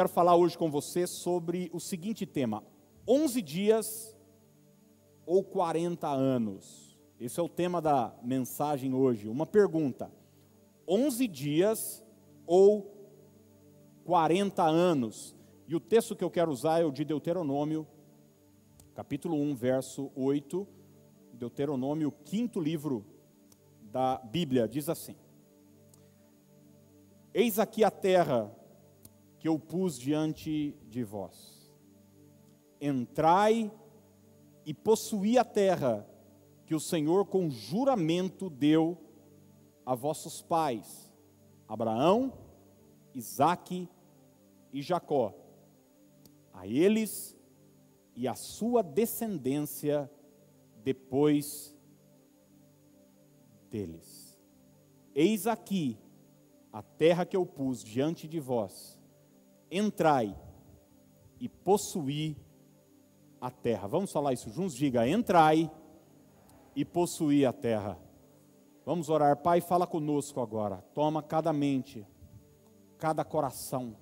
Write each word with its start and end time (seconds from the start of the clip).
quero 0.00 0.08
falar 0.08 0.34
hoje 0.34 0.56
com 0.56 0.70
você 0.70 1.06
sobre 1.06 1.70
o 1.74 1.78
seguinte 1.78 2.24
tema: 2.24 2.64
11 3.06 3.42
dias 3.42 4.16
ou 5.26 5.44
40 5.44 6.08
anos. 6.08 6.98
Esse 7.20 7.38
é 7.38 7.42
o 7.42 7.50
tema 7.50 7.82
da 7.82 8.16
mensagem 8.22 8.94
hoje. 8.94 9.28
Uma 9.28 9.44
pergunta: 9.44 10.10
11 10.88 11.28
dias 11.28 12.02
ou 12.46 12.90
40 14.04 14.62
anos? 14.62 15.36
E 15.68 15.76
o 15.76 15.80
texto 15.80 16.16
que 16.16 16.24
eu 16.24 16.30
quero 16.30 16.50
usar 16.50 16.80
é 16.80 16.84
o 16.86 16.90
de 16.90 17.04
Deuteronômio, 17.04 17.86
capítulo 18.94 19.36
1, 19.36 19.54
verso 19.54 20.10
8. 20.16 20.66
Deuteronômio, 21.34 22.10
quinto 22.24 22.58
livro 22.58 23.04
da 23.82 24.16
Bíblia, 24.16 24.66
diz 24.66 24.88
assim: 24.88 25.14
Eis 27.34 27.58
aqui 27.58 27.84
a 27.84 27.90
terra 27.90 28.50
que 29.40 29.48
eu 29.48 29.58
pus 29.58 29.98
diante 29.98 30.76
de 30.88 31.02
vós. 31.02 31.68
Entrai 32.80 33.72
e 34.64 34.72
possuí 34.74 35.38
a 35.38 35.44
terra 35.44 36.06
que 36.66 36.74
o 36.74 36.80
Senhor 36.80 37.26
com 37.26 37.50
juramento 37.50 38.48
deu 38.48 38.96
a 39.84 39.94
vossos 39.94 40.42
pais, 40.42 41.12
Abraão, 41.66 42.32
Isaque 43.14 43.88
e 44.72 44.82
Jacó. 44.82 45.34
A 46.52 46.66
eles 46.66 47.34
e 48.14 48.28
a 48.28 48.34
sua 48.34 48.82
descendência 48.82 50.10
depois 50.84 51.74
deles. 53.70 54.38
Eis 55.14 55.46
aqui 55.46 55.98
a 56.72 56.82
terra 56.82 57.24
que 57.24 57.36
eu 57.36 57.46
pus 57.46 57.82
diante 57.82 58.28
de 58.28 58.38
vós, 58.38 58.99
entrai 59.70 60.36
e 61.38 61.48
possuí 61.48 62.36
a 63.40 63.50
terra. 63.50 63.86
Vamos 63.88 64.12
falar 64.12 64.32
isso 64.32 64.50
juntos? 64.50 64.74
Diga: 64.74 65.08
entrai 65.08 65.70
e 66.74 66.84
possuí 66.84 67.46
a 67.46 67.52
terra. 67.52 67.98
Vamos 68.84 69.08
orar, 69.08 69.36
Pai, 69.36 69.60
fala 69.60 69.86
conosco 69.86 70.40
agora. 70.40 70.82
Toma 70.94 71.22
cada 71.22 71.52
mente, 71.52 72.06
cada 72.98 73.24
coração. 73.24 73.96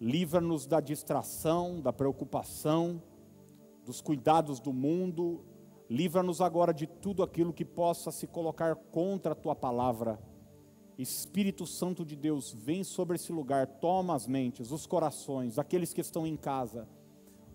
Livra-nos 0.00 0.66
da 0.66 0.80
distração, 0.80 1.80
da 1.80 1.92
preocupação, 1.92 3.02
dos 3.84 4.00
cuidados 4.00 4.60
do 4.60 4.72
mundo. 4.72 5.44
Livra-nos 5.88 6.40
agora 6.40 6.72
de 6.72 6.86
tudo 6.86 7.22
aquilo 7.22 7.52
que 7.52 7.64
possa 7.64 8.10
se 8.10 8.26
colocar 8.26 8.74
contra 8.76 9.32
a 9.32 9.36
tua 9.36 9.54
palavra 9.54 10.18
Espírito 10.98 11.66
Santo 11.66 12.04
de 12.04 12.16
Deus, 12.16 12.52
vem 12.52 12.82
sobre 12.82 13.16
esse 13.16 13.30
lugar, 13.32 13.66
toma 13.66 14.14
as 14.14 14.26
mentes, 14.26 14.70
os 14.70 14.86
corações, 14.86 15.58
aqueles 15.58 15.92
que 15.92 16.00
estão 16.00 16.26
em 16.26 16.36
casa. 16.36 16.88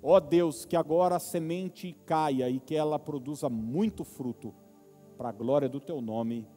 Ó 0.03 0.19
Deus, 0.19 0.65
que 0.65 0.75
agora 0.75 1.15
a 1.15 1.19
semente 1.19 1.95
caia 2.05 2.49
e 2.49 2.59
que 2.59 2.75
ela 2.75 2.99
produza 2.99 3.49
muito 3.49 4.03
fruto, 4.03 4.53
para 5.17 5.29
a 5.29 5.31
glória 5.31 5.69
do 5.69 5.79
teu 5.79 6.01
nome. 6.01 6.47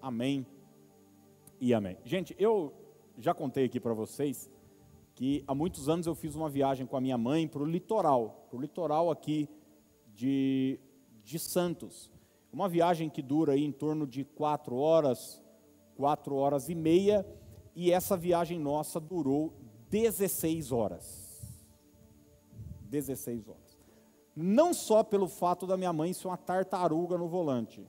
Amém 0.00 0.46
e 1.60 1.74
amém. 1.74 1.96
Gente, 2.04 2.34
eu 2.38 2.72
já 3.18 3.34
contei 3.34 3.64
aqui 3.64 3.80
para 3.80 3.92
vocês 3.92 4.48
que 5.14 5.42
há 5.48 5.54
muitos 5.54 5.88
anos 5.88 6.06
eu 6.06 6.14
fiz 6.14 6.36
uma 6.36 6.48
viagem 6.48 6.86
com 6.86 6.96
a 6.96 7.00
minha 7.00 7.18
mãe 7.18 7.48
para 7.48 7.60
o 7.60 7.66
litoral, 7.66 8.46
para 8.48 8.56
o 8.56 8.60
litoral 8.60 9.10
aqui 9.10 9.48
de, 10.14 10.78
de 11.24 11.40
Santos. 11.40 12.08
Uma 12.52 12.68
viagem 12.68 13.10
que 13.10 13.20
dura 13.20 13.54
aí 13.54 13.64
em 13.64 13.72
torno 13.72 14.06
de 14.06 14.24
quatro 14.24 14.76
horas, 14.76 15.42
quatro 15.98 16.36
horas 16.36 16.68
e 16.68 16.76
meia, 16.76 17.26
e 17.74 17.90
essa 17.90 18.16
viagem 18.16 18.56
nossa 18.56 19.00
durou 19.00 19.52
16 19.90 20.70
horas. 20.70 21.42
16 22.82 23.48
horas. 23.48 23.78
Não 24.34 24.72
só 24.72 25.02
pelo 25.02 25.26
fato 25.26 25.66
da 25.66 25.76
minha 25.76 25.92
mãe 25.92 26.12
ser 26.12 26.28
uma 26.28 26.36
tartaruga 26.36 27.18
no 27.18 27.26
volante. 27.26 27.84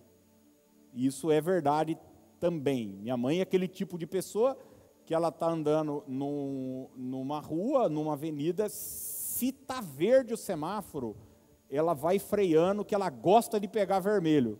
Isso 0.91 1.29
é 1.29 1.39
verdade 1.39 1.95
também. 2.39 2.87
Minha 2.87 3.15
mãe 3.15 3.39
é 3.39 3.41
aquele 3.43 3.67
tipo 3.67 3.95
de 3.95 4.07
pessoa 4.07 4.57
que 5.05 5.13
ela 5.13 5.27
está 5.29 5.47
andando 5.47 6.03
num, 6.07 6.87
numa 6.95 7.39
rua, 7.39 7.87
numa 7.87 8.13
avenida, 8.13 8.67
se 8.69 9.49
está 9.49 9.81
verde 9.81 10.33
o 10.33 10.37
semáforo, 10.37 11.15
ela 11.69 11.93
vai 11.93 12.17
freando 12.17 12.83
que 12.83 12.95
ela 12.95 13.09
gosta 13.11 13.59
de 13.59 13.67
pegar 13.67 13.99
vermelho 13.99 14.57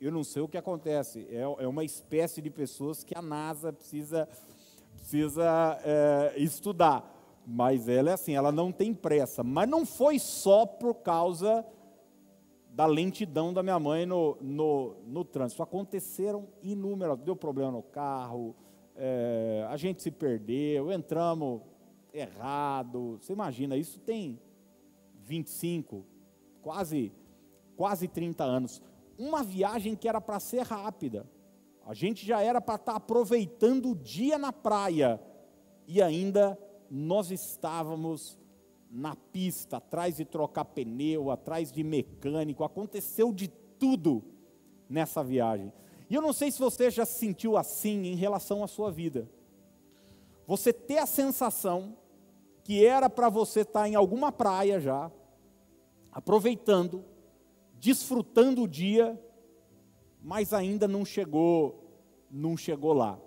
eu 0.00 0.12
não 0.12 0.22
sei 0.22 0.42
o 0.42 0.48
que 0.48 0.56
acontece. 0.56 1.26
É, 1.30 1.40
é 1.40 1.66
uma 1.66 1.84
espécie 1.84 2.40
de 2.40 2.50
pessoas 2.50 3.02
que 3.02 3.16
a 3.16 3.22
NASA 3.22 3.72
precisa, 3.72 4.28
precisa 4.96 5.78
é, 5.84 6.34
estudar. 6.36 7.14
Mas 7.46 7.88
ela 7.88 8.10
é 8.10 8.12
assim, 8.12 8.34
ela 8.34 8.52
não 8.52 8.70
tem 8.70 8.94
pressa. 8.94 9.42
Mas 9.42 9.68
não 9.68 9.84
foi 9.86 10.18
só 10.18 10.66
por 10.66 10.94
causa 10.96 11.64
da 12.70 12.86
lentidão 12.86 13.52
da 13.52 13.62
minha 13.62 13.78
mãe 13.78 14.06
no, 14.06 14.36
no, 14.40 14.94
no 15.06 15.24
trânsito. 15.24 15.62
Aconteceram 15.62 16.46
inúmeras. 16.62 17.18
Deu 17.18 17.34
problema 17.34 17.72
no 17.72 17.82
carro, 17.82 18.54
é, 18.94 19.64
a 19.68 19.76
gente 19.76 20.02
se 20.02 20.10
perdeu, 20.10 20.92
entramos 20.92 21.62
errado. 22.12 23.18
Você 23.20 23.32
imagina, 23.32 23.76
isso 23.76 23.98
tem 24.00 24.38
25, 25.24 26.04
quase, 26.60 27.12
quase 27.76 28.08
30 28.08 28.44
anos 28.44 28.82
uma 29.18 29.42
viagem 29.42 29.96
que 29.96 30.08
era 30.08 30.20
para 30.20 30.38
ser 30.38 30.62
rápida. 30.62 31.26
A 31.84 31.92
gente 31.92 32.24
já 32.24 32.40
era 32.40 32.60
para 32.60 32.76
estar 32.76 32.92
tá 32.92 32.96
aproveitando 32.96 33.90
o 33.90 33.94
dia 33.94 34.38
na 34.38 34.52
praia 34.52 35.20
e 35.86 36.00
ainda 36.00 36.58
nós 36.90 37.30
estávamos 37.30 38.38
na 38.90 39.16
pista, 39.16 39.78
atrás 39.78 40.16
de 40.16 40.24
trocar 40.24 40.64
pneu, 40.64 41.30
atrás 41.30 41.70
de 41.72 41.82
mecânico, 41.82 42.64
aconteceu 42.64 43.32
de 43.32 43.48
tudo 43.48 44.22
nessa 44.88 45.22
viagem. 45.22 45.72
E 46.08 46.14
eu 46.14 46.22
não 46.22 46.32
sei 46.32 46.50
se 46.50 46.58
você 46.58 46.90
já 46.90 47.04
se 47.04 47.18
sentiu 47.18 47.56
assim 47.56 48.06
em 48.06 48.14
relação 48.14 48.64
à 48.64 48.66
sua 48.66 48.90
vida. 48.90 49.28
Você 50.46 50.72
ter 50.72 50.98
a 50.98 51.06
sensação 51.06 51.96
que 52.64 52.84
era 52.84 53.10
para 53.10 53.28
você 53.28 53.60
estar 53.60 53.80
tá 53.80 53.88
em 53.88 53.94
alguma 53.94 54.32
praia 54.32 54.80
já, 54.80 55.10
aproveitando, 56.10 57.04
desfrutando 57.78 58.62
o 58.62 58.68
dia, 58.68 59.18
mas 60.22 60.52
ainda 60.52 60.88
não 60.88 61.04
chegou, 61.04 62.02
não 62.30 62.56
chegou 62.56 62.92
lá. 62.92 63.18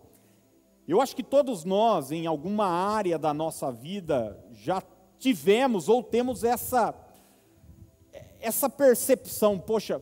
Eu 0.87 0.99
acho 0.99 1.15
que 1.15 1.23
todos 1.23 1.63
nós, 1.63 2.11
em 2.11 2.25
alguma 2.27 2.65
área 2.65 3.17
da 3.17 3.33
nossa 3.33 3.71
vida, 3.71 4.43
já 4.51 4.83
tivemos 5.17 5.87
ou 5.87 6.03
temos 6.03 6.43
essa 6.43 6.93
essa 8.41 8.67
percepção, 8.67 9.59
poxa, 9.59 10.01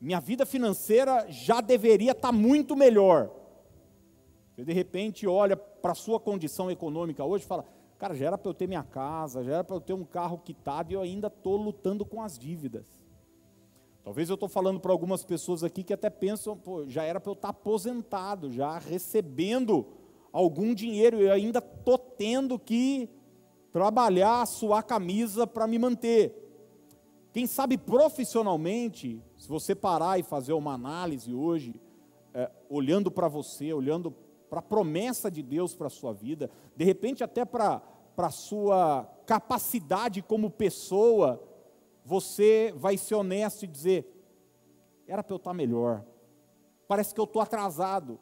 minha 0.00 0.20
vida 0.20 0.46
financeira 0.46 1.26
já 1.28 1.60
deveria 1.60 2.12
estar 2.12 2.30
muito 2.30 2.76
melhor. 2.76 3.30
Você 4.54 4.64
de 4.64 4.72
repente 4.72 5.26
olha 5.26 5.56
para 5.56 5.90
a 5.90 5.96
sua 5.96 6.20
condição 6.20 6.70
econômica 6.70 7.24
hoje 7.24 7.44
e 7.44 7.48
fala, 7.48 7.66
cara, 7.98 8.14
já 8.14 8.26
era 8.26 8.38
para 8.38 8.48
eu 8.48 8.54
ter 8.54 8.68
minha 8.68 8.84
casa, 8.84 9.42
já 9.42 9.54
era 9.54 9.64
para 9.64 9.74
eu 9.74 9.80
ter 9.80 9.92
um 9.92 10.04
carro 10.04 10.38
quitado 10.38 10.92
e 10.92 10.94
eu 10.94 11.00
ainda 11.00 11.26
estou 11.26 11.56
lutando 11.56 12.04
com 12.06 12.22
as 12.22 12.38
dívidas. 12.38 13.03
Talvez 14.04 14.28
eu 14.28 14.34
estou 14.34 14.50
falando 14.50 14.78
para 14.78 14.92
algumas 14.92 15.24
pessoas 15.24 15.64
aqui 15.64 15.82
que 15.82 15.94
até 15.94 16.10
pensam, 16.10 16.54
pô, 16.54 16.86
já 16.86 17.04
era 17.04 17.18
para 17.18 17.30
eu 17.30 17.34
estar 17.34 17.48
tá 17.48 17.58
aposentado, 17.58 18.52
já 18.52 18.78
recebendo 18.78 19.86
algum 20.30 20.74
dinheiro, 20.74 21.22
e 21.22 21.30
ainda 21.30 21.58
estou 21.58 21.96
tendo 21.96 22.58
que 22.58 23.08
trabalhar, 23.72 24.44
suar 24.46 24.84
camisa 24.84 25.46
para 25.46 25.66
me 25.66 25.78
manter. 25.78 26.38
Quem 27.32 27.46
sabe 27.46 27.78
profissionalmente, 27.78 29.22
se 29.38 29.48
você 29.48 29.74
parar 29.74 30.20
e 30.20 30.22
fazer 30.22 30.52
uma 30.52 30.74
análise 30.74 31.32
hoje, 31.32 31.80
é, 32.34 32.50
olhando 32.68 33.10
para 33.10 33.26
você, 33.26 33.72
olhando 33.72 34.14
para 34.50 34.58
a 34.58 34.62
promessa 34.62 35.30
de 35.30 35.42
Deus 35.42 35.74
para 35.74 35.86
a 35.86 35.90
sua 35.90 36.12
vida, 36.12 36.50
de 36.76 36.84
repente 36.84 37.24
até 37.24 37.42
para 37.44 37.80
a 38.18 38.30
sua 38.30 39.08
capacidade 39.24 40.20
como 40.20 40.50
pessoa, 40.50 41.42
você 42.04 42.72
vai 42.76 42.96
ser 42.96 43.14
honesto 43.14 43.64
e 43.64 43.68
dizer: 43.68 44.06
era 45.06 45.22
para 45.22 45.34
eu 45.34 45.38
estar 45.38 45.54
melhor. 45.54 46.04
Parece 46.86 47.14
que 47.14 47.20
eu 47.20 47.24
estou 47.24 47.40
atrasado. 47.40 48.18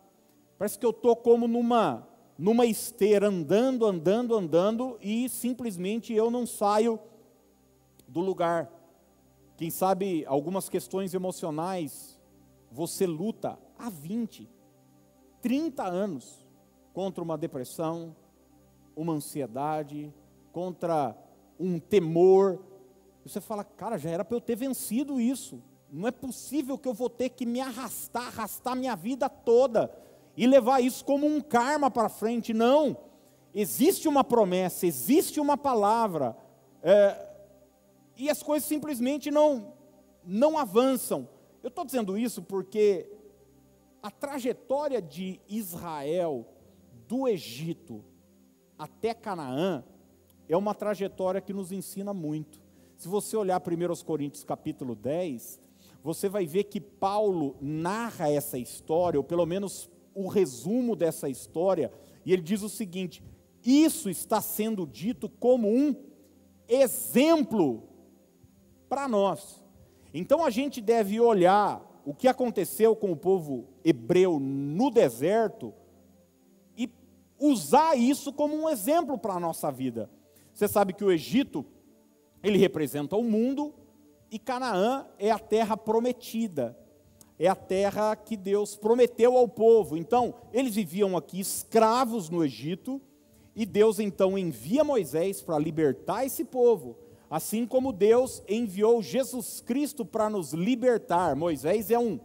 Parece 0.56 0.78
que 0.78 0.86
eu 0.86 0.90
estou 0.90 1.16
como 1.16 1.48
numa, 1.48 2.08
numa 2.38 2.64
esteira, 2.64 3.26
andando, 3.26 3.84
andando, 3.84 4.36
andando, 4.36 4.96
e 5.00 5.28
simplesmente 5.28 6.12
eu 6.12 6.30
não 6.30 6.46
saio 6.46 7.00
do 8.06 8.20
lugar. 8.20 8.70
Quem 9.56 9.70
sabe 9.70 10.24
algumas 10.26 10.68
questões 10.68 11.14
emocionais 11.14 12.20
você 12.70 13.06
luta 13.06 13.58
há 13.78 13.90
20, 13.90 14.48
30 15.42 15.84
anos 15.84 16.46
contra 16.94 17.22
uma 17.22 17.36
depressão, 17.36 18.16
uma 18.96 19.12
ansiedade, 19.12 20.12
contra 20.52 21.16
um 21.58 21.78
temor, 21.78 22.62
você 23.28 23.40
fala, 23.40 23.64
cara, 23.64 23.98
já 23.98 24.10
era 24.10 24.24
para 24.24 24.36
eu 24.36 24.40
ter 24.40 24.56
vencido 24.56 25.20
isso. 25.20 25.62
Não 25.90 26.08
é 26.08 26.10
possível 26.10 26.78
que 26.78 26.88
eu 26.88 26.94
vou 26.94 27.10
ter 27.10 27.28
que 27.28 27.44
me 27.44 27.60
arrastar, 27.60 28.28
arrastar 28.28 28.74
minha 28.74 28.96
vida 28.96 29.28
toda 29.28 29.92
e 30.36 30.46
levar 30.46 30.80
isso 30.80 31.04
como 31.04 31.26
um 31.26 31.40
karma 31.40 31.90
para 31.90 32.08
frente. 32.08 32.54
Não. 32.54 32.96
existe 33.54 34.08
uma 34.08 34.24
promessa, 34.24 34.86
existe 34.86 35.38
uma 35.38 35.58
palavra, 35.58 36.34
é, 36.82 37.28
e 38.16 38.30
as 38.30 38.42
coisas 38.42 38.66
simplesmente 38.66 39.30
não, 39.30 39.74
não 40.24 40.56
avançam. 40.56 41.28
Eu 41.62 41.68
estou 41.68 41.84
dizendo 41.84 42.16
isso 42.16 42.42
porque 42.42 43.10
a 44.02 44.10
trajetória 44.10 45.02
de 45.02 45.40
Israel 45.48 46.46
do 47.06 47.28
Egito 47.28 48.02
até 48.78 49.12
Canaã 49.12 49.84
é 50.48 50.56
uma 50.56 50.74
trajetória 50.74 51.40
que 51.40 51.52
nos 51.52 51.72
ensina 51.72 52.14
muito. 52.14 52.61
Se 53.02 53.08
você 53.08 53.36
olhar 53.36 53.60
1 53.60 54.04
Coríntios 54.04 54.44
capítulo 54.44 54.94
10, 54.94 55.60
você 56.04 56.28
vai 56.28 56.46
ver 56.46 56.62
que 56.62 56.80
Paulo 56.80 57.56
narra 57.60 58.30
essa 58.30 58.56
história, 58.56 59.18
ou 59.18 59.24
pelo 59.24 59.44
menos 59.44 59.90
o 60.14 60.28
resumo 60.28 60.94
dessa 60.94 61.28
história, 61.28 61.90
e 62.24 62.32
ele 62.32 62.42
diz 62.42 62.62
o 62.62 62.68
seguinte: 62.68 63.20
isso 63.66 64.08
está 64.08 64.40
sendo 64.40 64.86
dito 64.86 65.28
como 65.28 65.68
um 65.68 65.96
exemplo 66.68 67.82
para 68.88 69.08
nós. 69.08 69.64
Então 70.14 70.44
a 70.44 70.50
gente 70.50 70.80
deve 70.80 71.18
olhar 71.18 71.84
o 72.04 72.14
que 72.14 72.28
aconteceu 72.28 72.94
com 72.94 73.10
o 73.10 73.16
povo 73.16 73.66
hebreu 73.84 74.38
no 74.38 74.92
deserto 74.92 75.74
e 76.78 76.88
usar 77.36 77.96
isso 77.96 78.32
como 78.32 78.54
um 78.54 78.68
exemplo 78.68 79.18
para 79.18 79.34
a 79.34 79.40
nossa 79.40 79.72
vida. 79.72 80.08
Você 80.54 80.68
sabe 80.68 80.92
que 80.92 81.02
o 81.02 81.10
Egito, 81.10 81.66
ele 82.42 82.58
representa 82.58 83.16
o 83.16 83.22
mundo 83.22 83.74
e 84.30 84.38
Canaã 84.38 85.06
é 85.18 85.30
a 85.30 85.38
terra 85.38 85.76
prometida. 85.76 86.76
É 87.38 87.48
a 87.48 87.54
terra 87.54 88.14
que 88.16 88.36
Deus 88.36 88.76
prometeu 88.76 89.36
ao 89.36 89.48
povo. 89.48 89.96
Então, 89.96 90.34
eles 90.52 90.74
viviam 90.74 91.16
aqui 91.16 91.40
escravos 91.40 92.30
no 92.30 92.44
Egito, 92.44 93.00
e 93.54 93.66
Deus 93.66 93.98
então 93.98 94.38
envia 94.38 94.82
Moisés 94.82 95.42
para 95.42 95.58
libertar 95.58 96.24
esse 96.24 96.44
povo. 96.44 96.96
Assim 97.28 97.66
como 97.66 97.92
Deus 97.92 98.42
enviou 98.48 99.02
Jesus 99.02 99.60
Cristo 99.60 100.04
para 100.04 100.30
nos 100.30 100.52
libertar. 100.52 101.34
Moisés 101.34 101.90
é 101.90 101.98
um 101.98 102.20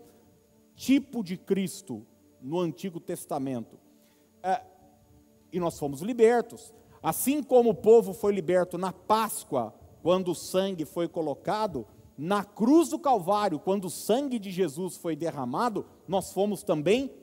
tipo 0.76 1.24
de 1.24 1.38
Cristo 1.38 2.06
no 2.42 2.60
Antigo 2.60 3.00
Testamento. 3.00 3.78
É, 4.44 4.62
e 5.52 5.60
nós 5.60 5.78
fomos 5.80 6.02
libertos. 6.02 6.74
Assim 7.02 7.42
como 7.42 7.72
o 7.72 7.76
povo 7.76 8.14
foi 8.14 8.34
liberto 8.34 8.78
na 8.78 8.92
Páscoa, 8.92 9.74
quando 10.08 10.32
o 10.32 10.36
sangue 10.36 10.86
foi 10.86 11.06
colocado, 11.06 11.86
na 12.18 12.42
cruz 12.42 12.88
do 12.88 12.98
Calvário, 12.98 13.60
quando 13.60 13.88
o 13.88 13.90
sangue 13.90 14.40
de 14.40 14.50
Jesus 14.50 14.96
foi 14.96 15.18
derramado, 15.18 15.86
nós 16.08 16.32
fomos 16.32 16.64
também 16.64 17.14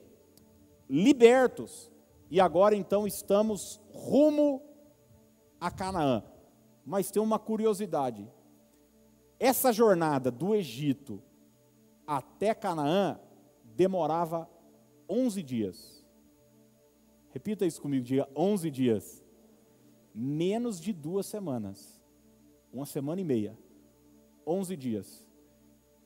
libertos. 0.87 1.91
E 2.29 2.39
agora 2.39 2.75
então 2.75 3.07
estamos 3.07 3.81
rumo 3.91 4.61
a 5.59 5.71
Canaã. 5.71 6.23
Mas 6.85 7.09
tem 7.09 7.19
uma 7.19 7.39
curiosidade: 7.39 8.31
essa 9.39 9.73
jornada 9.73 10.29
do 10.29 10.53
Egito 10.53 11.23
até 12.05 12.53
Canaã 12.53 13.19
demorava 13.63 14.47
11 15.09 15.41
dias. 15.41 16.05
Repita 17.31 17.65
isso 17.65 17.81
comigo, 17.81 18.05
diga 18.05 18.29
11 18.35 18.69
dias. 18.69 19.25
Menos 20.13 20.79
de 20.79 20.93
duas 20.93 21.25
semanas. 21.25 21.94
Uma 22.75 22.85
semana 22.85 23.21
e 23.21 23.23
meia. 23.23 23.57
11 24.45 24.75
dias. 24.75 25.25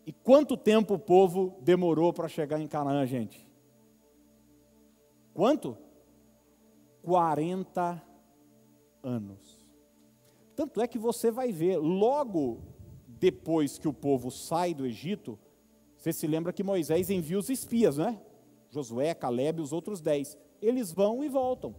E 0.06 0.13
quanto 0.13 0.56
tempo 0.56 0.94
o 0.94 1.00
povo 1.00 1.57
demorou 1.62 2.13
para 2.13 2.27
chegar 2.27 2.62
em 2.62 2.68
Canaã, 2.68 3.07
gente? 3.07 3.50
Quanto? 5.33 5.75
40 7.01 8.00
anos. 9.01 9.68
Tanto 10.56 10.80
é 10.80 10.88
que 10.88 11.00
você 11.00 11.31
vai 11.31 11.51
ver, 11.51 11.77
logo 11.77 12.62
depois 13.07 13.80
que 13.80 13.88
o 13.88 13.94
povo 13.94 14.30
sai 14.30 14.72
do 14.75 14.86
Egito, 14.86 15.39
você 15.98 16.13
se 16.13 16.27
lembra 16.27 16.54
que 16.54 16.62
Moisés 16.62 17.10
envia 17.10 17.39
os 17.39 17.50
espias, 17.50 17.98
né? 17.98 18.22
Josué, 18.69 19.15
Caleb 19.15 19.60
e 19.60 19.63
os 19.63 19.74
outros 19.74 20.01
dez. 20.01 20.38
Eles 20.62 20.92
vão 20.92 21.24
e 21.24 21.30
voltam. 21.30 21.75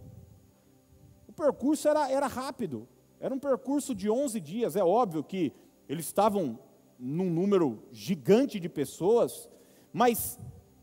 O 1.29 1.31
percurso 1.31 1.87
era, 1.87 2.11
era 2.11 2.27
rápido, 2.27 2.89
era 3.21 3.33
um 3.33 3.39
percurso 3.39 3.93
de 3.93 4.09
11 4.09 4.39
dias. 4.41 4.75
É 4.75 4.83
óbvio 4.83 5.23
que 5.23 5.53
eles 5.87 6.07
estavam 6.07 6.59
num 6.97 7.29
número 7.29 7.83
gigante 7.91 8.59
de 8.59 8.67
pessoas, 8.67 9.47
mas 9.93 10.39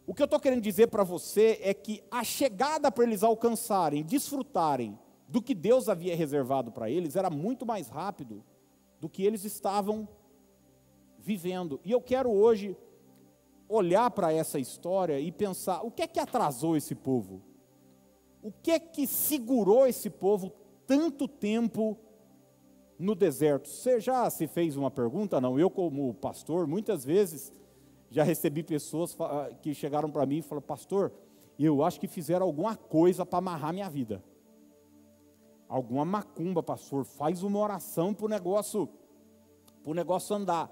o 0.07 0.15
que 0.15 0.23
eu 0.23 0.25
estou 0.27 0.41
querendo 0.41 0.63
dizer 0.63 0.87
para 0.87 1.03
você 1.03 1.59
é 1.61 1.75
que 1.75 2.03
a 2.11 2.23
chegada 2.23 2.91
para 2.91 3.05
eles 3.05 3.23
alcançarem, 3.23 4.05
desfrutarem 4.05 4.99
do 5.29 5.43
que 5.43 5.55
Deus 5.55 5.89
havia 5.89 6.17
reservado 6.17 6.73
para 6.73 6.89
eles 6.89 7.17
era 7.17 7.29
muito 7.29 7.67
mais 7.67 7.89
rápido 7.89 8.43
do 9.01 9.09
que 9.09 9.23
eles 9.25 9.45
estavam 9.45 10.09
vivendo. 11.19 11.81
E 11.85 11.91
eu 11.91 12.01
quero 12.01 12.31
hoje 12.31 12.77
olhar 13.69 14.11
para 14.13 14.33
essa 14.33 14.59
história 14.59 15.19
e 15.21 15.31
pensar: 15.33 15.85
o 15.85 15.91
que 15.91 16.03
é 16.03 16.07
que 16.07 16.21
atrasou 16.21 16.77
esse 16.77 16.95
povo? 16.95 17.43
O 18.41 18.53
que 18.53 18.71
é 18.71 18.79
que 18.79 19.07
segurou 19.07 19.87
esse 19.87 20.09
povo 20.09 20.53
tanto 20.87 21.29
tempo 21.29 21.99
no 22.99 23.15
deserto. 23.15 23.69
Você 23.69 24.01
já 24.01 24.29
se 24.29 24.47
fez 24.47 24.77
uma 24.77 24.91
pergunta? 24.91 25.41
Não, 25.41 25.59
eu 25.59 25.71
como 25.71 26.13
pastor, 26.15 26.67
muitas 26.67 27.05
vezes 27.05 27.53
já 28.11 28.25
recebi 28.25 28.63
pessoas 28.63 29.17
ah, 29.21 29.51
que 29.63 29.75
chegaram 29.75 30.11
para 30.11 30.27
mim 30.27 30.39
e 30.39 30.43
falaram, 30.43 30.67
pastor, 30.67 31.13
eu 31.59 31.83
acho 31.83 32.01
que 32.01 32.09
fizeram 32.09 32.47
alguma 32.47 32.77
coisa 32.77 33.25
para 33.25 33.39
amarrar 33.39 33.73
minha 33.73 33.89
vida. 33.89 34.23
Alguma 35.69 36.05
macumba, 36.05 36.63
pastor, 36.63 37.05
faz 37.05 37.43
uma 37.43 37.59
oração 37.59 38.15
para 38.15 38.27
o 38.27 38.29
negócio, 38.29 38.89
negócio 39.87 40.35
andar. 40.35 40.71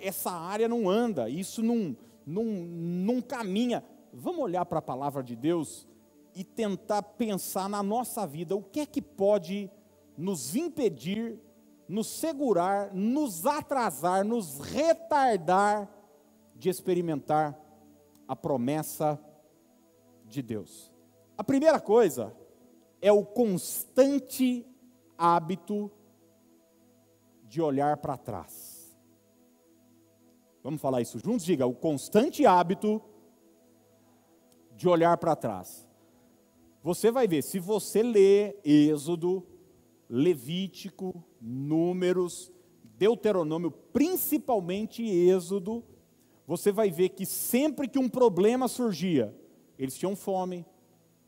Essa 0.00 0.30
área 0.30 0.66
não 0.66 0.88
anda, 0.88 1.28
isso 1.28 1.62
não, 1.62 1.94
não, 2.26 2.44
não 2.44 3.20
caminha. 3.20 3.84
Vamos 4.12 4.40
olhar 4.40 4.64
para 4.64 4.78
a 4.78 4.82
palavra 4.82 5.22
de 5.22 5.36
Deus 5.36 5.86
e 6.34 6.42
tentar 6.42 7.02
pensar 7.02 7.68
na 7.68 7.82
nossa 7.82 8.26
vida, 8.26 8.56
o 8.56 8.62
que 8.62 8.80
é 8.80 8.86
que 8.86 9.02
pode 9.02 9.70
nos 10.16 10.54
impedir, 10.54 11.40
nos 11.88 12.06
segurar, 12.06 12.94
nos 12.94 13.46
atrasar, 13.46 14.24
nos 14.24 14.58
retardar 14.60 15.88
de 16.54 16.68
experimentar 16.68 17.58
a 18.26 18.34
promessa 18.34 19.20
de 20.24 20.42
Deus. 20.42 20.92
A 21.36 21.44
primeira 21.44 21.80
coisa 21.80 22.34
é 23.00 23.12
o 23.12 23.24
constante 23.24 24.66
hábito 25.18 25.90
de 27.44 27.60
olhar 27.60 27.96
para 27.98 28.16
trás. 28.16 28.96
Vamos 30.62 30.80
falar 30.80 31.02
isso 31.02 31.18
juntos? 31.18 31.44
Diga, 31.44 31.66
o 31.66 31.74
constante 31.74 32.46
hábito 32.46 33.02
de 34.74 34.88
olhar 34.88 35.16
para 35.18 35.36
trás. 35.36 35.86
Você 36.82 37.10
vai 37.10 37.28
ver, 37.28 37.42
se 37.42 37.58
você 37.58 38.02
ler 38.02 38.60
Êxodo, 38.64 39.46
Levítico, 40.08 41.24
Números, 41.40 42.52
Deuteronômio, 42.96 43.70
principalmente 43.70 45.02
Êxodo, 45.02 45.84
você 46.46 46.70
vai 46.70 46.90
ver 46.90 47.10
que 47.10 47.24
sempre 47.24 47.88
que 47.88 47.98
um 47.98 48.08
problema 48.08 48.68
surgia, 48.68 49.34
eles 49.78 49.96
tinham 49.96 50.14
fome, 50.14 50.64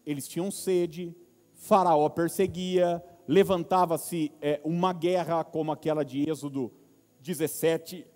eles 0.05 0.29
tinham 0.29 0.51
sede, 0.51 1.15
Faraó 1.55 2.09
perseguia, 2.09 3.03
levantava-se 3.27 4.31
é, 4.41 4.61
uma 4.63 4.93
guerra 4.93 5.43
como 5.43 5.73
aquela 5.73 6.05
de 6.05 6.29
Êxodo 6.29 6.73
17. 7.21 8.07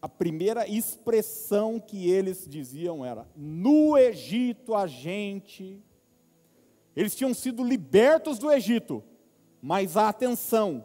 A 0.00 0.08
primeira 0.08 0.66
expressão 0.68 1.78
que 1.78 2.10
eles 2.10 2.46
diziam 2.48 3.04
era: 3.04 3.28
no 3.36 3.96
Egito 3.96 4.74
a 4.74 4.86
gente. 4.86 5.82
Eles 6.94 7.14
tinham 7.14 7.34
sido 7.34 7.62
libertos 7.62 8.38
do 8.38 8.50
Egito, 8.50 9.04
mas 9.66 9.96
a 9.96 10.08
atenção, 10.08 10.84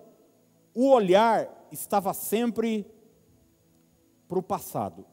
o 0.73 0.89
olhar 0.89 1.67
estava 1.71 2.15
sempre 2.15 2.83
para 4.27 4.39
o 4.39 4.41
passado. 4.41 5.05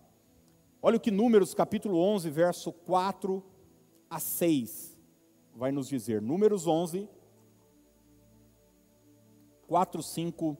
Olha 0.81 0.97
o 0.97 1.01
que 1.01 1.11
Números 1.11 1.53
capítulo 1.53 1.99
11, 1.99 2.31
verso 2.31 2.73
4 2.73 3.45
a 4.09 4.19
6 4.19 4.99
vai 5.55 5.71
nos 5.71 5.87
dizer. 5.87 6.23
Números 6.23 6.67
11, 6.67 7.11
4, 9.67 10.03
5 10.03 10.57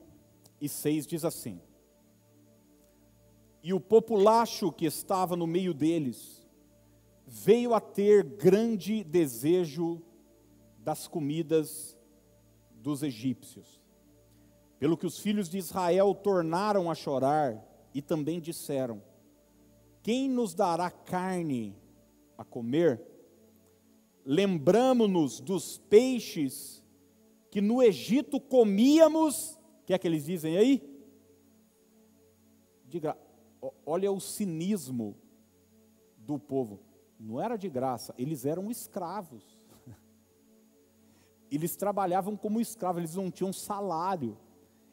e 0.61 0.69
6 0.69 1.07
diz 1.07 1.25
assim: 1.25 1.59
E 3.63 3.73
o 3.73 3.79
populacho 3.79 4.71
que 4.71 4.85
estava 4.85 5.35
no 5.35 5.47
meio 5.47 5.73
deles 5.73 6.47
veio 7.25 7.73
a 7.73 7.81
ter 7.81 8.23
grande 8.23 9.03
desejo 9.03 9.99
das 10.77 11.07
comidas 11.07 11.97
dos 12.89 13.03
egípcios. 13.03 13.79
Pelo 14.79 14.97
que 14.97 15.05
os 15.05 15.19
filhos 15.19 15.47
de 15.47 15.59
Israel 15.59 16.15
tornaram 16.15 16.89
a 16.89 16.95
chorar 16.95 17.63
e 17.93 18.01
também 18.01 18.39
disseram: 18.39 19.01
Quem 20.01 20.27
nos 20.27 20.55
dará 20.55 20.89
carne 20.89 21.75
a 22.35 22.43
comer? 22.43 22.99
Lembramo-nos 24.25 25.39
dos 25.39 25.77
peixes 25.77 26.83
que 27.51 27.61
no 27.61 27.81
Egito 27.81 28.39
comíamos, 28.39 29.53
o 29.81 29.85
que 29.85 29.93
é 29.93 29.97
que 29.97 30.07
eles 30.07 30.25
dizem 30.25 30.57
aí? 30.57 30.81
Diga, 32.87 33.15
olha 33.85 34.11
o 34.11 34.19
cinismo 34.19 35.15
do 36.17 36.39
povo. 36.39 36.79
Não 37.19 37.39
era 37.39 37.55
de 37.55 37.69
graça, 37.69 38.15
eles 38.17 38.45
eram 38.45 38.71
escravos. 38.71 39.58
Eles 41.51 41.75
trabalhavam 41.75 42.37
como 42.37 42.61
escravos, 42.61 42.99
eles 42.99 43.15
não 43.15 43.31
tinham 43.31 43.51
salário. 43.51 44.37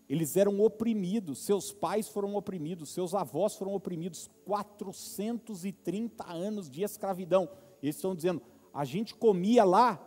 Eles 0.08 0.36
eram 0.36 0.60
oprimidos, 0.60 1.44
seus 1.44 1.72
pais 1.72 2.08
foram 2.08 2.36
oprimidos, 2.36 2.90
seus 2.90 3.12
avós 3.14 3.56
foram 3.56 3.74
oprimidos, 3.74 4.30
430 4.44 6.24
anos 6.32 6.70
de 6.70 6.82
escravidão. 6.82 7.48
Eles 7.82 7.96
estão 7.96 8.14
dizendo: 8.14 8.40
a 8.72 8.84
gente 8.84 9.14
comia 9.14 9.64
lá 9.64 10.00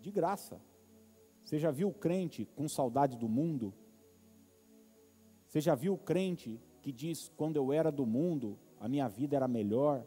de 0.00 0.10
graça. 0.10 0.60
Você 1.44 1.58
já 1.58 1.70
viu 1.70 1.88
o 1.88 1.94
crente 1.94 2.46
com 2.56 2.68
saudade 2.68 3.18
do 3.18 3.28
mundo? 3.28 3.74
Você 5.46 5.60
já 5.60 5.74
viu 5.74 5.92
o 5.92 5.98
crente 5.98 6.58
que 6.80 6.90
diz: 6.90 7.28
quando 7.36 7.56
eu 7.56 7.72
era 7.72 7.92
do 7.92 8.06
mundo, 8.06 8.58
a 8.80 8.88
minha 8.88 9.08
vida 9.08 9.36
era 9.36 9.46
melhor? 9.46 10.06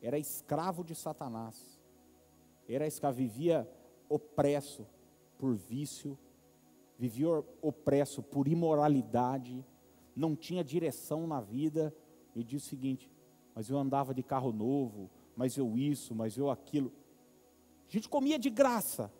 Era 0.00 0.18
escravo 0.18 0.84
de 0.84 0.94
Satanás. 0.94 1.73
Era 2.68 2.86
escravo, 2.86 3.16
vivia 3.16 3.68
opresso 4.08 4.86
por 5.38 5.54
vício, 5.54 6.18
vivia 6.98 7.28
opresso 7.60 8.22
por 8.22 8.48
imoralidade, 8.48 9.64
não 10.16 10.34
tinha 10.34 10.64
direção 10.64 11.26
na 11.26 11.40
vida. 11.40 11.94
E 12.34 12.42
diz 12.42 12.64
o 12.64 12.68
seguinte: 12.68 13.10
mas 13.54 13.70
eu 13.70 13.78
andava 13.78 14.12
de 14.12 14.22
carro 14.22 14.52
novo, 14.52 15.10
mas 15.36 15.56
eu 15.56 15.76
isso, 15.76 16.14
mas 16.14 16.36
eu 16.36 16.50
aquilo. 16.50 16.92
A 17.88 17.92
gente 17.92 18.08
comia 18.08 18.38
de 18.38 18.50
graça. 18.50 19.12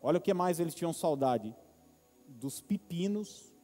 Olha 0.00 0.18
o 0.18 0.20
que 0.20 0.34
mais 0.34 0.58
eles 0.58 0.74
tinham 0.74 0.92
saudade: 0.92 1.54
dos 2.26 2.60
pepinos. 2.60 3.54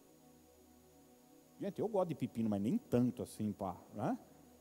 Gente, 1.61 1.81
eu 1.81 1.89
gosto 1.89 2.09
de 2.09 2.15
pepino, 2.15 2.51
mas 2.51 2.61
nem 2.61 2.77
tanto 2.77 3.23
assim, 3.23 3.53
pá. 3.53 3.77
Né? 3.95 4.19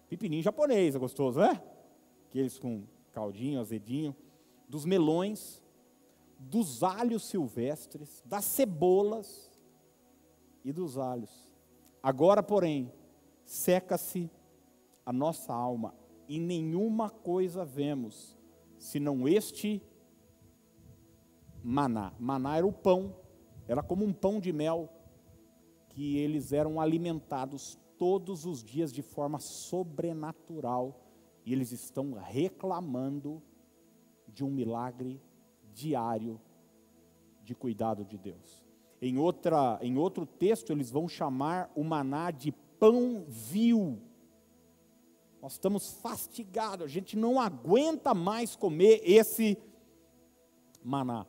Pepininho 0.07 0.43
japonês, 0.43 0.95
é 0.95 0.99
gostoso, 0.99 1.39
né? 1.39 1.61
Aqueles 2.29 2.59
com 2.59 2.83
caldinho, 3.11 3.59
azedinho. 3.59 4.15
Dos 4.67 4.85
melões, 4.85 5.61
dos 6.39 6.81
alhos 6.81 7.23
silvestres, 7.23 8.23
das 8.25 8.45
cebolas 8.45 9.51
e 10.63 10.71
dos 10.71 10.97
alhos. 10.97 11.51
Agora, 12.01 12.41
porém, 12.41 12.91
seca-se 13.45 14.29
a 15.05 15.13
nossa 15.13 15.53
alma 15.53 15.93
e 16.27 16.39
nenhuma 16.39 17.09
coisa 17.09 17.65
vemos, 17.65 18.37
senão 18.77 19.27
este 19.27 19.83
maná. 21.63 22.13
Maná 22.17 22.57
era 22.57 22.65
o 22.65 22.71
pão, 22.71 23.15
era 23.67 23.83
como 23.83 24.05
um 24.05 24.13
pão 24.13 24.39
de 24.39 24.51
mel, 24.51 24.89
que 25.89 26.17
eles 26.17 26.53
eram 26.53 26.79
alimentados 26.79 27.77
todos 27.97 28.45
os 28.45 28.63
dias 28.63 28.91
de 28.91 29.01
forma 29.01 29.39
sobrenatural, 29.39 30.99
e 31.45 31.53
eles 31.53 31.71
estão 31.71 32.13
reclamando 32.13 33.41
de 34.27 34.43
um 34.43 34.49
milagre 34.49 35.21
diário 35.73 36.39
de 37.43 37.55
cuidado 37.55 38.05
de 38.05 38.17
Deus. 38.17 38.63
Em, 39.01 39.17
outra, 39.17 39.79
em 39.81 39.97
outro 39.97 40.25
texto, 40.25 40.71
eles 40.71 40.91
vão 40.91 41.07
chamar 41.07 41.71
o 41.75 41.83
maná 41.83 42.29
de 42.29 42.51
pão 42.51 43.25
vil. 43.27 43.99
Nós 45.41 45.53
estamos 45.53 45.93
fastigados, 46.01 46.85
a 46.85 46.87
gente 46.87 47.17
não 47.17 47.39
aguenta 47.39 48.13
mais 48.13 48.55
comer 48.55 49.01
esse 49.03 49.57
maná. 50.83 51.25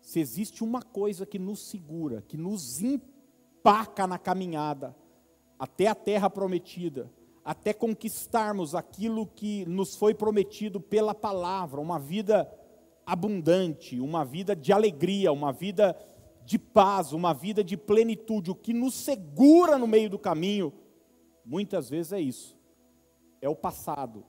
Se 0.00 0.18
existe 0.18 0.64
uma 0.64 0.82
coisa 0.82 1.24
que 1.24 1.38
nos 1.38 1.60
segura, 1.70 2.20
que 2.22 2.36
nos 2.36 2.82
empaca 2.82 4.06
na 4.06 4.18
caminhada, 4.18 4.94
até 5.58 5.86
a 5.86 5.94
terra 5.94 6.28
prometida, 6.28 7.10
até 7.44 7.74
conquistarmos 7.74 8.74
aquilo 8.74 9.26
que 9.26 9.66
nos 9.66 9.96
foi 9.96 10.14
prometido 10.14 10.80
pela 10.80 11.14
palavra, 11.14 11.80
uma 11.80 11.98
vida 11.98 12.50
abundante, 13.04 14.00
uma 14.00 14.24
vida 14.24 14.56
de 14.56 14.72
alegria, 14.72 15.30
uma 15.30 15.52
vida 15.52 15.94
de 16.44 16.58
paz, 16.58 17.12
uma 17.12 17.34
vida 17.34 17.62
de 17.62 17.76
plenitude. 17.76 18.50
O 18.50 18.54
que 18.54 18.72
nos 18.72 18.94
segura 18.94 19.76
no 19.76 19.86
meio 19.86 20.08
do 20.08 20.18
caminho, 20.18 20.72
muitas 21.44 21.90
vezes 21.90 22.12
é 22.12 22.20
isso, 22.20 22.56
é 23.42 23.48
o 23.48 23.54
passado. 23.54 24.24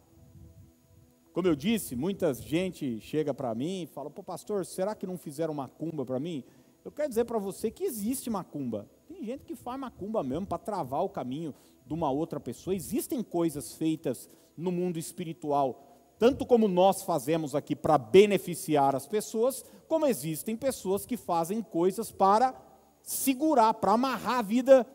Como 1.32 1.48
eu 1.48 1.56
disse, 1.56 1.96
muita 1.96 2.34
gente 2.34 3.00
chega 3.02 3.34
para 3.34 3.54
mim 3.56 3.84
e 3.84 3.88
fala: 3.88 4.10
Pô, 4.10 4.24
pastor, 4.24 4.66
será 4.66 4.96
que 4.96 5.06
não 5.06 5.18
fizeram 5.18 5.54
macumba 5.54 6.06
para 6.06 6.20
mim? 6.20 6.44
Eu 6.86 6.92
quero 6.92 7.10
dizer 7.10 7.26
para 7.26 7.40
você 7.40 7.70
que 7.70 7.84
existe 7.84 8.30
macumba. 8.30 8.88
Tem 9.08 9.22
gente 9.26 9.44
que 9.44 9.56
faz 9.56 9.78
macumba 9.78 10.24
mesmo 10.24 10.46
para 10.46 10.58
travar 10.58 11.04
o 11.04 11.10
caminho 11.10 11.54
de 11.86 11.94
uma 11.94 12.10
outra 12.10 12.40
pessoa. 12.40 12.74
Existem 12.74 13.22
coisas 13.22 13.74
feitas 13.74 14.30
no 14.56 14.72
mundo 14.72 14.98
espiritual 14.98 15.96
tanto 16.18 16.46
como 16.46 16.68
nós 16.68 17.04
fazemos 17.04 17.56
aqui 17.56 17.76
para 17.76 17.98
beneficiar 17.98 18.96
as 18.96 19.08
pessoas, 19.08 19.66
como 19.88 20.08
existem 20.08 20.56
pessoas 20.56 21.06
que 21.06 21.18
fazem 21.18 21.62
coisas 21.62 22.12
para 22.12 22.56
segurar, 23.02 23.74
para 23.76 23.94
amarrar 23.94 24.40
a 24.40 24.42
vida 24.42 24.88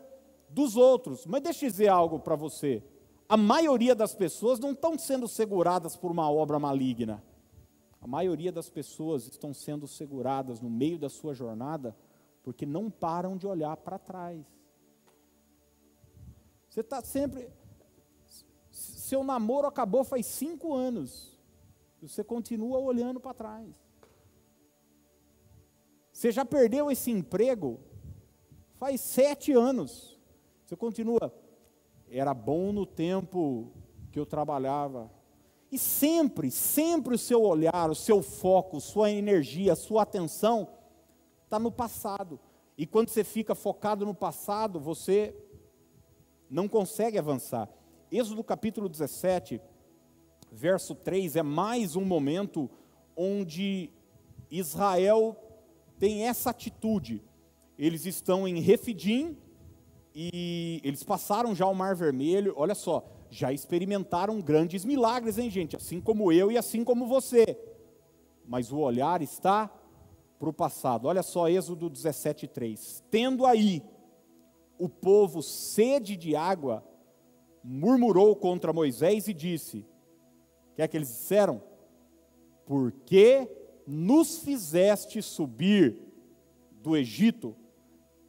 dos 0.49 0.77
outros. 0.77 1.27
Mas 1.27 1.43
deixa 1.43 1.67
eu 1.67 1.71
dizer 1.71 1.89
algo 1.89 2.19
para 2.19 2.37
você. 2.37 2.83
A 3.29 3.37
maioria 3.37 3.95
das 3.95 4.15
pessoas 4.15 4.59
não 4.59 4.73
estão 4.73 4.99
sendo 4.99 5.29
seguradas 5.29 5.95
por 5.95 6.11
uma 6.11 6.31
obra 6.31 6.59
maligna. 6.59 7.23
A 8.01 8.07
maioria 8.07 8.51
das 8.51 8.71
pessoas 8.71 9.27
estão 9.27 9.53
sendo 9.53 9.87
seguradas 9.87 10.61
no 10.61 10.71
meio 10.71 10.99
da 10.99 11.09
sua 11.09 11.35
jornada 11.35 11.97
porque 12.43 12.65
não 12.65 12.91
param 12.91 13.37
de 13.37 13.47
olhar 13.47 13.77
para 13.77 13.99
trás. 13.99 14.45
Você 16.69 16.81
está 16.81 17.03
sempre 17.03 17.51
seu 19.11 19.25
namoro 19.25 19.67
acabou 19.67 20.05
faz 20.05 20.25
cinco 20.25 20.73
anos. 20.73 21.37
Você 22.01 22.23
continua 22.23 22.79
olhando 22.79 23.19
para 23.19 23.35
trás. 23.35 23.75
Você 26.13 26.31
já 26.31 26.45
perdeu 26.45 26.91
esse 26.93 27.11
emprego 27.11 27.81
faz 28.77 29.01
sete 29.01 29.53
anos. 29.53 30.17
Você 30.65 30.77
continua. 30.77 31.35
Era 32.09 32.33
bom 32.33 32.73
no 32.73 32.87
tempo 32.87 33.73
que 34.13 34.19
eu 34.21 34.25
trabalhava. 34.25 35.11
E 35.71 35.79
sempre, 35.79 36.51
sempre 36.51 37.15
o 37.15 37.19
seu 37.19 37.43
olhar, 37.43 37.91
o 37.91 37.95
seu 37.95 38.23
foco, 38.23 38.81
sua 38.81 39.11
energia, 39.11 39.77
sua 39.77 40.03
atenção 40.03 40.69
está 41.45 41.59
no 41.59 41.71
passado. 41.71 42.41
E 42.77 42.87
quando 42.87 43.09
você 43.09 43.23
fica 43.23 43.55
focado 43.55 44.05
no 44.05 44.15
passado, 44.15 44.81
você 44.81 45.35
não 46.51 46.67
consegue 46.67 47.19
avançar. 47.19 47.69
Êxodo 48.11 48.43
capítulo 48.43 48.89
17, 48.89 49.61
verso 50.51 50.95
3, 50.97 51.37
é 51.37 51.43
mais 51.43 51.95
um 51.95 52.05
momento 52.05 52.69
onde 53.17 53.91
Israel 54.51 55.37
tem 56.01 56.27
essa 56.27 56.51
atitude. 56.51 57.23
Eles 57.79 58.07
estão 58.07 58.49
em 58.49 58.59
Refidim 58.61 59.37
e 60.13 60.81
eles 60.83 61.05
passaram 61.05 61.55
já 61.55 61.67
o 61.67 61.75
Mar 61.75 61.95
Vermelho, 61.95 62.55
olha 62.57 62.75
só, 62.75 63.07
já 63.31 63.53
experimentaram 63.53 64.41
grandes 64.41 64.85
milagres, 64.85 65.39
hein, 65.39 65.49
gente? 65.49 65.77
Assim 65.77 66.01
como 66.01 66.33
eu 66.33 66.51
e 66.51 66.59
assim 66.59 66.85
como 66.85 67.07
você. 67.07 67.59
Mas 68.45 68.73
o 68.73 68.79
olhar 68.79 69.23
está 69.23 69.71
para 70.39 70.49
o 70.49 70.53
passado. 70.53 71.07
Olha 71.07 71.23
só, 71.23 71.49
Êxodo 71.49 71.89
17, 71.89 72.49
3. 72.49 73.05
Tendo 73.11 73.47
aí 73.47 73.83
o 74.79 74.89
povo 74.89 75.43
sede 75.43 76.17
de 76.17 76.35
água, 76.35 76.85
murmurou 77.63 78.35
contra 78.35 78.73
Moisés 78.73 79.29
e 79.29 79.35
disse: 79.35 79.87
que 80.81 80.83
é 80.83 80.89
que 80.89 80.97
eles 80.97 81.09
disseram? 81.09 81.63
Por 82.65 82.91
que 82.91 83.47
nos 83.87 84.39
fizeste 84.39 85.21
subir 85.21 86.01
do 86.73 86.97
Egito 86.97 87.55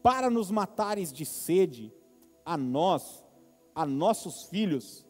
para 0.03 0.29
nos 0.29 0.51
matares 0.51 1.13
de 1.13 1.25
sede, 1.25 1.93
a 2.43 2.58
nós, 2.58 3.24
a 3.74 3.86
nossos 3.86 4.44
filhos 4.44 5.06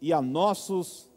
e 0.00 0.12
a 0.12 0.20
nossos 0.20 1.10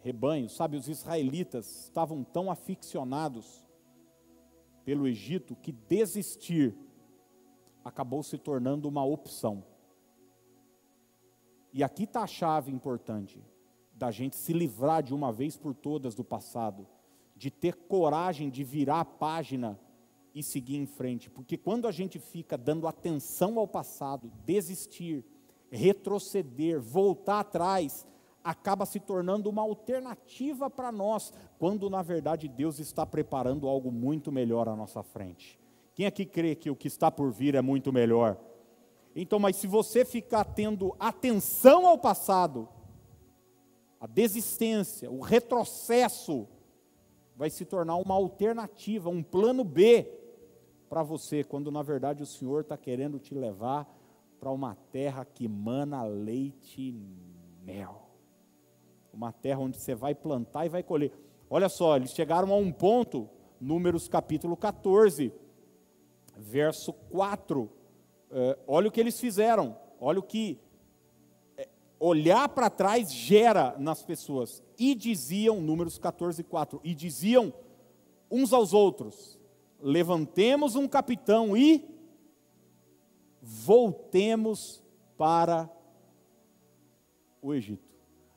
rebanhos? 0.00 0.54
Sabe, 0.54 0.76
os 0.76 0.88
israelitas 0.88 1.84
estavam 1.84 2.22
tão 2.22 2.50
aficionados 2.50 3.64
pelo 4.84 5.06
Egito 5.08 5.56
que 5.56 5.72
desistir 5.72 6.76
acabou 7.84 8.22
se 8.22 8.38
tornando 8.38 8.88
uma 8.88 9.04
opção. 9.04 9.64
E 11.72 11.82
aqui 11.82 12.04
está 12.04 12.22
a 12.22 12.26
chave 12.26 12.70
importante 12.70 13.44
da 13.92 14.10
gente 14.10 14.36
se 14.36 14.52
livrar 14.52 15.02
de 15.02 15.14
uma 15.14 15.32
vez 15.32 15.56
por 15.56 15.74
todas 15.74 16.14
do 16.14 16.24
passado, 16.24 16.86
de 17.36 17.50
ter 17.50 17.74
coragem 17.74 18.50
de 18.50 18.64
virar 18.64 19.00
a 19.00 19.04
página 19.04 19.78
e 20.34 20.42
seguir 20.42 20.76
em 20.76 20.86
frente, 20.86 21.30
porque 21.30 21.56
quando 21.56 21.86
a 21.86 21.92
gente 21.92 22.18
fica 22.18 22.58
dando 22.58 22.88
atenção 22.88 23.56
ao 23.56 23.68
passado, 23.68 24.32
desistir, 24.44 25.24
retroceder, 25.70 26.80
voltar 26.80 27.40
atrás, 27.40 28.04
acaba 28.42 28.84
se 28.84 28.98
tornando 28.98 29.48
uma 29.48 29.62
alternativa 29.62 30.68
para 30.68 30.90
nós, 30.90 31.32
quando 31.56 31.88
na 31.88 32.02
verdade 32.02 32.48
Deus 32.48 32.80
está 32.80 33.06
preparando 33.06 33.68
algo 33.68 33.92
muito 33.92 34.32
melhor 34.32 34.68
à 34.68 34.74
nossa 34.74 35.02
frente. 35.04 35.58
Quem 35.94 36.04
aqui 36.04 36.26
crê 36.26 36.56
que 36.56 36.68
o 36.68 36.74
que 36.76 36.88
está 36.88 37.10
por 37.10 37.30
vir 37.30 37.54
é 37.54 37.62
muito 37.62 37.92
melhor? 37.92 38.36
Então, 39.14 39.38
mas 39.38 39.54
se 39.54 39.68
você 39.68 40.04
ficar 40.04 40.44
tendo 40.44 40.96
atenção 40.98 41.86
ao 41.86 41.96
passado, 41.96 42.68
a 44.00 44.06
desistência, 44.08 45.08
o 45.08 45.20
retrocesso, 45.20 46.48
vai 47.36 47.48
se 47.48 47.64
tornar 47.64 47.96
uma 47.96 48.14
alternativa, 48.14 49.08
um 49.08 49.22
plano 49.22 49.62
B 49.62 50.23
para 50.94 51.02
você, 51.02 51.42
quando 51.42 51.72
na 51.72 51.82
verdade 51.82 52.22
o 52.22 52.26
Senhor 52.26 52.60
está 52.60 52.76
querendo 52.76 53.18
te 53.18 53.34
levar 53.34 53.84
para 54.38 54.52
uma 54.52 54.76
terra 54.92 55.24
que 55.24 55.48
mana 55.48 56.04
leite 56.04 56.80
e 56.80 56.92
mel. 57.64 58.10
Uma 59.12 59.32
terra 59.32 59.58
onde 59.58 59.76
você 59.76 59.92
vai 59.92 60.14
plantar 60.14 60.66
e 60.66 60.68
vai 60.68 60.84
colher. 60.84 61.10
Olha 61.50 61.68
só, 61.68 61.96
eles 61.96 62.12
chegaram 62.12 62.52
a 62.52 62.56
um 62.56 62.70
ponto, 62.70 63.28
Números 63.60 64.06
capítulo 64.06 64.56
14, 64.56 65.32
verso 66.36 66.92
4. 66.92 67.68
É, 68.30 68.58
olha 68.64 68.86
o 68.86 68.92
que 68.92 69.00
eles 69.00 69.18
fizeram, 69.18 69.76
olha 69.98 70.20
o 70.20 70.22
que 70.22 70.60
é, 71.56 71.66
olhar 71.98 72.48
para 72.50 72.70
trás 72.70 73.12
gera 73.12 73.74
nas 73.80 74.00
pessoas. 74.00 74.62
E 74.78 74.94
diziam, 74.94 75.60
Números 75.60 75.98
14, 75.98 76.44
4, 76.44 76.80
e 76.84 76.94
diziam 76.94 77.52
uns 78.30 78.52
aos 78.52 78.72
outros: 78.72 79.36
levantemos 79.84 80.74
um 80.76 80.88
capitão 80.88 81.54
e 81.54 81.86
voltemos 83.42 84.82
para 85.14 85.70
o 87.42 87.52
Egito. 87.52 87.92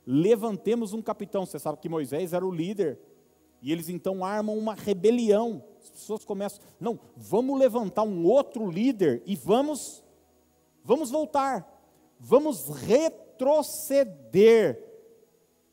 Levantemos 0.05 0.91
um 0.91 1.01
capitão. 1.01 1.45
Você 1.45 1.57
sabe 1.57 1.79
que 1.79 1.87
Moisés 1.87 2.33
era 2.33 2.45
o 2.45 2.51
líder. 2.51 2.99
E 3.61 3.71
eles 3.71 3.87
então 3.87 4.25
armam 4.25 4.57
uma 4.57 4.73
rebelião. 4.73 5.63
As 5.79 5.89
pessoas 5.89 6.25
começam, 6.25 6.61
não, 6.79 6.99
vamos 7.15 7.57
levantar 7.57 8.03
um 8.03 8.25
outro 8.25 8.69
líder 8.69 9.23
e 9.25 9.33
vamos 9.33 10.03
vamos 10.83 11.09
voltar. 11.09 11.65
Vamos 12.19 12.67
retroceder. 12.67 14.83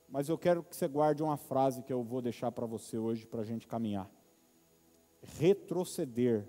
Mas 0.08 0.28
eu 0.28 0.38
quero 0.38 0.62
que 0.62 0.76
você 0.76 0.86
guarde 0.86 1.20
uma 1.20 1.36
frase 1.36 1.82
que 1.82 1.92
eu 1.92 2.04
vou 2.04 2.22
deixar 2.22 2.52
para 2.52 2.64
você 2.64 2.96
hoje 2.96 3.26
para 3.26 3.40
a 3.40 3.44
gente 3.44 3.66
caminhar. 3.66 4.08
Retroceder 5.38 6.48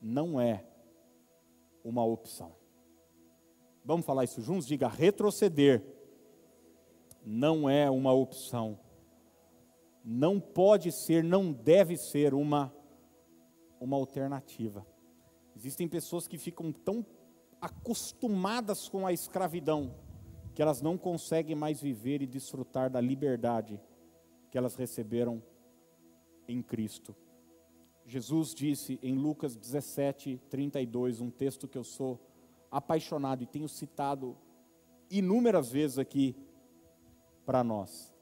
não 0.00 0.40
é 0.40 0.64
uma 1.84 2.04
opção. 2.04 2.54
Vamos 3.84 4.04
falar 4.04 4.24
isso 4.24 4.40
juntos? 4.40 4.66
Diga: 4.66 4.88
retroceder 4.88 5.82
não 7.24 7.68
é 7.68 7.90
uma 7.90 8.12
opção. 8.12 8.78
Não 10.04 10.40
pode 10.40 10.90
ser, 10.92 11.22
não 11.22 11.52
deve 11.52 11.96
ser 11.96 12.34
uma, 12.34 12.74
uma 13.80 13.96
alternativa. 13.96 14.86
Existem 15.56 15.88
pessoas 15.88 16.26
que 16.26 16.38
ficam 16.38 16.72
tão 16.72 17.04
acostumadas 17.60 18.88
com 18.88 19.06
a 19.06 19.12
escravidão 19.12 19.94
que 20.54 20.62
elas 20.62 20.80
não 20.80 20.96
conseguem 20.96 21.54
mais 21.54 21.80
viver 21.80 22.22
e 22.22 22.26
desfrutar 22.26 22.90
da 22.90 23.00
liberdade 23.00 23.80
que 24.50 24.58
elas 24.58 24.74
receberam 24.74 25.42
em 26.48 26.62
Cristo. 26.62 27.14
Jesus 28.08 28.54
disse 28.54 28.98
em 29.02 29.14
Lucas 29.14 29.54
17, 29.54 30.40
32, 30.48 31.20
um 31.20 31.28
texto 31.28 31.68
que 31.68 31.76
eu 31.76 31.84
sou 31.84 32.18
apaixonado 32.70 33.42
e 33.42 33.46
tenho 33.46 33.68
citado 33.68 34.34
inúmeras 35.10 35.70
vezes 35.70 35.98
aqui 35.98 36.34
para 37.44 37.62
nós. 37.62 38.16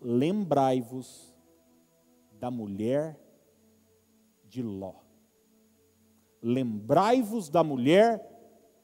Lembrai-vos 0.00 1.34
da 2.38 2.48
mulher 2.48 3.18
de 4.44 4.62
Ló. 4.62 4.94
Lembrai-vos 6.40 7.48
da 7.48 7.64
mulher 7.64 8.24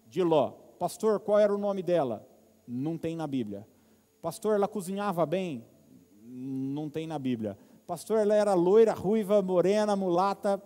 de 0.08 0.20
Ló. 0.20 0.50
Pastor, 0.80 1.20
qual 1.20 1.38
era 1.38 1.54
o 1.54 1.58
nome 1.58 1.80
dela? 1.80 2.28
Não 2.66 2.98
tem 2.98 3.14
na 3.14 3.28
Bíblia. 3.28 3.68
Pastor, 4.20 4.56
ela 4.56 4.66
cozinhava 4.66 5.24
bem? 5.24 5.64
Não 6.24 6.90
tem 6.90 7.06
na 7.06 7.20
Bíblia. 7.20 7.56
Pastor, 7.90 8.18
ela 8.18 8.36
era 8.36 8.54
loira, 8.54 8.94
ruiva, 8.94 9.42
morena, 9.42 9.96
mulata. 9.96 10.62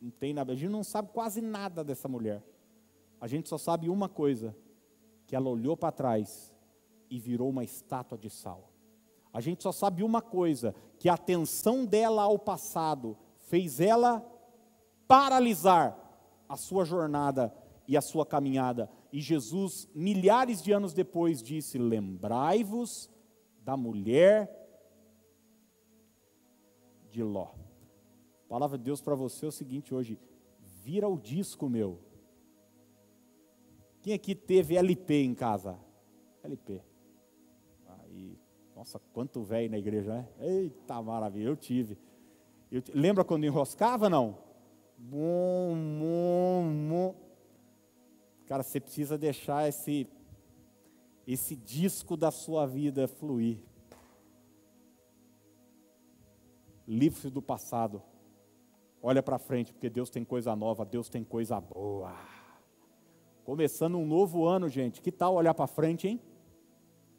Não 0.00 0.12
tem 0.12 0.32
nada. 0.32 0.52
A 0.52 0.54
gente 0.54 0.70
não 0.70 0.84
sabe 0.84 1.08
quase 1.12 1.40
nada 1.40 1.82
dessa 1.82 2.06
mulher. 2.06 2.40
A 3.20 3.26
gente 3.26 3.48
só 3.48 3.58
sabe 3.58 3.88
uma 3.88 4.08
coisa: 4.08 4.56
que 5.26 5.34
ela 5.34 5.48
olhou 5.48 5.76
para 5.76 5.90
trás 5.90 6.54
e 7.10 7.18
virou 7.18 7.50
uma 7.50 7.64
estátua 7.64 8.16
de 8.16 8.30
sal. 8.30 8.70
A 9.32 9.40
gente 9.40 9.60
só 9.60 9.72
sabe 9.72 10.04
uma 10.04 10.22
coisa: 10.22 10.72
que 11.00 11.08
a 11.08 11.14
atenção 11.14 11.84
dela 11.84 12.22
ao 12.22 12.38
passado 12.38 13.18
fez 13.48 13.80
ela 13.80 14.24
paralisar 15.08 15.98
a 16.48 16.56
sua 16.56 16.84
jornada 16.84 17.52
e 17.88 17.96
a 17.96 18.00
sua 18.00 18.24
caminhada. 18.24 18.88
E 19.12 19.20
Jesus, 19.20 19.88
milhares 19.92 20.62
de 20.62 20.70
anos 20.70 20.94
depois, 20.94 21.42
disse: 21.42 21.76
Lembrai-vos 21.76 23.10
da 23.64 23.76
mulher 23.76 24.59
de 27.10 27.22
Ló. 27.22 27.48
A 28.44 28.48
palavra 28.48 28.78
de 28.78 28.84
Deus 28.84 29.00
para 29.00 29.14
você 29.14 29.44
é 29.44 29.48
o 29.48 29.52
seguinte 29.52 29.94
hoje: 29.94 30.18
vira 30.82 31.08
o 31.08 31.18
disco 31.18 31.68
meu. 31.68 31.98
Quem 34.02 34.14
aqui 34.14 34.34
teve 34.34 34.76
LP 34.76 35.22
em 35.22 35.34
casa? 35.34 35.78
LP. 36.42 36.82
Aí, 37.86 38.38
nossa, 38.74 38.98
quanto 39.12 39.42
velho 39.42 39.70
na 39.70 39.78
igreja, 39.78 40.14
né? 40.14 40.28
Eita 40.40 41.02
maravilha, 41.02 41.48
eu 41.48 41.56
tive. 41.56 41.98
Eu, 42.70 42.82
lembra 42.94 43.24
quando 43.24 43.44
enroscava, 43.44 44.08
não? 44.08 44.38
Bom, 44.96 45.74
bom, 45.98 46.88
bom. 46.88 47.14
Cara, 48.46 48.62
você 48.62 48.80
precisa 48.80 49.16
deixar 49.16 49.68
esse, 49.68 50.08
esse 51.26 51.54
disco 51.54 52.16
da 52.16 52.30
sua 52.30 52.66
vida 52.66 53.06
fluir. 53.06 53.58
Livre 56.90 57.30
do 57.30 57.40
passado. 57.40 58.02
Olha 59.00 59.22
para 59.22 59.38
frente, 59.38 59.72
porque 59.72 59.88
Deus 59.88 60.10
tem 60.10 60.24
coisa 60.24 60.56
nova, 60.56 60.84
Deus 60.84 61.08
tem 61.08 61.22
coisa 61.22 61.60
boa. 61.60 62.12
Começando 63.44 63.96
um 63.96 64.04
novo 64.04 64.44
ano, 64.44 64.68
gente. 64.68 65.00
Que 65.00 65.12
tal 65.12 65.34
olhar 65.34 65.54
para 65.54 65.68
frente, 65.68 66.08
hein? 66.08 66.20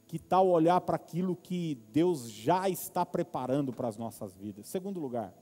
Que 0.07 0.19
tal 0.19 0.49
olhar 0.49 0.81
para 0.81 0.97
aquilo 0.97 1.37
que 1.37 1.75
Deus 1.93 2.29
já 2.29 2.67
está 2.69 3.05
preparando 3.05 3.71
para 3.71 3.87
as 3.87 3.97
nossas 3.97 4.35
vidas? 4.35 4.67
Segundo 4.67 4.99
lugar, 4.99 5.33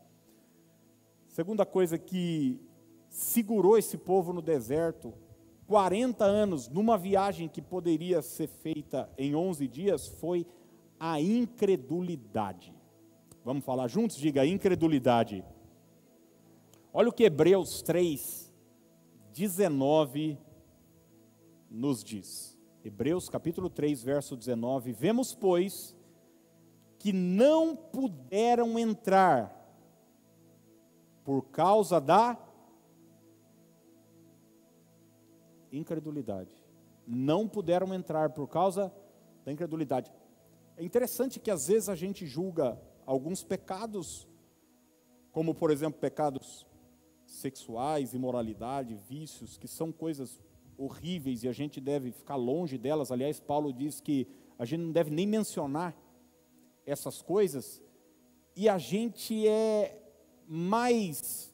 segunda 1.27 1.65
coisa 1.65 1.97
que 1.97 2.61
segurou 3.09 3.79
esse 3.79 3.97
povo 3.97 4.31
no 4.31 4.43
deserto, 4.43 5.11
40 5.65 6.23
anos, 6.23 6.69
numa 6.69 6.99
viagem 6.99 7.49
que 7.49 7.63
poderia 7.63 8.21
ser 8.21 8.47
feita 8.47 9.09
em 9.17 9.35
11 9.35 9.67
dias, 9.67 10.07
foi 10.07 10.45
a 10.99 11.19
incredulidade. 11.19 12.78
Vamos 13.49 13.65
falar 13.65 13.87
juntos? 13.87 14.17
Diga 14.17 14.45
incredulidade. 14.45 15.43
Olha 16.93 17.09
o 17.09 17.11
que 17.11 17.23
Hebreus 17.23 17.81
3, 17.81 18.53
19 19.33 20.37
nos 21.67 22.03
diz. 22.03 22.55
Hebreus 22.85 23.27
capítulo 23.27 23.67
3, 23.67 24.03
verso 24.03 24.37
19: 24.37 24.91
Vemos, 24.91 25.33
pois, 25.33 25.95
que 26.99 27.11
não 27.11 27.75
puderam 27.75 28.77
entrar 28.77 29.51
por 31.23 31.41
causa 31.49 31.99
da 31.99 32.37
incredulidade. 35.71 36.53
Não 37.07 37.47
puderam 37.47 37.95
entrar 37.95 38.29
por 38.29 38.47
causa 38.47 38.93
da 39.43 39.51
incredulidade. 39.51 40.13
É 40.77 40.83
interessante 40.83 41.39
que 41.39 41.49
às 41.49 41.67
vezes 41.67 41.89
a 41.89 41.95
gente 41.95 42.27
julga 42.27 42.79
alguns 43.09 43.43
pecados, 43.43 44.27
como 45.31 45.55
por 45.55 45.71
exemplo 45.71 45.99
pecados 45.99 46.63
sexuais, 47.25 48.13
imoralidade, 48.13 48.93
vícios, 48.93 49.57
que 49.57 49.67
são 49.67 49.91
coisas 49.91 50.39
horríveis 50.77 51.43
e 51.43 51.47
a 51.47 51.51
gente 51.51 51.81
deve 51.81 52.11
ficar 52.11 52.35
longe 52.35 52.77
delas. 52.77 53.11
Aliás, 53.11 53.39
Paulo 53.39 53.73
diz 53.73 53.99
que 53.99 54.27
a 54.59 54.63
gente 54.63 54.81
não 54.81 54.91
deve 54.91 55.09
nem 55.09 55.25
mencionar 55.25 55.97
essas 56.85 57.19
coisas, 57.19 57.81
e 58.55 58.69
a 58.69 58.77
gente 58.77 59.47
é 59.47 59.99
mais 60.47 61.51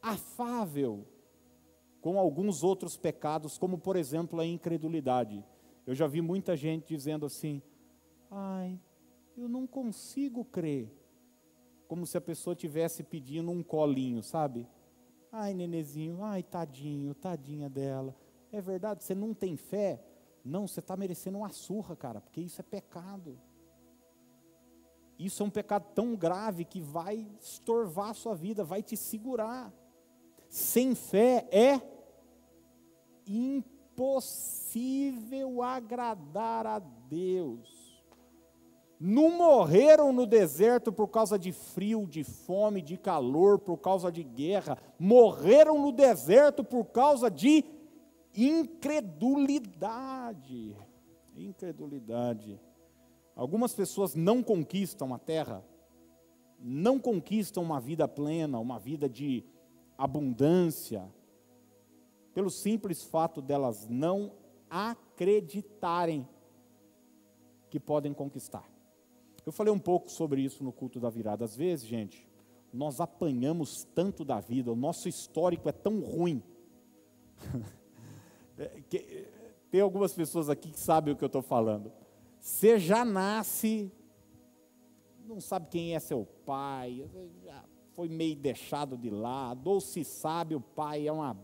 afável 0.00 1.06
com 2.00 2.18
alguns 2.18 2.64
outros 2.64 2.96
pecados, 2.96 3.56
como 3.56 3.78
por 3.78 3.94
exemplo 3.94 4.40
a 4.40 4.46
incredulidade. 4.46 5.44
Eu 5.86 5.94
já 5.94 6.08
vi 6.08 6.20
muita 6.20 6.56
gente 6.56 6.88
dizendo 6.88 7.24
assim: 7.24 7.62
ai, 8.28 8.80
eu 9.36 9.48
não 9.48 9.66
consigo 9.66 10.44
crer. 10.44 10.90
Como 11.88 12.06
se 12.06 12.16
a 12.16 12.20
pessoa 12.20 12.56
tivesse 12.56 13.02
pedindo 13.02 13.50
um 13.50 13.62
colinho, 13.62 14.22
sabe? 14.22 14.66
Ai, 15.30 15.54
nenezinho, 15.54 16.22
ai, 16.22 16.42
tadinho, 16.42 17.14
tadinha 17.14 17.68
dela. 17.68 18.14
É 18.50 18.60
verdade, 18.60 19.02
você 19.02 19.14
não 19.14 19.32
tem 19.32 19.56
fé? 19.56 20.02
Não, 20.44 20.66
você 20.66 20.80
está 20.80 20.96
merecendo 20.96 21.38
uma 21.38 21.50
surra, 21.50 21.96
cara, 21.96 22.20
porque 22.20 22.40
isso 22.40 22.60
é 22.60 22.64
pecado. 22.64 23.38
Isso 25.18 25.42
é 25.42 25.46
um 25.46 25.50
pecado 25.50 25.86
tão 25.94 26.16
grave 26.16 26.64
que 26.64 26.80
vai 26.80 27.28
estorvar 27.40 28.10
a 28.10 28.14
sua 28.14 28.34
vida, 28.34 28.64
vai 28.64 28.82
te 28.82 28.96
segurar. 28.96 29.72
Sem 30.48 30.94
fé 30.94 31.46
é 31.50 31.80
impossível 33.26 35.62
agradar 35.62 36.66
a 36.66 36.78
Deus. 36.78 37.81
Não 39.04 39.36
morreram 39.36 40.12
no 40.12 40.24
deserto 40.24 40.92
por 40.92 41.08
causa 41.08 41.36
de 41.36 41.50
frio, 41.50 42.06
de 42.06 42.22
fome, 42.22 42.80
de 42.80 42.96
calor, 42.96 43.58
por 43.58 43.78
causa 43.78 44.12
de 44.12 44.22
guerra. 44.22 44.78
Morreram 44.96 45.82
no 45.82 45.90
deserto 45.90 46.62
por 46.62 46.84
causa 46.84 47.28
de 47.28 47.64
incredulidade. 48.32 50.76
Incredulidade. 51.36 52.60
Algumas 53.34 53.74
pessoas 53.74 54.14
não 54.14 54.40
conquistam 54.40 55.12
a 55.12 55.18
terra, 55.18 55.64
não 56.60 56.96
conquistam 56.96 57.64
uma 57.64 57.80
vida 57.80 58.06
plena, 58.06 58.60
uma 58.60 58.78
vida 58.78 59.08
de 59.08 59.44
abundância, 59.98 61.12
pelo 62.32 62.50
simples 62.50 63.02
fato 63.02 63.42
delas 63.42 63.88
não 63.88 64.30
acreditarem 64.70 66.24
que 67.68 67.80
podem 67.80 68.14
conquistar. 68.14 68.70
Eu 69.44 69.52
falei 69.52 69.72
um 69.72 69.78
pouco 69.78 70.10
sobre 70.10 70.40
isso 70.40 70.62
no 70.62 70.72
culto 70.72 71.00
da 71.00 71.10
virada. 71.10 71.44
Às 71.44 71.56
vezes, 71.56 71.86
gente, 71.86 72.28
nós 72.72 73.00
apanhamos 73.00 73.84
tanto 73.94 74.24
da 74.24 74.40
vida, 74.40 74.72
o 74.72 74.76
nosso 74.76 75.08
histórico 75.08 75.68
é 75.68 75.72
tão 75.72 76.00
ruim. 76.00 76.42
É, 78.58 78.68
tem 79.70 79.80
algumas 79.80 80.12
pessoas 80.12 80.50
aqui 80.50 80.70
que 80.70 80.78
sabem 80.78 81.14
o 81.14 81.16
que 81.16 81.24
eu 81.24 81.26
estou 81.26 81.40
falando. 81.40 81.90
Você 82.38 82.78
já 82.78 83.02
nasce, 83.02 83.90
não 85.24 85.40
sabe 85.40 85.68
quem 85.70 85.94
é 85.96 85.98
seu 85.98 86.26
pai, 86.44 87.08
já 87.42 87.64
foi 87.94 88.08
meio 88.08 88.36
deixado 88.36 88.96
de 88.96 89.08
lado, 89.08 89.68
ou 89.68 89.80
se 89.80 90.04
sabe, 90.04 90.54
o 90.54 90.60
pai 90.60 91.08
é 91.08 91.12
uma 91.12 91.34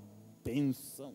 bênção 0.45 1.15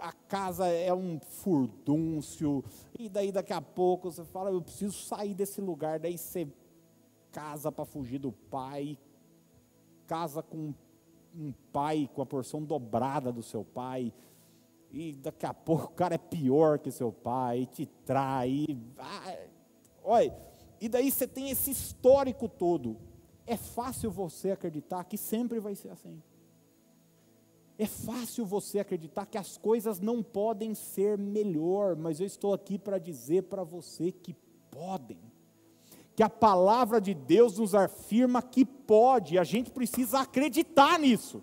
a 0.00 0.12
casa 0.12 0.66
é 0.66 0.92
um 0.92 1.18
furdúncio, 1.20 2.64
e 2.98 3.08
daí 3.08 3.32
daqui 3.32 3.52
a 3.52 3.60
pouco 3.60 4.10
você 4.10 4.24
fala, 4.24 4.50
eu 4.50 4.62
preciso 4.62 4.92
sair 4.92 5.34
desse 5.34 5.60
lugar, 5.60 5.98
daí 5.98 6.16
você 6.16 6.48
casa 7.30 7.70
para 7.70 7.84
fugir 7.84 8.18
do 8.18 8.32
pai, 8.32 8.98
casa 10.06 10.42
com 10.42 10.72
um 11.36 11.52
pai 11.72 12.08
com 12.12 12.22
a 12.22 12.26
porção 12.26 12.62
dobrada 12.62 13.32
do 13.32 13.42
seu 13.42 13.64
pai, 13.64 14.12
e 14.90 15.12
daqui 15.12 15.44
a 15.44 15.52
pouco 15.52 15.84
o 15.84 15.94
cara 15.94 16.14
é 16.14 16.18
pior 16.18 16.78
que 16.78 16.90
seu 16.90 17.12
pai, 17.12 17.66
te 17.66 17.86
trai, 18.04 18.66
vai, 18.96 19.50
olha, 20.02 20.34
e 20.80 20.88
daí 20.88 21.10
você 21.10 21.26
tem 21.26 21.50
esse 21.50 21.70
histórico 21.70 22.48
todo. 22.48 22.96
É 23.46 23.56
fácil 23.56 24.10
você 24.10 24.50
acreditar 24.50 25.04
que 25.04 25.16
sempre 25.16 25.58
vai 25.58 25.74
ser 25.74 25.88
assim. 25.90 26.22
É 27.78 27.86
fácil 27.86 28.44
você 28.44 28.80
acreditar 28.80 29.24
que 29.24 29.38
as 29.38 29.56
coisas 29.56 30.00
não 30.00 30.20
podem 30.20 30.74
ser 30.74 31.16
melhor, 31.16 31.94
mas 31.94 32.18
eu 32.18 32.26
estou 32.26 32.52
aqui 32.52 32.76
para 32.76 32.98
dizer 32.98 33.44
para 33.44 33.62
você 33.62 34.10
que 34.10 34.34
podem. 34.68 35.20
Que 36.16 36.24
a 36.24 36.28
palavra 36.28 37.00
de 37.00 37.14
Deus 37.14 37.56
nos 37.56 37.76
afirma 37.76 38.42
que 38.42 38.64
pode, 38.64 39.38
a 39.38 39.44
gente 39.44 39.70
precisa 39.70 40.18
acreditar 40.18 40.98
nisso. 40.98 41.40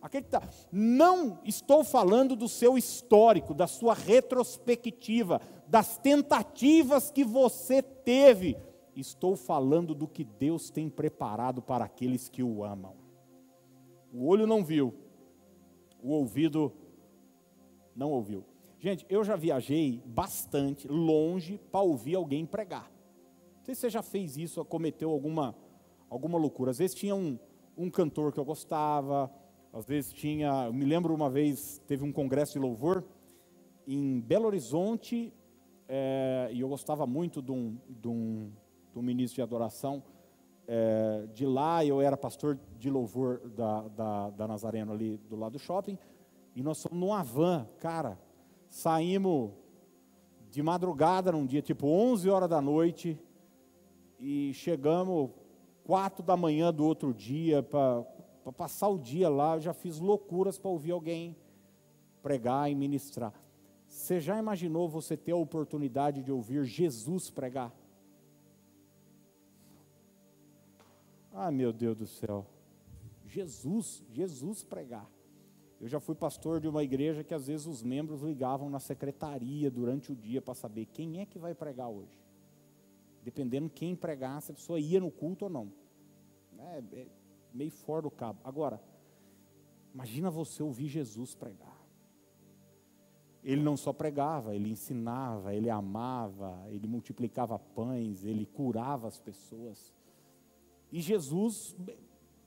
Acreditar. 0.00 0.48
Não 0.70 1.40
estou 1.44 1.82
falando 1.82 2.36
do 2.36 2.48
seu 2.48 2.78
histórico, 2.78 3.52
da 3.52 3.66
sua 3.66 3.94
retrospectiva, 3.94 5.40
das 5.66 5.98
tentativas 5.98 7.10
que 7.10 7.24
você 7.24 7.82
teve. 7.82 8.56
Estou 8.94 9.34
falando 9.34 9.92
do 9.92 10.06
que 10.06 10.22
Deus 10.22 10.70
tem 10.70 10.88
preparado 10.88 11.60
para 11.60 11.84
aqueles 11.84 12.28
que 12.28 12.44
o 12.44 12.62
amam. 12.62 12.94
O 14.12 14.26
olho 14.26 14.46
não 14.46 14.64
viu, 14.64 14.94
o 16.02 16.10
ouvido 16.10 16.72
não 17.94 18.10
ouviu. 18.10 18.44
Gente, 18.78 19.06
eu 19.08 19.22
já 19.22 19.36
viajei 19.36 20.02
bastante 20.04 20.88
longe 20.88 21.58
para 21.70 21.80
ouvir 21.80 22.16
alguém 22.16 22.44
pregar. 22.44 22.90
Não 23.58 23.64
sei 23.64 23.74
se 23.74 23.82
você 23.82 23.90
já 23.90 24.02
fez 24.02 24.36
isso, 24.36 24.64
cometeu 24.64 25.10
alguma, 25.10 25.54
alguma 26.10 26.36
loucura. 26.36 26.72
Às 26.72 26.78
vezes 26.78 26.96
tinha 26.96 27.14
um, 27.14 27.38
um 27.76 27.88
cantor 27.88 28.32
que 28.32 28.40
eu 28.40 28.44
gostava, 28.44 29.32
às 29.72 29.86
vezes 29.86 30.12
tinha. 30.12 30.64
Eu 30.66 30.72
me 30.72 30.84
lembro 30.84 31.14
uma 31.14 31.30
vez, 31.30 31.80
teve 31.86 32.02
um 32.02 32.12
congresso 32.12 32.54
de 32.54 32.58
louvor 32.58 33.04
em 33.86 34.20
Belo 34.20 34.46
Horizonte, 34.46 35.32
é, 35.88 36.50
e 36.52 36.60
eu 36.60 36.68
gostava 36.68 37.06
muito 37.06 37.40
de 37.40 37.52
um, 37.52 37.78
de 37.88 38.08
um, 38.08 38.50
de 38.92 38.98
um 38.98 39.02
ministro 39.02 39.36
de 39.36 39.42
adoração. 39.42 40.02
É, 40.74 41.26
de 41.34 41.44
lá 41.44 41.84
eu 41.84 42.00
era 42.00 42.16
pastor 42.16 42.58
de 42.78 42.88
louvor 42.88 43.46
da, 43.50 43.82
da, 43.88 44.30
da, 44.30 44.48
Nazareno 44.48 44.94
ali 44.94 45.18
do 45.28 45.36
lado 45.36 45.52
do 45.52 45.58
shopping, 45.58 45.98
e 46.56 46.62
nós 46.62 46.82
fomos 46.82 46.98
numa 46.98 47.22
van, 47.22 47.68
cara, 47.78 48.18
saímos 48.70 49.50
de 50.50 50.62
madrugada 50.62 51.30
num 51.30 51.44
dia, 51.44 51.60
tipo 51.60 51.86
11 51.86 52.30
horas 52.30 52.48
da 52.48 52.58
noite, 52.62 53.20
e 54.18 54.54
chegamos 54.54 55.28
4 55.84 56.24
da 56.24 56.38
manhã 56.38 56.72
do 56.72 56.86
outro 56.86 57.12
dia, 57.12 57.62
para 57.62 58.06
passar 58.56 58.88
o 58.88 58.98
dia 58.98 59.28
lá, 59.28 59.56
eu 59.56 59.60
já 59.60 59.74
fiz 59.74 60.00
loucuras 60.00 60.58
para 60.58 60.70
ouvir 60.70 60.92
alguém 60.92 61.36
pregar 62.22 62.70
e 62.70 62.74
ministrar. 62.74 63.34
Você 63.86 64.22
já 64.22 64.38
imaginou 64.38 64.88
você 64.88 65.18
ter 65.18 65.32
a 65.32 65.36
oportunidade 65.36 66.22
de 66.22 66.32
ouvir 66.32 66.64
Jesus 66.64 67.28
pregar? 67.28 67.70
Ah, 71.32 71.50
meu 71.50 71.72
Deus 71.72 71.96
do 71.96 72.06
céu. 72.06 72.46
Jesus, 73.26 74.04
Jesus 74.10 74.62
pregar. 74.62 75.10
Eu 75.80 75.88
já 75.88 75.98
fui 75.98 76.14
pastor 76.14 76.60
de 76.60 76.68
uma 76.68 76.84
igreja 76.84 77.24
que 77.24 77.34
às 77.34 77.46
vezes 77.46 77.66
os 77.66 77.82
membros 77.82 78.22
ligavam 78.22 78.70
na 78.70 78.78
secretaria 78.78 79.70
durante 79.70 80.12
o 80.12 80.16
dia 80.16 80.40
para 80.40 80.54
saber 80.54 80.86
quem 80.86 81.20
é 81.20 81.26
que 81.26 81.38
vai 81.38 81.54
pregar 81.54 81.88
hoje. 81.88 82.22
Dependendo 83.24 83.70
quem 83.70 83.96
pregasse, 83.96 84.52
a 84.52 84.54
pessoa 84.54 84.78
ia 84.78 85.00
no 85.00 85.10
culto 85.10 85.46
ou 85.46 85.50
não. 85.50 85.72
É, 86.58 86.82
é 86.92 87.06
meio 87.52 87.70
fora 87.70 88.02
do 88.02 88.10
cabo. 88.10 88.38
Agora, 88.44 88.80
imagina 89.92 90.30
você 90.30 90.62
ouvir 90.62 90.88
Jesus 90.88 91.34
pregar. 91.34 91.80
Ele 93.42 93.60
não 93.60 93.76
só 93.76 93.92
pregava, 93.92 94.54
ele 94.54 94.68
ensinava, 94.68 95.52
ele 95.52 95.68
amava, 95.68 96.62
ele 96.68 96.86
multiplicava 96.86 97.58
pães, 97.58 98.24
ele 98.24 98.46
curava 98.46 99.08
as 99.08 99.18
pessoas. 99.18 99.92
E 100.92 101.00
Jesus, 101.00 101.74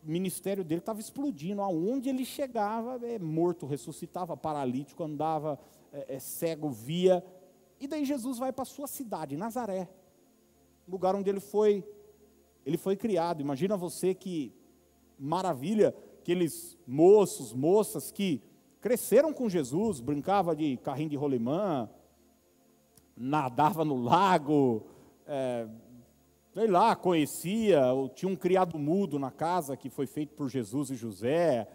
o 0.05 0.09
ministério 0.09 0.63
dele 0.63 0.79
estava 0.79 0.99
explodindo. 0.99 1.61
Aonde 1.61 2.09
ele 2.09 2.23
chegava, 2.23 3.03
é, 3.03 3.17
morto 3.17 3.65
ressuscitava, 3.65 4.37
paralítico 4.37 5.03
andava, 5.03 5.59
é, 5.91 6.15
é, 6.15 6.19
cego 6.19 6.69
via. 6.69 7.25
E 7.79 7.87
daí 7.87 8.05
Jesus 8.05 8.37
vai 8.37 8.53
para 8.53 8.61
a 8.61 8.65
sua 8.65 8.87
cidade, 8.87 9.35
Nazaré, 9.35 9.89
lugar 10.87 11.15
onde 11.15 11.29
ele 11.29 11.39
foi, 11.39 11.83
ele 12.63 12.77
foi 12.77 12.95
criado. 12.95 13.41
Imagina 13.41 13.75
você 13.75 14.13
que 14.13 14.53
maravilha, 15.17 15.95
aqueles 16.21 16.77
moços, 16.85 17.51
moças 17.51 18.11
que 18.11 18.41
cresceram 18.79 19.33
com 19.33 19.49
Jesus, 19.49 19.99
brincava 19.99 20.55
de 20.55 20.77
carrinho 20.77 21.09
de 21.09 21.15
rolimã, 21.15 21.89
nadava 23.17 23.83
no 23.83 23.95
lago, 23.95 24.85
é, 25.25 25.67
sei 26.55 26.67
lá, 26.67 26.95
conhecia, 26.95 27.81
tinha 28.15 28.31
um 28.31 28.35
criado 28.35 28.79
mudo 28.79 29.19
na 29.19 29.29
casa 29.29 29.75
que 29.75 29.89
foi 29.89 30.07
feito 30.07 30.33
por 30.35 30.47
Jesus 30.47 30.89
e 30.89 30.95
José. 30.95 31.67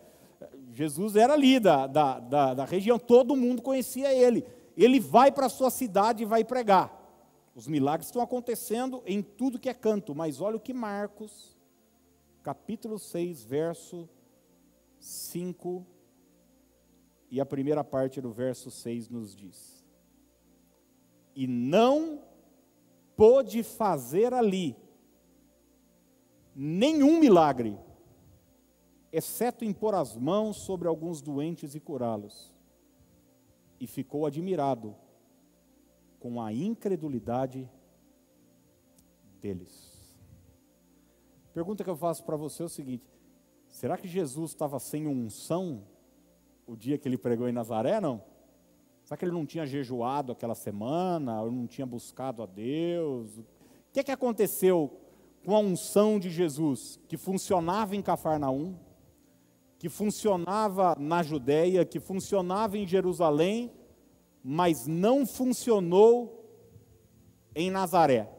Jesus 0.73 1.17
era 1.17 1.35
ali 1.35 1.61
da, 1.61 1.87
da, 1.87 2.19
da, 2.19 2.55
da 2.55 2.65
região, 2.65 2.99
todo 2.99 3.37
mundo 3.37 3.61
conhecia 3.61 4.11
ele. 4.11 4.43
Ele 4.75 4.99
vai 4.99 5.31
para 5.31 5.45
a 5.45 5.51
sua 5.51 5.69
cidade 5.69 6.23
e 6.23 6.27
vai 6.27 6.45
pregar. 6.45 6.99
Os 7.55 7.69
milagres 7.69 8.07
estão 8.07 8.23
acontecendo 8.23 9.03
em 9.05 9.21
tudo 9.21 9.59
que 9.59 9.69
é 9.69 9.75
canto, 9.75 10.15
mas 10.15 10.41
olha 10.41 10.57
o 10.57 10.61
que 10.61 10.73
Marcos, 10.73 11.55
capítulo 12.43 12.99
6, 12.99 13.45
verso 13.45 14.09
5 14.99 15.85
e 17.31 17.39
a 17.39 17.45
primeira 17.45 17.85
parte 17.85 18.19
do 18.19 18.33
verso 18.33 18.71
6 18.71 19.11
nos 19.11 19.37
diz: 19.37 19.85
E 21.37 21.47
não 21.47 22.30
pôde 23.21 23.63
fazer 23.63 24.33
ali 24.33 24.75
nenhum 26.57 27.21
milagre, 27.21 27.79
exceto 29.13 29.63
impor 29.63 29.95
as 29.95 30.17
mãos 30.17 30.57
sobre 30.57 30.89
alguns 30.89 31.21
doentes 31.21 31.75
e 31.75 31.81
curá-los. 31.81 32.51
E 33.79 33.87
ficou 33.87 34.25
admirado 34.25 34.97
com 36.19 36.41
a 36.41 36.51
incredulidade 36.51 37.71
deles. 39.39 40.19
Pergunta 41.53 41.85
que 41.85 41.91
eu 41.91 41.97
faço 41.97 42.25
para 42.25 42.39
você 42.39 42.63
é 42.63 42.67
o 42.67 42.71
seguinte: 42.71 43.05
será 43.69 43.99
que 43.99 44.09
Jesus 44.09 44.53
estava 44.53 44.79
sem 44.79 45.07
unção 45.07 45.87
o 46.67 46.75
dia 46.75 46.97
que 46.97 47.07
ele 47.07 47.19
pregou 47.19 47.47
em 47.47 47.53
Nazaré? 47.53 48.01
Não? 48.01 48.30
Será 49.11 49.19
que 49.19 49.25
ele 49.25 49.33
não 49.33 49.45
tinha 49.45 49.67
jejuado 49.67 50.31
aquela 50.31 50.55
semana? 50.55 51.43
Ou 51.43 51.51
não 51.51 51.67
tinha 51.67 51.85
buscado 51.85 52.45
a 52.45 52.47
Deus? 52.47 53.39
O 53.39 53.45
que, 53.93 54.05
que 54.05 54.13
aconteceu 54.13 55.01
com 55.45 55.53
a 55.53 55.59
unção 55.59 56.17
de 56.17 56.31
Jesus, 56.31 56.97
que 57.09 57.17
funcionava 57.17 57.97
em 57.97 58.03
Cafarnaum, 58.03 58.77
que 59.81 59.89
funcionava 59.89 60.95
na 60.97 61.25
Judéia, 61.25 61.85
que 61.85 61.99
funcionava 61.99 62.79
em 62.79 62.87
Jerusalém, 62.87 63.73
mas 64.45 64.87
não 64.87 65.27
funcionou 65.27 66.49
em 67.53 67.69
Nazaré? 67.69 68.31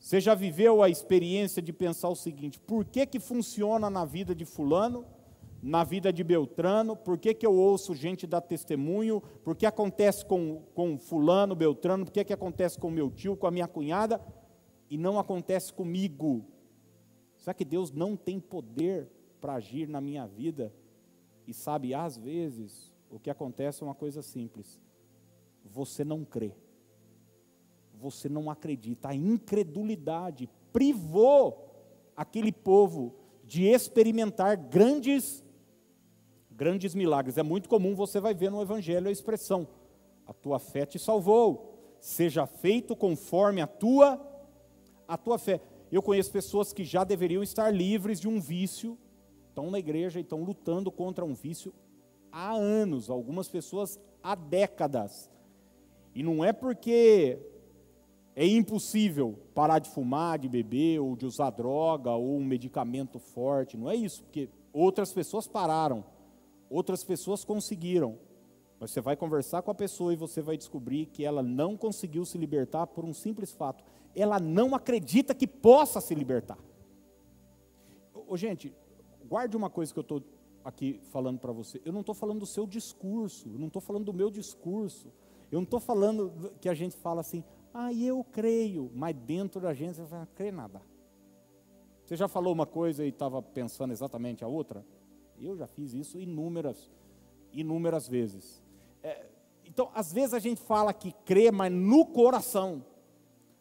Você 0.00 0.20
já 0.20 0.34
viveu 0.34 0.82
a 0.82 0.90
experiência 0.90 1.62
de 1.62 1.72
pensar 1.72 2.08
o 2.08 2.16
seguinte: 2.16 2.58
por 2.58 2.84
que, 2.84 3.06
que 3.06 3.20
funciona 3.20 3.88
na 3.88 4.04
vida 4.04 4.34
de 4.34 4.44
Fulano, 4.44 5.06
na 5.62 5.84
vida 5.84 6.12
de 6.12 6.22
Beltrano? 6.22 6.96
Por 6.96 7.18
que, 7.18 7.34
que 7.34 7.46
eu 7.46 7.54
ouço 7.54 7.94
gente 7.94 8.26
dar 8.26 8.40
testemunho? 8.40 9.20
Por 9.42 9.56
que 9.56 9.66
acontece 9.66 10.24
com, 10.24 10.62
com 10.74 10.98
Fulano, 10.98 11.54
Beltrano? 11.54 12.04
Por 12.04 12.12
que, 12.12 12.24
que 12.24 12.32
acontece 12.32 12.78
com 12.78 12.90
meu 12.90 13.10
tio, 13.10 13.36
com 13.36 13.46
a 13.46 13.50
minha 13.50 13.68
cunhada? 13.68 14.20
E 14.88 14.96
não 14.96 15.18
acontece 15.18 15.72
comigo? 15.72 16.44
Será 17.36 17.54
que 17.54 17.64
Deus 17.64 17.90
não 17.90 18.16
tem 18.16 18.38
poder 18.40 19.08
para 19.40 19.54
agir 19.54 19.88
na 19.88 20.00
minha 20.00 20.26
vida? 20.26 20.72
E 21.46 21.54
sabe, 21.54 21.94
às 21.94 22.16
vezes, 22.16 22.94
o 23.10 23.18
que 23.18 23.30
acontece 23.30 23.82
é 23.82 23.86
uma 23.86 23.94
coisa 23.94 24.22
simples: 24.22 24.80
você 25.64 26.04
não 26.04 26.24
crê 26.24 26.54
você 27.96 28.28
não 28.28 28.50
acredita. 28.50 29.08
A 29.08 29.14
incredulidade 29.14 30.48
privou 30.72 31.64
aquele 32.16 32.52
povo 32.52 33.14
de 33.44 33.64
experimentar 33.64 34.56
grandes 34.56 35.44
grandes 36.56 36.94
milagres. 36.94 37.36
É 37.36 37.42
muito 37.42 37.68
comum 37.68 37.94
você 37.94 38.18
vai 38.18 38.34
ver 38.34 38.50
no 38.50 38.62
evangelho 38.62 39.08
a 39.08 39.12
expressão: 39.12 39.68
a 40.26 40.32
tua 40.32 40.58
fé 40.58 40.86
te 40.86 40.98
salvou. 40.98 41.74
Seja 42.00 42.46
feito 42.46 42.94
conforme 42.94 43.60
a 43.60 43.66
tua 43.66 44.20
a 45.06 45.16
tua 45.16 45.38
fé. 45.38 45.60
Eu 45.90 46.02
conheço 46.02 46.32
pessoas 46.32 46.72
que 46.72 46.84
já 46.84 47.04
deveriam 47.04 47.42
estar 47.42 47.70
livres 47.70 48.20
de 48.20 48.26
um 48.26 48.40
vício, 48.40 48.98
estão 49.48 49.70
na 49.70 49.78
igreja 49.78 50.18
e 50.18 50.22
estão 50.22 50.42
lutando 50.42 50.90
contra 50.90 51.24
um 51.24 51.32
vício 51.32 51.72
há 52.32 52.52
anos, 52.52 53.08
algumas 53.08 53.48
pessoas 53.48 54.00
há 54.22 54.34
décadas. 54.34 55.30
E 56.14 56.22
não 56.22 56.44
é 56.44 56.52
porque 56.52 57.38
é 58.34 58.46
impossível 58.46 59.38
parar 59.54 59.78
de 59.78 59.88
fumar, 59.88 60.38
de 60.38 60.48
beber, 60.48 61.00
ou 61.00 61.16
de 61.16 61.24
usar 61.24 61.50
droga, 61.50 62.10
ou 62.10 62.36
um 62.36 62.44
medicamento 62.44 63.18
forte. 63.18 63.76
Não 63.76 63.88
é 63.88 63.94
isso, 63.94 64.22
porque 64.24 64.48
outras 64.72 65.12
pessoas 65.12 65.46
pararam, 65.46 66.04
outras 66.70 67.04
pessoas 67.04 67.44
conseguiram. 67.44 68.18
Mas 68.78 68.90
você 68.90 69.00
vai 69.00 69.16
conversar 69.16 69.62
com 69.62 69.70
a 69.70 69.74
pessoa 69.74 70.12
e 70.12 70.16
você 70.16 70.42
vai 70.42 70.56
descobrir 70.56 71.06
que 71.06 71.24
ela 71.24 71.42
não 71.42 71.76
conseguiu 71.76 72.24
se 72.24 72.36
libertar 72.36 72.86
por 72.86 73.04
um 73.04 73.12
simples 73.12 73.52
fato: 73.52 73.84
ela 74.14 74.38
não 74.38 74.74
acredita 74.74 75.34
que 75.34 75.46
possa 75.46 76.00
se 76.00 76.14
libertar. 76.14 76.58
Ô, 78.14 78.36
gente, 78.36 78.74
guarde 79.24 79.56
uma 79.56 79.70
coisa 79.70 79.92
que 79.92 79.98
eu 79.98 80.02
estou 80.02 80.22
aqui 80.64 81.00
falando 81.10 81.38
para 81.38 81.52
você. 81.52 81.80
Eu 81.84 81.92
não 81.92 82.00
estou 82.00 82.14
falando 82.14 82.40
do 82.40 82.46
seu 82.46 82.66
discurso, 82.66 83.48
eu 83.48 83.58
não 83.58 83.68
estou 83.68 83.80
falando 83.80 84.04
do 84.04 84.12
meu 84.12 84.30
discurso. 84.30 85.12
Eu 85.50 85.58
não 85.58 85.64
estou 85.64 85.78
falando 85.78 86.52
que 86.60 86.68
a 86.68 86.74
gente 86.74 86.96
fala 86.96 87.20
assim, 87.20 87.44
ah, 87.72 87.92
eu 87.92 88.24
creio, 88.24 88.90
mas 88.94 89.14
dentro 89.14 89.60
da 89.60 89.72
gente 89.72 89.96
você 89.96 90.14
não 90.14 90.26
crê 90.34 90.50
nada. 90.50 90.82
Você 92.04 92.16
já 92.16 92.28
falou 92.28 92.52
uma 92.52 92.66
coisa 92.66 93.04
e 93.04 93.08
estava 93.08 93.40
pensando 93.42 93.92
exatamente 93.92 94.44
a 94.44 94.48
outra? 94.48 94.84
Eu 95.40 95.56
já 95.56 95.66
fiz 95.66 95.92
isso 95.92 96.18
inúmeras, 96.18 96.90
inúmeras 97.52 98.08
vezes. 98.08 98.62
É, 99.02 99.26
então, 99.64 99.90
às 99.94 100.12
vezes 100.12 100.34
a 100.34 100.38
gente 100.38 100.60
fala 100.60 100.92
que 100.92 101.12
crê, 101.24 101.50
mas 101.50 101.72
no 101.72 102.06
coração, 102.06 102.84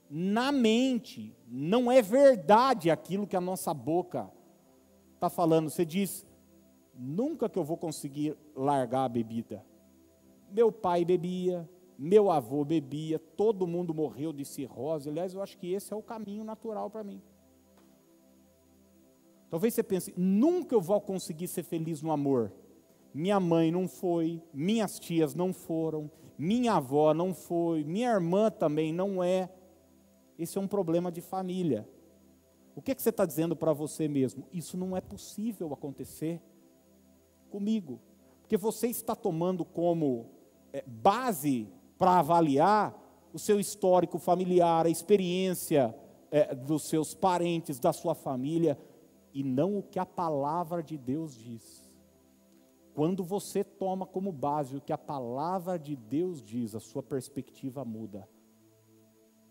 na 0.09 0.51
mente, 0.51 1.35
não 1.47 1.91
é 1.91 2.01
verdade 2.01 2.89
aquilo 2.89 3.27
que 3.27 3.35
a 3.35 3.41
nossa 3.41 3.73
boca 3.73 4.31
está 5.15 5.29
falando. 5.29 5.69
Você 5.69 5.85
diz, 5.85 6.25
nunca 6.93 7.49
que 7.49 7.57
eu 7.57 7.63
vou 7.63 7.77
conseguir 7.77 8.37
largar 8.55 9.05
a 9.05 9.09
bebida. 9.09 9.65
Meu 10.51 10.71
pai 10.71 11.03
bebia, 11.03 11.69
meu 11.97 12.29
avô 12.29 12.63
bebia, 12.63 13.17
todo 13.17 13.67
mundo 13.67 13.93
morreu 13.93 14.31
de 14.31 14.45
cirrose. 14.45 15.09
Aliás, 15.09 15.33
eu 15.33 15.41
acho 15.41 15.57
que 15.57 15.71
esse 15.73 15.91
é 15.91 15.95
o 15.95 16.03
caminho 16.03 16.43
natural 16.43 16.89
para 16.89 17.03
mim. 17.03 17.21
Talvez 19.49 19.73
você 19.73 19.83
pense, 19.83 20.13
nunca 20.17 20.75
eu 20.75 20.81
vou 20.81 20.99
conseguir 20.99 21.47
ser 21.47 21.63
feliz 21.63 22.01
no 22.01 22.11
amor. 22.11 22.51
Minha 23.13 23.39
mãe 23.39 23.71
não 23.71 23.87
foi, 23.87 24.41
minhas 24.53 24.99
tias 24.99 25.33
não 25.33 25.53
foram, 25.53 26.11
minha 26.37 26.73
avó 26.73 27.13
não 27.13 27.33
foi, 27.33 27.83
minha 27.83 28.11
irmã 28.11 28.51
também 28.51 28.91
não 28.91 29.23
é. 29.23 29.49
Esse 30.37 30.57
é 30.57 30.61
um 30.61 30.67
problema 30.67 31.11
de 31.11 31.21
família. 31.21 31.87
O 32.75 32.81
que, 32.81 32.91
é 32.91 32.95
que 32.95 33.01
você 33.01 33.09
está 33.09 33.25
dizendo 33.25 33.55
para 33.55 33.71
você 33.71 34.07
mesmo? 34.07 34.45
Isso 34.51 34.75
não 34.75 34.97
é 34.97 35.01
possível 35.01 35.71
acontecer 35.73 36.41
comigo. 37.49 38.01
Porque 38.41 38.57
você 38.57 38.87
está 38.87 39.15
tomando 39.15 39.63
como 39.63 40.27
é, 40.73 40.83
base 40.85 41.69
para 41.97 42.19
avaliar 42.19 43.01
o 43.33 43.39
seu 43.39 43.59
histórico 43.59 44.19
familiar, 44.19 44.85
a 44.85 44.89
experiência 44.89 45.95
é, 46.29 46.53
dos 46.53 46.83
seus 46.83 47.15
parentes, 47.15 47.79
da 47.79 47.93
sua 47.93 48.13
família, 48.13 48.77
e 49.35 49.43
não 49.43 49.77
o 49.77 49.83
que 49.83 49.99
a 49.99 50.05
palavra 50.05 50.81
de 50.81 50.97
Deus 50.97 51.35
diz. 51.35 51.91
Quando 52.93 53.21
você 53.21 53.65
toma 53.65 54.05
como 54.05 54.31
base 54.31 54.77
o 54.77 54.81
que 54.81 54.93
a 54.93 54.97
palavra 54.97 55.77
de 55.77 55.93
Deus 55.93 56.41
diz, 56.41 56.73
a 56.73 56.79
sua 56.79 57.03
perspectiva 57.03 57.83
muda 57.83 58.25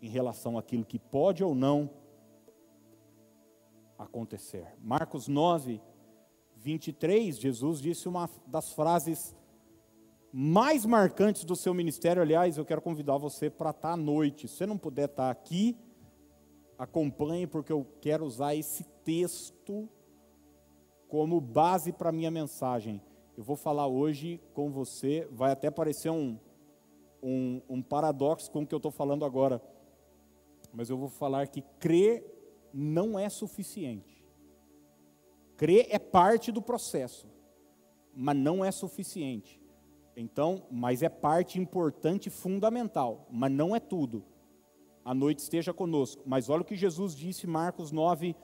em 0.01 0.09
relação 0.09 0.57
àquilo 0.57 0.83
que 0.83 0.97
pode 0.97 1.43
ou 1.43 1.53
não 1.53 1.91
acontecer. 3.95 4.75
Marcos 4.81 5.27
9, 5.27 5.79
23, 6.55 7.37
Jesus 7.37 7.79
disse 7.79 8.09
uma 8.09 8.27
das 8.47 8.73
frases 8.73 9.35
mais 10.33 10.83
marcantes 10.83 11.45
do 11.45 11.55
seu 11.55 11.75
ministério. 11.75 12.23
Aliás, 12.23 12.57
eu 12.57 12.65
quero 12.65 12.81
convidar 12.81 13.17
você 13.17 13.51
para 13.51 13.69
estar 13.69 13.91
à 13.91 13.97
noite. 13.97 14.47
Se 14.47 14.57
você 14.57 14.65
não 14.65 14.79
puder 14.79 15.05
estar 15.05 15.29
aqui, 15.29 15.77
acompanhe, 16.77 17.47
porque 17.47 17.71
eu 17.71 17.85
quero 18.01 18.25
usar 18.25 18.55
esse 18.55 18.83
texto 19.03 19.89
como 21.07 21.39
base 21.39 21.91
para 21.91 22.09
a 22.09 22.11
minha 22.11 22.31
mensagem. 22.31 23.01
Eu 23.37 23.43
vou 23.43 23.55
falar 23.55 23.87
hoje 23.87 24.41
com 24.53 24.71
você, 24.71 25.27
vai 25.31 25.51
até 25.51 25.69
parecer 25.69 26.09
um, 26.09 26.37
um, 27.21 27.61
um 27.69 27.81
paradoxo 27.81 28.49
com 28.51 28.61
o 28.61 28.67
que 28.67 28.73
eu 28.73 28.77
estou 28.77 28.91
falando 28.91 29.25
agora, 29.25 29.61
mas 30.73 30.89
eu 30.89 30.97
vou 30.97 31.09
falar 31.09 31.47
que 31.47 31.61
crer 31.79 32.23
não 32.73 33.17
é 33.17 33.29
suficiente. 33.29 34.23
Crer 35.57 35.87
é 35.89 35.97
parte 35.97 36.51
do 36.51 36.61
processo, 36.61 37.27
mas 38.13 38.35
não 38.35 38.63
é 38.63 38.71
suficiente. 38.71 39.61
Então, 40.15 40.63
mas 40.71 41.03
é 41.03 41.09
parte 41.09 41.59
importante, 41.59 42.29
fundamental, 42.29 43.27
mas 43.29 43.51
não 43.51 43.75
é 43.75 43.79
tudo. 43.79 44.23
A 45.05 45.13
noite 45.13 45.39
esteja 45.39 45.71
conosco. 45.71 46.23
Mas 46.25 46.49
olha 46.49 46.63
o 46.63 46.65
que 46.65 46.75
Jesus 46.75 47.15
disse, 47.15 47.45
Marcos 47.45 47.91
9, 47.91 48.35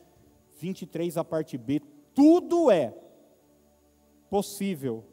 23, 0.59 1.17
a 1.17 1.23
parte 1.23 1.57
B: 1.57 1.81
tudo 2.13 2.69
é 2.69 2.95
possível 4.29 5.03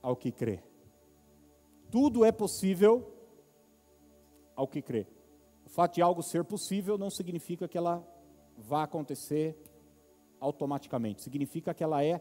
ao 0.00 0.14
que 0.14 0.30
crê. 0.30 0.62
Tudo 1.90 2.24
é 2.24 2.30
possível 2.30 3.12
ao 4.54 4.68
que 4.68 4.80
crê. 4.80 5.06
O 5.66 5.68
fato 5.68 5.96
de 5.96 6.02
algo 6.02 6.22
ser 6.22 6.44
possível 6.44 6.96
não 6.96 7.10
significa 7.10 7.66
que 7.66 7.76
ela 7.76 8.06
vá 8.56 8.84
acontecer 8.84 9.56
automaticamente, 10.40 11.22
significa 11.22 11.74
que 11.74 11.82
ela 11.82 12.04
é 12.04 12.20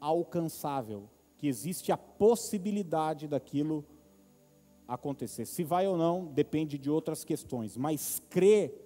alcançável, 0.00 1.08
que 1.36 1.48
existe 1.48 1.90
a 1.90 1.96
possibilidade 1.96 3.26
daquilo 3.26 3.84
acontecer. 3.84 3.95
Se 5.46 5.64
vai 5.64 5.86
ou 5.86 5.96
não, 5.96 6.26
depende 6.26 6.78
de 6.78 6.90
outras 6.90 7.24
questões, 7.24 7.76
mas 7.76 8.22
crer 8.30 8.82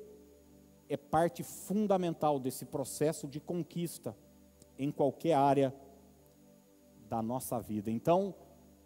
é 0.89 0.97
parte 0.97 1.43
fundamental 1.43 2.39
desse 2.39 2.65
processo 2.65 3.29
de 3.29 3.39
conquista 3.39 4.17
em 4.79 4.91
qualquer 4.91 5.35
área 5.35 5.75
da 7.09 7.23
nossa 7.23 7.61
vida. 7.61 7.91
Então, 7.91 8.35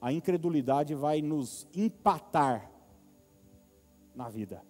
a 0.01 0.13
incredulidade 0.13 0.95
vai 0.95 1.23
nos 1.23 1.67
empatar 1.75 2.71
na 4.15 4.29
vida. 4.29 4.63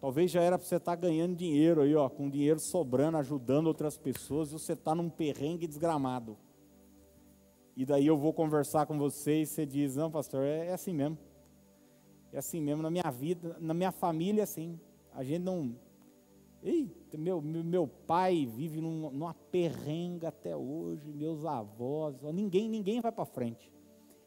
Talvez 0.00 0.30
já 0.30 0.42
era 0.42 0.58
para 0.58 0.66
você 0.66 0.76
estar 0.76 0.96
tá 0.96 0.96
ganhando 0.96 1.34
dinheiro 1.34 1.80
aí, 1.80 1.94
ó, 1.94 2.08
com 2.08 2.28
dinheiro 2.28 2.60
sobrando, 2.60 3.16
ajudando 3.16 3.68
outras 3.68 3.96
pessoas, 3.96 4.50
e 4.50 4.52
você 4.52 4.74
está 4.74 4.94
num 4.94 5.08
perrengue 5.08 5.66
desgramado 5.66 6.36
e 7.76 7.84
daí 7.84 8.06
eu 8.06 8.16
vou 8.16 8.32
conversar 8.32 8.86
com 8.86 8.96
você 8.96 9.42
e 9.42 9.46
você 9.46 9.66
diz, 9.66 9.96
não 9.96 10.10
pastor, 10.10 10.44
é, 10.44 10.68
é, 10.68 10.72
assim 10.72 10.94
mesmo. 10.94 11.18
É 12.34 12.38
assim 12.38 12.60
mesmo, 12.60 12.82
na 12.82 12.90
minha 12.90 13.10
vida, 13.10 13.56
na 13.60 13.72
minha 13.72 13.92
família 13.92 14.42
é 14.42 14.44
assim. 14.44 14.78
A 15.12 15.22
gente 15.22 15.42
não... 15.42 15.76
Eita, 16.62 17.16
meu, 17.16 17.40
meu 17.40 17.86
pai 17.86 18.44
vive 18.44 18.80
num, 18.80 19.10
numa 19.10 19.34
perrenga 19.34 20.28
até 20.28 20.56
hoje, 20.56 21.12
meus 21.12 21.44
avós, 21.44 22.16
ninguém, 22.32 22.68
ninguém 22.68 23.00
vai 23.00 23.12
para 23.12 23.24
frente. 23.24 23.70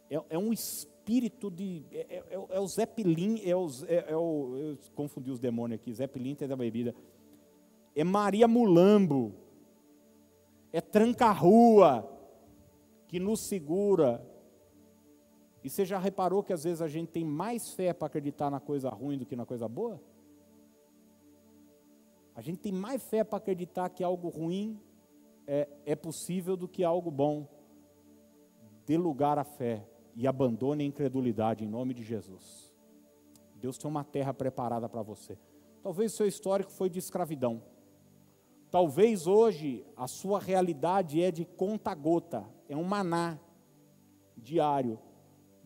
é, 0.09 0.23
é 0.29 0.37
um 0.37 0.53
espírito 0.53 1.49
de. 1.49 1.85
É, 1.91 1.97
é, 1.97 2.23
é, 2.29 2.45
é 2.49 2.59
o 2.59 2.67
Zé 2.67 2.85
Pilim, 2.85 3.39
é 3.39 3.55
é, 3.87 4.11
é, 4.11 4.15
o. 4.15 4.57
Eu 4.57 4.77
confundi 4.93 5.31
os 5.31 5.39
demônios 5.39 5.79
aqui, 5.79 6.07
Pilim 6.07 6.37
é 6.39 6.47
da 6.47 6.55
bebida. 6.55 6.93
É 7.95 8.03
Maria 8.03 8.47
Mulambo, 8.47 9.33
é 10.71 10.81
tranca-rua 10.81 12.07
que 13.07 13.19
nos 13.19 13.47
segura. 13.47 14.23
E 15.67 15.69
você 15.69 15.83
já 15.83 15.99
reparou 15.99 16.41
que 16.41 16.53
às 16.53 16.63
vezes 16.63 16.81
a 16.81 16.87
gente 16.87 17.09
tem 17.09 17.25
mais 17.25 17.73
fé 17.73 17.91
para 17.91 18.07
acreditar 18.07 18.49
na 18.49 18.57
coisa 18.57 18.89
ruim 18.89 19.17
do 19.17 19.25
que 19.25 19.35
na 19.35 19.45
coisa 19.45 19.67
boa? 19.67 20.01
A 22.33 22.39
gente 22.39 22.59
tem 22.59 22.71
mais 22.71 23.03
fé 23.03 23.21
para 23.21 23.37
acreditar 23.37 23.89
que 23.89 24.01
algo 24.01 24.29
ruim 24.29 24.79
é, 25.45 25.67
é 25.85 25.93
possível 25.93 26.55
do 26.55 26.69
que 26.69 26.85
algo 26.85 27.11
bom. 27.11 27.49
Dê 28.85 28.97
lugar 28.97 29.37
à 29.37 29.43
fé 29.43 29.85
e 30.15 30.25
abandone 30.25 30.85
a 30.85 30.87
incredulidade 30.87 31.65
em 31.65 31.67
nome 31.67 31.93
de 31.93 32.01
Jesus. 32.01 32.73
Deus 33.53 33.77
tem 33.77 33.91
uma 33.91 34.05
terra 34.05 34.33
preparada 34.33 34.87
para 34.87 35.01
você. 35.01 35.37
Talvez 35.83 36.15
seu 36.15 36.25
histórico 36.25 36.71
foi 36.71 36.89
de 36.89 36.99
escravidão. 36.99 37.61
Talvez 38.71 39.27
hoje 39.27 39.85
a 39.97 40.07
sua 40.07 40.39
realidade 40.39 41.21
é 41.21 41.29
de 41.29 41.43
conta-gota, 41.43 42.45
é 42.69 42.77
um 42.77 42.85
maná 42.85 43.37
diário. 44.37 44.97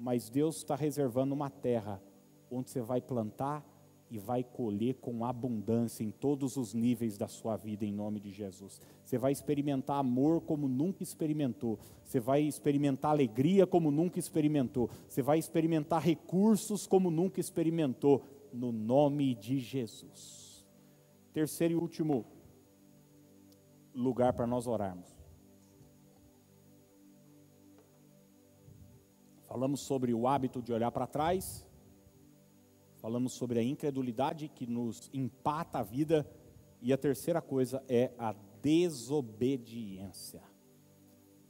Mas 0.02 0.32
Deus 0.32 0.58
está 0.58 0.76
reservando 0.76 1.36
uma 1.36 1.52
terra 1.52 2.02
onde 2.50 2.72
você 2.72 2.82
vai 2.82 3.00
plantar 3.00 3.64
e 4.10 4.18
vai 4.18 4.44
colher 4.44 4.96
com 4.96 5.24
abundância 5.24 6.04
em 6.04 6.10
todos 6.10 6.58
os 6.58 6.74
níveis 6.74 7.20
da 7.20 7.28
sua 7.28 7.56
vida, 7.56 7.86
em 7.86 7.94
nome 7.94 8.20
de 8.20 8.32
Jesus. 8.32 8.82
Você 9.06 9.20
vai 9.20 9.32
experimentar 9.32 10.00
amor 10.00 10.42
como 10.42 10.68
nunca 10.68 11.04
experimentou, 11.04 11.78
você 12.04 12.20
vai 12.20 12.42
experimentar 12.42 13.12
alegria 13.12 13.68
como 13.68 13.92
nunca 13.92 14.18
experimentou, 14.18 14.90
você 15.08 15.22
vai 15.22 15.38
experimentar 15.38 16.02
recursos 16.02 16.88
como 16.88 17.12
nunca 17.12 17.40
experimentou, 17.40 18.24
no 18.52 18.72
nome 18.72 19.36
de 19.36 19.60
Jesus. 19.60 20.68
Terceiro 21.32 21.76
e 21.76 21.78
último 21.78 22.26
lugar 23.94 24.34
para 24.34 24.48
nós 24.48 24.66
orarmos. 24.66 25.21
Falamos 29.52 29.82
sobre 29.82 30.14
o 30.14 30.28
hábito 30.28 30.62
de 30.62 30.72
olhar 30.72 30.92
para 30.92 31.06
trás 31.06 31.66
falamos 33.02 33.34
sobre 33.34 33.58
a 33.58 33.64
incredulidade 33.64 34.48
que 34.48 34.68
nos 34.68 35.10
empata 35.12 35.80
a 35.80 35.84
vida, 35.84 36.30
e 36.80 36.94
a 36.94 36.98
terceira 36.98 37.42
coisa 37.42 37.84
é 37.90 38.12
a 38.18 38.34
desobediência. 38.62 40.42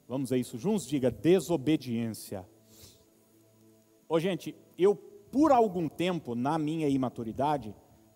Vamos 0.07 0.31
a 0.31 0.37
isso 0.37 0.57
juntos? 0.57 0.87
Diga 0.87 1.11
desobediência. 1.11 2.47
Ô 4.07 4.17
gente, 4.19 4.55
eu 4.77 4.95
por 4.95 5.51
algum 5.51 5.87
tempo, 5.87 6.35
na 6.35 6.57
minha 6.57 6.87
imaturidade, 6.87 7.75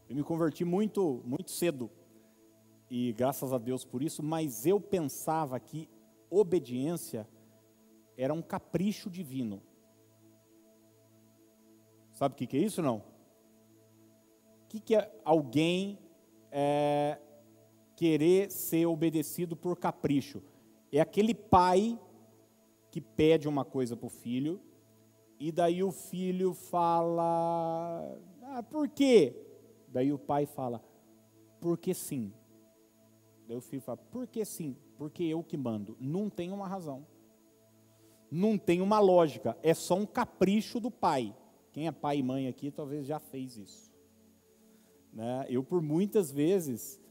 eu 0.09 0.15
me 0.15 0.23
converti 0.23 0.63
muito, 0.65 1.21
muito 1.25 1.51
cedo, 1.51 1.89
e 2.89 3.13
graças 3.13 3.51
a 3.51 3.57
Deus 3.57 3.83
por 3.83 4.01
isso, 4.01 4.23
mas 4.23 4.65
eu 4.65 4.79
pensava 4.79 5.59
que 5.59 5.89
obediência 6.29 7.27
era 8.17 8.33
um 8.33 8.41
capricho 8.41 9.09
divino. 9.09 9.61
Sabe 12.15 12.33
o 12.33 12.35
que, 12.35 12.47
que 12.47 12.57
é 12.57 12.61
isso 12.61 12.81
não? 12.81 13.03
que, 14.75 14.79
que 14.79 14.95
é 14.95 15.11
alguém 15.23 15.97
é, 16.51 17.17
querer 17.95 18.51
ser 18.51 18.85
obedecido 18.85 19.55
por 19.55 19.77
capricho? 19.77 20.41
É 20.91 20.99
aquele 20.99 21.33
pai 21.33 21.99
que 22.91 23.01
pede 23.01 23.47
uma 23.47 23.65
coisa 23.65 23.95
para 23.95 24.07
o 24.07 24.09
filho, 24.09 24.61
e 25.39 25.51
daí 25.51 25.83
o 25.83 25.91
filho 25.91 26.53
fala: 26.53 28.17
ah, 28.43 28.63
por 28.63 28.87
quê? 28.87 29.35
Daí 29.87 30.11
o 30.11 30.19
pai 30.19 30.45
fala: 30.45 30.83
porque 31.59 31.93
sim. 31.93 32.33
Daí 33.47 33.57
o 33.57 33.61
filho 33.61 33.81
fala: 33.81 33.97
por 33.97 34.27
que 34.27 34.43
sim? 34.45 34.75
Porque 34.97 35.23
eu 35.23 35.43
que 35.43 35.57
mando. 35.57 35.97
Não 35.99 36.29
tem 36.29 36.51
uma 36.51 36.67
razão. 36.67 37.05
Não 38.31 38.57
tem 38.57 38.81
uma 38.81 38.99
lógica. 38.99 39.57
É 39.61 39.73
só 39.73 39.95
um 39.95 40.05
capricho 40.05 40.79
do 40.79 40.89
pai. 40.89 41.35
Quem 41.75 41.87
é 41.87 41.91
pai 41.91 42.19
e 42.19 42.23
mãe 42.23 42.47
aqui 42.47 42.71
talvez 42.71 43.05
já 43.05 43.19
fez 43.19 43.57
isso. 43.57 43.91
Né? 45.11 45.45
Eu, 45.49 45.61
por 45.61 45.81
muitas 45.81 46.31
vezes, 46.31 47.01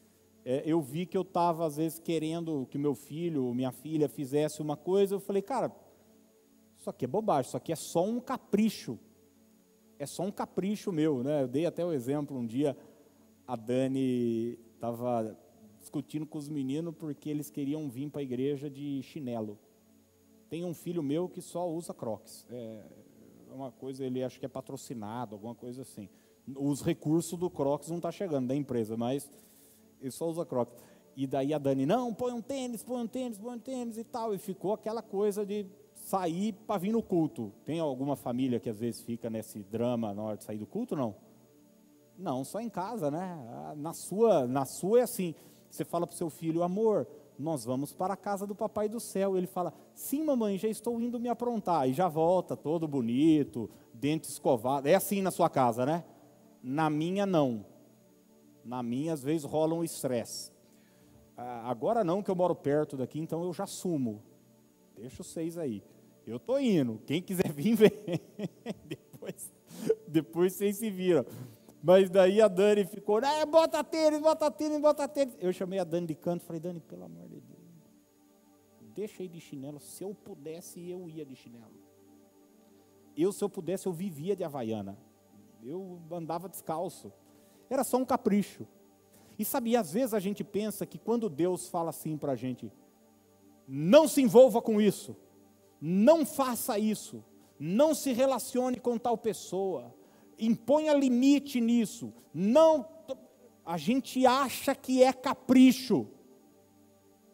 é, 0.42 0.62
eu 0.64 0.80
vi 0.80 1.04
que 1.04 1.18
eu 1.18 1.20
estava, 1.20 1.66
às 1.66 1.76
vezes, 1.76 1.98
querendo 1.98 2.66
que 2.70 2.78
meu 2.78 2.94
filho 2.94 3.44
ou 3.44 3.54
minha 3.54 3.70
filha 3.70 4.08
fizesse 4.08 4.62
uma 4.62 4.74
coisa. 4.74 5.16
Eu 5.16 5.20
falei, 5.20 5.42
cara, 5.42 5.70
isso 6.78 6.88
aqui 6.88 7.04
é 7.04 7.08
bobagem, 7.08 7.48
isso 7.48 7.58
aqui 7.58 7.72
é 7.72 7.76
só 7.76 8.06
um 8.06 8.18
capricho. 8.18 8.98
É 9.98 10.06
só 10.06 10.22
um 10.22 10.32
capricho 10.32 10.90
meu. 10.90 11.22
Né? 11.22 11.42
Eu 11.42 11.48
dei 11.48 11.66
até 11.66 11.84
o 11.84 11.92
exemplo 11.92 12.34
um 12.34 12.46
dia, 12.46 12.74
a 13.46 13.56
Dani 13.56 14.58
estava 14.76 15.38
discutindo 15.78 16.24
com 16.24 16.38
os 16.38 16.48
meninos 16.48 16.94
porque 16.96 17.28
eles 17.28 17.50
queriam 17.50 17.86
vir 17.90 18.08
para 18.08 18.22
a 18.22 18.24
igreja 18.24 18.70
de 18.70 19.02
chinelo. 19.02 19.58
Tem 20.48 20.64
um 20.64 20.72
filho 20.72 21.02
meu 21.02 21.28
que 21.28 21.42
só 21.42 21.70
usa 21.70 21.92
crocs. 21.92 22.46
É 22.48 23.03
uma 23.54 23.72
coisa, 23.72 24.04
ele 24.04 24.22
acho 24.22 24.38
que 24.38 24.46
é 24.46 24.48
patrocinado, 24.48 25.34
alguma 25.34 25.54
coisa 25.54 25.82
assim 25.82 26.08
os 26.56 26.82
recursos 26.82 27.38
do 27.38 27.48
Crocs 27.48 27.88
não 27.88 27.96
está 27.96 28.12
chegando 28.12 28.48
da 28.48 28.54
empresa, 28.54 28.96
mas 28.96 29.28
ele 30.00 30.10
só 30.10 30.28
usa 30.28 30.44
Crocs. 30.44 30.74
E 31.16 31.26
daí 31.26 31.54
a 31.54 31.58
Dani, 31.58 31.86
não, 31.86 32.12
põe 32.12 32.32
um 32.32 32.42
tênis, 32.42 32.82
põe 32.82 33.02
um 33.02 33.06
tênis, 33.06 33.38
põe 33.38 33.54
um 33.54 33.58
tênis 33.58 33.96
e 33.96 34.04
tal. 34.04 34.34
E 34.34 34.38
ficou 34.38 34.72
aquela 34.72 35.00
coisa 35.00 35.46
de 35.46 35.66
sair 35.94 36.52
para 36.52 36.78
vir 36.78 36.92
no 36.92 37.02
culto. 37.02 37.52
Tem 37.64 37.78
alguma 37.78 38.16
família 38.16 38.58
que 38.58 38.68
às 38.68 38.78
vezes 38.78 39.00
fica 39.02 39.30
nesse 39.30 39.60
drama 39.62 40.12
na 40.12 40.22
hora 40.22 40.36
de 40.36 40.44
sair 40.44 40.58
do 40.58 40.66
culto, 40.66 40.96
não? 40.96 41.14
Não, 42.18 42.44
só 42.44 42.60
em 42.60 42.68
casa, 42.68 43.10
né? 43.10 43.38
Ah, 43.50 43.74
na 43.76 43.92
sua, 43.92 44.46
na 44.46 44.64
sua 44.64 45.00
é 45.00 45.02
assim. 45.02 45.34
Você 45.70 45.84
fala 45.84 46.06
para 46.06 46.14
o 46.14 46.18
seu 46.18 46.30
filho, 46.30 46.62
amor, 46.62 47.06
nós 47.38 47.64
vamos 47.64 47.92
para 47.92 48.14
a 48.14 48.16
casa 48.16 48.46
do 48.46 48.54
papai 48.54 48.88
do 48.88 49.00
céu. 49.00 49.36
Ele 49.36 49.46
fala, 49.46 49.72
sim, 49.94 50.24
mamãe, 50.24 50.56
já 50.56 50.68
estou 50.68 51.00
indo 51.00 51.18
me 51.18 51.28
aprontar. 51.28 51.88
E 51.88 51.92
já 51.92 52.08
volta, 52.08 52.56
todo 52.56 52.86
bonito, 52.86 53.68
dente 53.92 54.28
escovado. 54.28 54.88
É 54.88 54.94
assim 54.94 55.20
na 55.20 55.30
sua 55.30 55.48
casa, 55.48 55.84
né? 55.84 56.04
Na 56.62 56.88
minha, 56.88 57.26
não. 57.26 57.64
Na 58.64 58.82
minha, 58.82 59.12
às 59.12 59.22
vezes, 59.22 59.44
rola 59.44 59.74
um 59.74 59.84
estresse. 59.84 60.52
Ah, 61.36 61.68
agora 61.68 62.04
não, 62.04 62.22
que 62.22 62.30
eu 62.30 62.36
moro 62.36 62.54
perto 62.54 62.96
daqui, 62.96 63.18
então 63.18 63.42
eu 63.42 63.52
já 63.52 63.66
sumo. 63.66 64.22
Deixa 64.96 65.22
vocês 65.22 65.58
aí. 65.58 65.82
Eu 66.26 66.38
tô 66.38 66.58
indo. 66.58 67.00
Quem 67.04 67.20
quiser 67.20 67.50
vir, 67.52 67.74
vem. 67.74 67.90
depois, 68.84 69.52
depois 70.06 70.52
vocês 70.52 70.76
se 70.76 70.90
viram. 70.90 71.26
Mas 71.86 72.08
daí 72.08 72.40
a 72.40 72.48
Dani 72.48 72.84
ficou, 72.86 73.18
ah, 73.18 73.44
bota 73.44 73.84
tênis, 73.84 74.20
bota 74.20 74.50
tênis, 74.50 74.80
bota 74.80 75.06
tênis. 75.06 75.36
Eu 75.38 75.52
chamei 75.52 75.78
a 75.78 75.84
Dani 75.84 76.06
de 76.06 76.14
canto 76.14 76.42
falei, 76.42 76.58
Dani, 76.60 76.80
pelo 76.80 77.04
amor 77.04 77.28
de 77.28 77.40
Deus, 77.40 77.60
deixa 78.80 79.22
aí 79.22 79.28
de 79.28 79.38
chinelo. 79.38 79.78
Se 79.78 80.02
eu 80.02 80.14
pudesse, 80.14 80.88
eu 80.88 81.08
ia 81.10 81.26
de 81.26 81.36
chinelo. 81.36 81.74
Eu, 83.14 83.32
se 83.32 83.44
eu 83.44 83.50
pudesse, 83.50 83.86
eu 83.86 83.92
vivia 83.92 84.34
de 84.34 84.42
Havaiana 84.42 84.96
eu 85.64 86.00
andava 86.10 86.48
descalço. 86.48 87.12
Era 87.70 87.82
só 87.82 87.96
um 87.96 88.04
capricho. 88.04 88.66
E 89.38 89.44
sabia, 89.44 89.80
às 89.80 89.92
vezes 89.92 90.14
a 90.14 90.20
gente 90.20 90.44
pensa 90.44 90.86
que 90.86 90.98
quando 90.98 91.28
Deus 91.28 91.68
fala 91.68 91.90
assim 91.90 92.16
para 92.16 92.32
a 92.32 92.36
gente, 92.36 92.70
não 93.66 94.06
se 94.06 94.20
envolva 94.20 94.60
com 94.62 94.80
isso, 94.80 95.16
não 95.80 96.24
faça 96.24 96.78
isso, 96.78 97.24
não 97.58 97.94
se 97.94 98.12
relacione 98.12 98.78
com 98.78 98.98
tal 98.98 99.18
pessoa, 99.18 99.92
imponha 100.38 100.92
limite 100.94 101.60
nisso, 101.60 102.12
não. 102.32 102.86
A 103.64 103.76
gente 103.76 104.26
acha 104.26 104.74
que 104.74 105.02
é 105.02 105.12
capricho, 105.12 106.06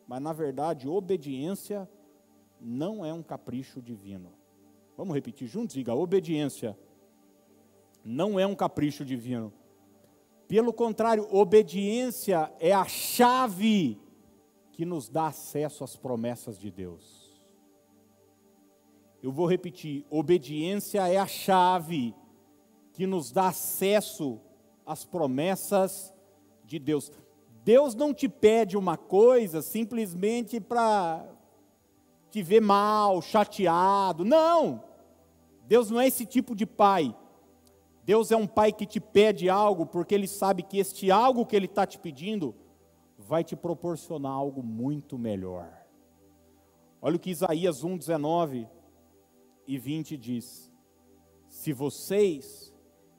mas 0.06 0.22
na 0.22 0.32
verdade, 0.32 0.88
obediência 0.88 1.88
não 2.60 3.04
é 3.04 3.12
um 3.12 3.22
capricho 3.22 3.80
divino. 3.80 4.32
Vamos 4.96 5.14
repetir 5.14 5.48
juntos? 5.48 5.74
Diga: 5.74 5.94
obediência 5.94 6.78
não 8.04 8.38
é 8.38 8.46
um 8.46 8.54
capricho 8.54 9.04
divino. 9.04 9.52
Pelo 10.46 10.72
contrário, 10.72 11.26
obediência 11.30 12.52
é 12.58 12.72
a 12.72 12.84
chave 12.84 14.00
que 14.72 14.84
nos 14.84 15.08
dá 15.08 15.28
acesso 15.28 15.84
às 15.84 15.96
promessas 15.96 16.58
de 16.58 16.70
Deus. 16.70 17.30
Eu 19.22 19.30
vou 19.30 19.46
repetir: 19.46 20.04
obediência 20.10 21.06
é 21.08 21.18
a 21.18 21.26
chave 21.26 22.14
que 22.92 23.06
nos 23.06 23.30
dá 23.30 23.48
acesso 23.48 24.40
às 24.84 25.04
promessas 25.04 26.12
de 26.64 26.78
Deus. 26.78 27.10
Deus 27.64 27.94
não 27.94 28.14
te 28.14 28.28
pede 28.28 28.76
uma 28.76 28.96
coisa 28.96 29.62
simplesmente 29.62 30.60
para 30.60 31.28
te 32.30 32.42
ver 32.42 32.60
mal, 32.60 33.20
chateado. 33.20 34.24
Não! 34.24 34.82
Deus 35.66 35.90
não 35.90 36.00
é 36.00 36.06
esse 36.06 36.24
tipo 36.26 36.54
de 36.54 36.66
pai. 36.66 37.14
Deus 38.04 38.32
é 38.32 38.36
um 38.36 38.46
pai 38.46 38.72
que 38.72 38.86
te 38.86 38.98
pede 38.98 39.48
algo 39.48 39.86
porque 39.86 40.14
ele 40.14 40.26
sabe 40.26 40.62
que 40.62 40.78
este 40.78 41.10
algo 41.10 41.46
que 41.46 41.54
ele 41.54 41.66
está 41.66 41.86
te 41.86 41.98
pedindo 41.98 42.54
vai 43.16 43.44
te 43.44 43.54
proporcionar 43.54 44.32
algo 44.32 44.62
muito 44.62 45.18
melhor. 45.18 45.70
Olha 47.00 47.16
o 47.16 47.18
que 47.18 47.30
Isaías 47.30 47.84
1,19. 47.84 48.68
e 49.66 49.78
20 49.78 50.16
diz: 50.16 50.72
Se 51.48 51.72
vocês 51.72 52.69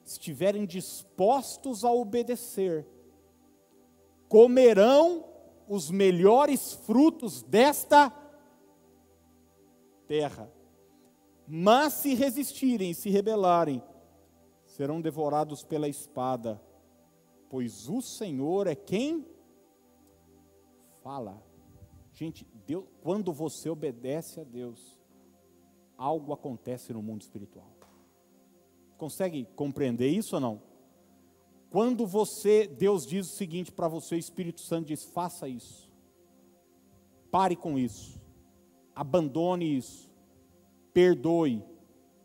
estiverem 0.03 0.65
dispostos 0.65 1.83
a 1.85 1.91
obedecer, 1.91 2.87
comerão 4.27 5.25
os 5.67 5.89
melhores 5.89 6.73
frutos 6.73 7.41
desta 7.43 8.09
terra. 10.07 10.51
Mas 11.47 11.93
se 11.93 12.13
resistirem, 12.13 12.93
se 12.93 13.09
rebelarem, 13.09 13.83
serão 14.65 15.01
devorados 15.01 15.63
pela 15.63 15.87
espada, 15.87 16.61
pois 17.49 17.89
o 17.89 18.01
Senhor 18.01 18.67
é 18.67 18.75
quem 18.75 19.25
fala. 21.01 21.41
Gente, 22.13 22.45
Deus, 22.65 22.85
quando 23.01 23.33
você 23.33 23.69
obedece 23.69 24.39
a 24.39 24.43
Deus, 24.43 24.99
algo 25.97 26.33
acontece 26.33 26.93
no 26.93 27.01
mundo 27.01 27.21
espiritual. 27.21 27.80
Consegue 29.01 29.47
compreender 29.55 30.09
isso 30.09 30.35
ou 30.35 30.39
não? 30.39 30.61
Quando 31.71 32.05
você, 32.05 32.67
Deus 32.67 33.03
diz 33.03 33.31
o 33.31 33.35
seguinte 33.35 33.71
para 33.71 33.87
você, 33.87 34.13
o 34.13 34.19
Espírito 34.19 34.61
Santo 34.61 34.89
diz: 34.89 35.03
faça 35.05 35.47
isso. 35.47 35.91
Pare 37.31 37.55
com 37.55 37.79
isso. 37.79 38.21
Abandone 38.93 39.75
isso. 39.75 40.07
Perdoe. 40.93 41.65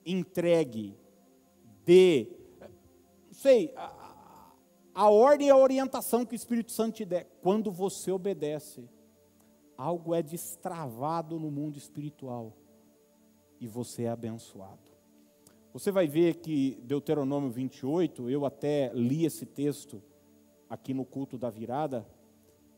Entregue. 0.05 0.95
Dê. 1.83 2.29
Não 2.61 3.33
sei, 3.33 3.73
a, 3.75 4.53
a 4.95 5.09
ordem 5.09 5.47
e 5.47 5.51
a 5.51 5.57
orientação 5.57 6.27
que 6.27 6.35
o 6.35 6.37
Espírito 6.37 6.73
Santo 6.73 6.97
te 6.97 7.07
der. 7.07 7.25
Quando 7.41 7.73
você 7.73 8.11
obedece, 8.11 8.87
algo 9.79 10.15
é 10.15 10.23
destravado 10.23 11.41
no 11.41 11.51
mundo 11.51 11.79
espiritual 11.79 12.53
e 13.59 13.67
você 13.67 14.03
é 14.03 14.11
abençoado. 14.11 14.86
Você 15.77 15.93
vai 15.93 16.07
ver 16.07 16.37
que 16.37 16.81
Deuteronômio 16.85 17.51
28, 17.51 18.31
eu 18.31 18.47
até 18.47 18.91
li 18.95 19.27
esse 19.27 19.45
texto 19.45 20.03
aqui 20.71 20.95
no 20.95 21.05
culto 21.05 21.37
da 21.37 21.51
virada. 21.51 22.09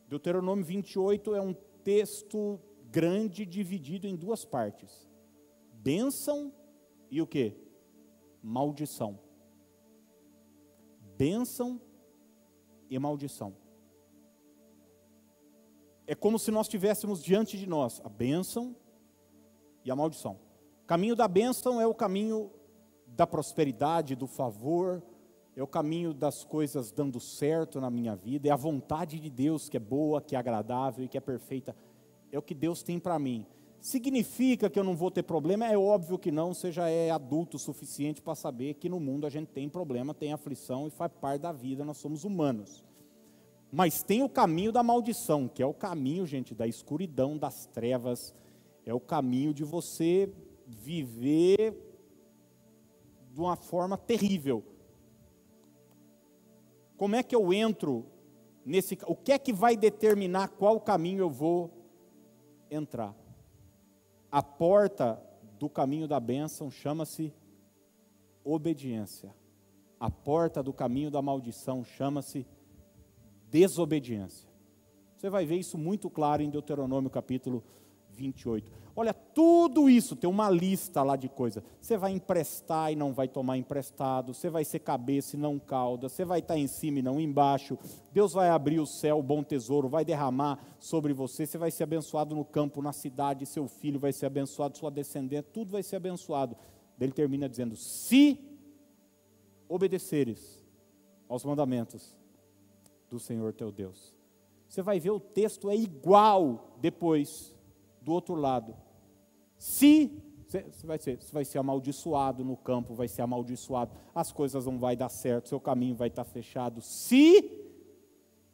Deuteronômio 0.09 0.65
28 0.65 1.33
é 1.33 1.41
um 1.41 1.55
texto 1.85 2.61
grande 2.91 3.47
dividido 3.47 4.09
em 4.09 4.17
duas 4.17 4.45
partes: 4.45 5.09
bênção 5.75 6.53
e 7.09 7.23
o 7.23 7.27
que? 7.29 7.55
Maldição. 8.43 9.21
Bênção 11.17 11.81
e 12.91 12.99
maldição. 12.99 13.55
É 16.05 16.17
como 16.17 16.37
se 16.37 16.51
nós 16.51 16.67
tivéssemos 16.67 17.23
diante 17.23 17.57
de 17.57 17.69
nós 17.69 18.01
a 18.05 18.09
bênção 18.09 18.75
e 19.85 19.91
a 19.93 19.95
maldição 19.95 20.49
caminho 20.89 21.15
da 21.15 21.29
bênção 21.29 21.79
é 21.79 21.87
o 21.87 21.95
caminho 21.95 22.51
da 23.19 23.27
prosperidade, 23.27 24.15
do 24.15 24.29
favor, 24.29 25.03
é 25.57 25.63
o 25.63 25.67
caminho 25.67 26.15
das 26.15 26.45
coisas 26.45 26.93
dando 26.93 27.19
certo 27.19 27.81
na 27.81 27.91
minha 27.91 28.15
vida, 28.15 28.47
é 28.47 28.53
a 28.53 28.57
vontade 28.57 29.19
de 29.19 29.29
Deus 29.29 29.69
que 29.69 29.77
é 29.77 29.81
boa, 29.81 30.23
que 30.23 30.37
é 30.37 30.39
agradável 30.39 31.05
e 31.05 31.09
que 31.09 31.19
é 31.19 31.21
perfeita. 31.21 31.75
É 32.31 32.39
o 32.39 32.43
que 32.43 32.55
Deus 32.55 32.81
tem 32.81 33.01
para 33.01 33.19
mim. 33.19 33.45
Significa 33.81 34.71
que 34.71 34.79
eu 34.79 34.85
não 34.85 34.95
vou 34.95 35.11
ter 35.11 35.25
problema? 35.25 35.67
É 35.67 35.77
óbvio 35.77 36.17
que 36.17 36.31
não, 36.31 36.55
você 36.55 36.71
já 36.71 36.89
é 36.89 37.11
adulto 37.11 37.57
o 37.57 37.61
suficiente 37.61 38.23
para 38.23 38.37
saber 38.37 38.75
que 38.75 38.89
no 38.89 39.01
mundo 39.01 39.27
a 39.27 39.31
gente 39.31 39.49
tem 39.49 39.69
problema, 39.69 40.15
tem 40.15 40.33
aflição 40.33 40.87
e 40.87 40.91
faz 40.91 41.11
parte 41.21 41.43
da 41.43 41.51
vida, 41.51 41.85
nós 41.85 41.99
somos 41.99 42.23
humanos. 42.23 42.85
Mas 43.73 44.01
tem 44.01 44.23
o 44.23 44.29
caminho 44.29 44.71
da 44.71 44.85
maldição, 44.85 45.49
que 45.49 45.61
é 45.61 45.67
o 45.67 45.75
caminho, 45.75 46.25
gente, 46.25 46.55
da 46.55 46.69
escuridão, 46.69 47.37
das 47.37 47.67
trevas, 47.67 48.33
é 48.87 48.95
o 48.95 49.01
caminho 49.01 49.53
de 49.53 49.65
você 49.65 50.33
viver 50.69 51.88
de 53.39 53.43
uma 53.43 53.55
forma 53.55 53.97
terrível. 53.97 54.65
Como 56.97 57.15
é 57.15 57.23
que 57.23 57.37
eu 57.37 57.53
entro 57.53 58.05
nesse. 58.67 58.99
O 59.07 59.15
que 59.15 59.31
é 59.31 59.39
que 59.39 59.53
vai 59.53 59.77
determinar 59.77 60.49
qual 60.49 60.81
caminho 60.81 61.21
eu 61.21 61.31
vou 61.31 61.71
entrar? 62.69 63.15
A 64.29 64.43
porta 64.43 65.23
do 65.57 65.71
caminho 65.71 66.09
da 66.09 66.19
bênção 66.19 66.69
chama-se 66.69 67.33
obediência. 68.43 69.33
A 70.01 70.11
porta 70.11 70.61
do 70.61 70.73
caminho 70.73 71.09
da 71.09 71.23
maldição 71.23 71.85
chama-se 71.85 72.45
desobediência. 73.49 74.49
Você 75.17 75.31
vai 75.31 75.47
ver 75.47 75.59
isso 75.59 75.79
muito 75.79 76.11
claro 76.11 76.43
em 76.43 76.51
Deuteronômio 76.51 77.09
capítulo 77.09 77.59
28. 77.59 77.88
Olha, 78.97 79.15
tudo 79.15 79.89
isso 79.89 80.17
tem 80.17 80.29
uma 80.29 80.51
lista 80.51 81.05
lá 81.05 81.15
de 81.15 81.29
coisas. 81.29 81.63
Você 81.81 81.97
vai 81.97 82.11
emprestar 82.11 82.93
e 82.93 82.97
não 82.97 83.13
vai 83.13 83.29
tomar 83.29 83.57
emprestado, 83.57 84.35
você 84.35 84.51
vai 84.51 84.65
ser 84.65 84.81
cabeça 84.81 85.37
e 85.37 85.39
não 85.39 85.57
cauda, 85.57 86.09
você 86.09 86.25
vai 86.25 86.41
estar 86.41 86.59
em 86.59 86.67
cima 86.67 86.99
e 86.99 87.03
não 87.03 87.21
embaixo. 87.21 87.79
Deus 88.13 88.33
vai 88.33 88.49
abrir 88.49 88.81
o 88.81 88.87
céu, 88.87 89.21
o 89.21 89.23
bom 89.23 89.45
tesouro, 89.45 89.89
vai 89.89 90.05
derramar 90.05 90.59
sobre 90.81 91.13
você, 91.13 91.47
você 91.47 91.57
vai 91.57 91.71
ser 91.71 91.85
abençoado 91.85 92.35
no 92.35 92.45
campo, 92.45 92.83
na 92.83 92.93
cidade, 92.93 93.47
seu 93.47 93.69
filho 93.69 94.01
vai 94.01 94.13
ser 94.13 94.27
abençoado, 94.27 94.77
sua 94.77 94.91
descendente, 94.91 95.49
tudo 95.53 95.71
vai 95.71 95.83
ser 95.85 95.95
abençoado. 95.95 96.57
Ele 97.01 97.13
termina 97.13 97.49
dizendo: 97.49 97.77
se 97.77 98.37
obedeceres 99.69 100.59
aos 101.29 101.45
mandamentos 101.45 102.17
do 103.09 103.21
Senhor 103.21 103.53
teu 103.53 103.71
Deus. 103.71 104.17
Você 104.69 104.83
vai 104.83 104.99
ver 104.99 105.11
o 105.11 105.21
texto 105.21 105.71
é 105.71 105.77
igual 105.77 106.77
depois 106.81 107.55
do 108.09 108.13
outro 108.15 108.35
lado. 108.35 108.75
Se 109.59 110.11
você 110.47 110.87
vai 110.87 110.99
ser, 110.99 111.19
você 111.19 111.31
vai 111.31 111.45
ser 111.45 111.59
amaldiçoado 111.59 112.43
no 112.43 112.57
campo, 112.57 112.95
vai 112.95 113.07
ser 113.07 113.21
amaldiçoado, 113.21 113.93
as 114.15 114.33
coisas 114.33 114.65
não 114.65 114.79
vai 114.79 114.97
dar 114.97 115.11
certo, 115.11 115.51
seu 115.51 115.61
caminho 115.61 115.95
vai 115.95 116.09
estar 116.09 116.25
fechado. 116.25 116.81
Se 116.81 117.67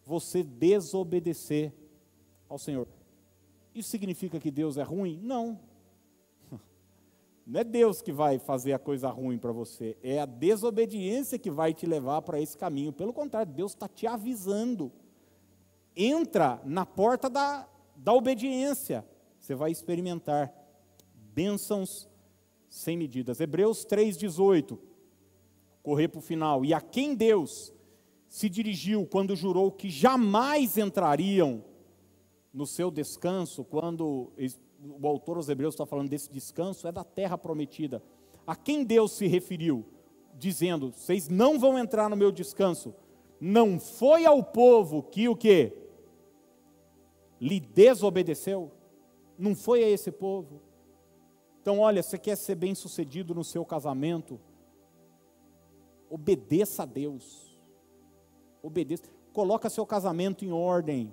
você 0.04 0.42
desobedecer 0.42 1.72
ao 2.48 2.58
Senhor. 2.58 2.88
Isso 3.72 3.90
significa 3.90 4.40
que 4.40 4.50
Deus 4.50 4.76
é 4.76 4.82
ruim? 4.82 5.20
Não. 5.22 5.60
Não 7.46 7.60
é 7.60 7.64
Deus 7.64 8.02
que 8.02 8.12
vai 8.12 8.40
fazer 8.40 8.72
a 8.72 8.78
coisa 8.78 9.08
ruim 9.08 9.38
para 9.38 9.52
você, 9.52 9.96
é 10.02 10.18
a 10.18 10.26
desobediência 10.26 11.38
que 11.38 11.50
vai 11.50 11.72
te 11.72 11.86
levar 11.86 12.22
para 12.22 12.40
esse 12.40 12.56
caminho. 12.58 12.92
Pelo 12.92 13.12
contrário, 13.12 13.52
Deus 13.52 13.72
está 13.72 13.86
te 13.86 14.06
avisando. 14.06 14.90
Entra 15.96 16.60
na 16.64 16.84
porta 16.84 17.30
da, 17.30 17.68
da 17.96 18.12
obediência 18.12 19.04
você 19.44 19.54
vai 19.54 19.70
experimentar 19.70 20.50
bênçãos 21.34 22.08
sem 22.66 22.96
medidas. 22.96 23.40
Hebreus 23.40 23.84
3,18, 23.84 24.78
correr 25.82 26.08
para 26.08 26.18
o 26.18 26.22
final. 26.22 26.64
E 26.64 26.72
a 26.72 26.80
quem 26.80 27.14
Deus 27.14 27.70
se 28.26 28.48
dirigiu 28.48 29.06
quando 29.06 29.36
jurou 29.36 29.70
que 29.70 29.90
jamais 29.90 30.78
entrariam 30.78 31.62
no 32.54 32.66
seu 32.66 32.90
descanso, 32.90 33.62
quando 33.64 34.32
o 34.80 35.06
autor 35.06 35.36
aos 35.36 35.50
Hebreus 35.50 35.74
está 35.74 35.84
falando 35.84 36.08
desse 36.08 36.32
descanso, 36.32 36.88
é 36.88 36.92
da 36.92 37.04
terra 37.04 37.36
prometida. 37.36 38.02
A 38.46 38.56
quem 38.56 38.82
Deus 38.82 39.12
se 39.12 39.26
referiu, 39.26 39.84
dizendo: 40.38 40.90
vocês 40.90 41.28
não 41.28 41.58
vão 41.58 41.78
entrar 41.78 42.08
no 42.08 42.16
meu 42.16 42.32
descanso. 42.32 42.94
Não 43.38 43.78
foi 43.78 44.24
ao 44.24 44.42
povo 44.42 45.02
que 45.02 45.28
o 45.28 45.36
que? 45.36 45.70
Lhe 47.38 47.60
desobedeceu? 47.60 48.72
Não 49.38 49.54
foi 49.54 49.82
a 49.82 49.88
esse 49.88 50.10
povo. 50.10 50.60
Então, 51.60 51.80
olha, 51.80 52.02
você 52.02 52.18
quer 52.18 52.36
ser 52.36 52.54
bem 52.54 52.74
sucedido 52.74 53.34
no 53.34 53.42
seu 53.42 53.64
casamento? 53.64 54.40
Obedeça 56.10 56.82
a 56.82 56.86
Deus. 56.86 57.58
Obedeça. 58.62 59.04
Coloca 59.32 59.70
seu 59.70 59.86
casamento 59.86 60.44
em 60.44 60.52
ordem. 60.52 61.12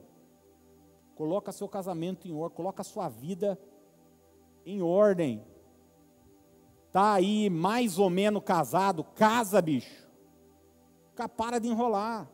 Coloca 1.15 1.51
seu 1.51 1.67
casamento 1.67 2.27
em 2.27 2.33
ordem. 2.33 2.55
Coloca 2.55 2.83
sua 2.83 3.09
vida 3.09 3.57
em 4.65 4.81
ordem. 4.81 5.43
Tá 6.91 7.13
aí 7.13 7.49
mais 7.49 7.97
ou 7.97 8.09
menos 8.09 8.43
casado, 8.43 9.03
casa, 9.03 9.61
bicho. 9.61 10.09
Para 11.37 11.59
de 11.59 11.67
enrolar. 11.67 12.29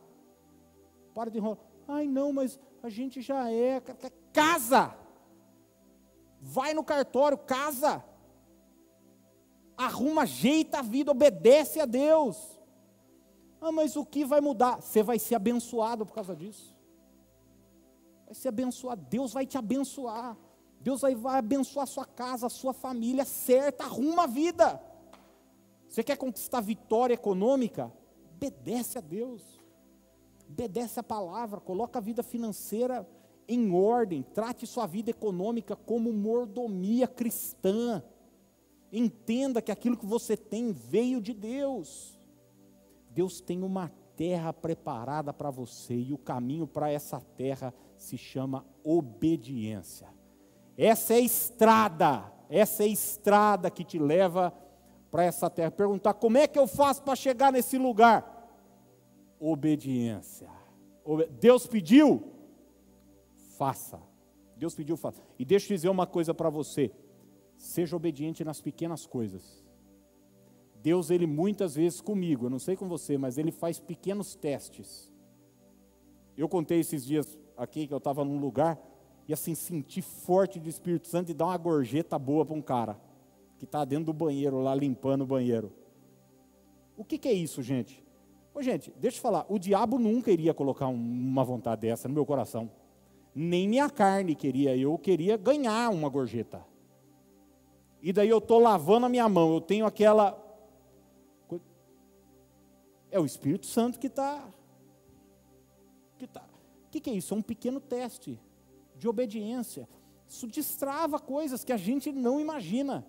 Para 1.14 1.30
de 1.30 1.38
enrolar. 1.38 1.58
Ai, 1.86 2.06
não, 2.06 2.32
mas 2.32 2.58
a 2.82 2.88
gente 2.88 3.20
já 3.20 3.50
é. 3.50 3.80
Casa! 4.32 4.94
Vai 6.40 6.74
no 6.74 6.84
cartório, 6.84 7.36
casa, 7.36 8.04
arruma, 9.76 10.22
ajeita 10.22 10.78
a 10.78 10.82
vida, 10.82 11.10
obedece 11.10 11.80
a 11.80 11.84
Deus. 11.84 12.58
Ah, 13.60 13.72
mas 13.72 13.96
o 13.96 14.04
que 14.04 14.24
vai 14.24 14.40
mudar? 14.40 14.80
Você 14.80 15.02
vai 15.02 15.18
ser 15.18 15.34
abençoado 15.34 16.06
por 16.06 16.14
causa 16.14 16.34
disso. 16.34 16.76
Vai 18.24 18.34
ser 18.34 18.48
abençoado, 18.48 19.04
Deus 19.08 19.32
vai 19.32 19.46
te 19.46 19.58
abençoar. 19.58 20.36
Deus 20.80 21.00
vai, 21.00 21.14
vai 21.14 21.38
abençoar 21.38 21.84
a 21.84 21.86
sua 21.86 22.04
casa, 22.04 22.46
a 22.46 22.50
sua 22.50 22.72
família, 22.72 23.24
certa, 23.24 23.84
arruma 23.84 24.24
a 24.24 24.26
vida. 24.26 24.80
Você 25.88 26.04
quer 26.04 26.16
conquistar 26.16 26.60
vitória 26.60 27.14
econômica? 27.14 27.92
Obedece 28.36 28.98
a 28.98 29.00
Deus. 29.00 29.42
Obedece 30.48 31.00
a 31.00 31.02
palavra, 31.02 31.60
coloca 31.60 31.98
a 31.98 32.02
vida 32.02 32.22
financeira 32.22 33.06
em 33.48 33.72
ordem, 33.72 34.22
trate 34.22 34.66
sua 34.66 34.86
vida 34.86 35.10
econômica 35.10 35.74
como 35.74 36.12
mordomia 36.12 37.08
cristã. 37.08 38.02
Entenda 38.92 39.62
que 39.62 39.72
aquilo 39.72 39.96
que 39.96 40.06
você 40.06 40.36
tem 40.36 40.70
veio 40.72 41.20
de 41.20 41.32
Deus. 41.32 42.18
Deus 43.10 43.40
tem 43.40 43.62
uma 43.62 43.90
terra 44.14 44.52
preparada 44.52 45.32
para 45.32 45.50
você 45.50 45.94
e 45.94 46.12
o 46.12 46.18
caminho 46.18 46.66
para 46.66 46.90
essa 46.90 47.20
terra 47.36 47.72
se 47.96 48.18
chama 48.18 48.66
obediência. 48.84 50.08
Essa 50.76 51.14
é 51.14 51.16
a 51.16 51.20
estrada, 51.20 52.32
essa 52.50 52.82
é 52.82 52.86
a 52.86 52.90
estrada 52.90 53.70
que 53.70 53.82
te 53.82 53.98
leva 53.98 54.52
para 55.10 55.24
essa 55.24 55.48
terra. 55.48 55.70
Perguntar 55.70 56.14
como 56.14 56.36
é 56.36 56.46
que 56.46 56.58
eu 56.58 56.66
faço 56.66 57.02
para 57.02 57.16
chegar 57.16 57.52
nesse 57.52 57.78
lugar? 57.78 58.34
Obediência. 59.40 60.48
Deus 61.40 61.66
pediu, 61.66 62.37
faça. 63.58 64.00
Deus 64.56 64.74
pediu, 64.74 64.96
faça. 64.96 65.20
E 65.38 65.44
deixa 65.44 65.66
eu 65.66 65.76
dizer 65.76 65.88
uma 65.88 66.06
coisa 66.06 66.32
para 66.32 66.48
você: 66.48 66.90
seja 67.56 67.96
obediente 67.96 68.44
nas 68.44 68.60
pequenas 68.60 69.06
coisas. 69.06 69.64
Deus, 70.80 71.10
ele 71.10 71.26
muitas 71.26 71.74
vezes 71.74 72.00
comigo, 72.00 72.46
eu 72.46 72.50
não 72.50 72.58
sei 72.58 72.76
com 72.76 72.88
você, 72.88 73.18
mas 73.18 73.36
ele 73.36 73.50
faz 73.50 73.80
pequenos 73.80 74.36
testes. 74.36 75.12
Eu 76.36 76.48
contei 76.48 76.78
esses 76.78 77.04
dias 77.04 77.36
aqui 77.56 77.86
que 77.86 77.92
eu 77.92 77.98
estava 77.98 78.24
num 78.24 78.38
lugar 78.38 78.78
e 79.26 79.32
assim 79.32 79.56
senti 79.56 80.00
forte 80.00 80.60
do 80.60 80.68
Espírito 80.68 81.08
Santo 81.08 81.30
e 81.30 81.34
dar 81.34 81.46
uma 81.46 81.56
gorjeta 81.56 82.16
boa 82.16 82.46
para 82.46 82.54
um 82.54 82.62
cara 82.62 82.98
que 83.58 83.64
está 83.64 83.84
dentro 83.84 84.06
do 84.06 84.12
banheiro 84.12 84.60
lá 84.60 84.72
limpando 84.72 85.22
o 85.22 85.26
banheiro. 85.26 85.72
O 86.96 87.04
que, 87.04 87.18
que 87.18 87.28
é 87.28 87.32
isso, 87.32 87.60
gente? 87.60 88.04
Ô, 88.54 88.62
gente, 88.62 88.92
deixa 88.96 89.18
eu 89.18 89.22
falar, 89.22 89.44
o 89.48 89.58
diabo 89.58 89.98
nunca 89.98 90.30
iria 90.30 90.54
colocar 90.54 90.86
uma 90.86 91.44
vontade 91.44 91.82
dessa 91.82 92.08
no 92.08 92.14
meu 92.14 92.24
coração. 92.24 92.70
Nem 93.40 93.68
minha 93.68 93.88
carne 93.88 94.34
queria, 94.34 94.76
eu 94.76 94.98
queria 94.98 95.36
ganhar 95.36 95.90
uma 95.90 96.08
gorjeta. 96.08 96.66
E 98.02 98.12
daí 98.12 98.28
eu 98.28 98.38
estou 98.38 98.58
lavando 98.58 99.06
a 99.06 99.08
minha 99.08 99.28
mão, 99.28 99.54
eu 99.54 99.60
tenho 99.60 99.86
aquela. 99.86 100.36
É 103.12 103.20
o 103.20 103.24
Espírito 103.24 103.64
Santo 103.66 104.00
que 104.00 104.08
está. 104.08 104.44
Que 106.18 106.26
tá. 106.26 106.44
O 106.86 106.90
que, 106.90 106.98
que 106.98 107.10
é 107.10 107.12
isso? 107.12 107.32
É 107.32 107.36
um 107.36 107.42
pequeno 107.42 107.78
teste 107.78 108.40
de 108.96 109.08
obediência. 109.08 109.88
Isso 110.26 110.48
destrava 110.48 111.20
coisas 111.20 111.62
que 111.62 111.72
a 111.72 111.76
gente 111.76 112.10
não 112.10 112.40
imagina. 112.40 113.06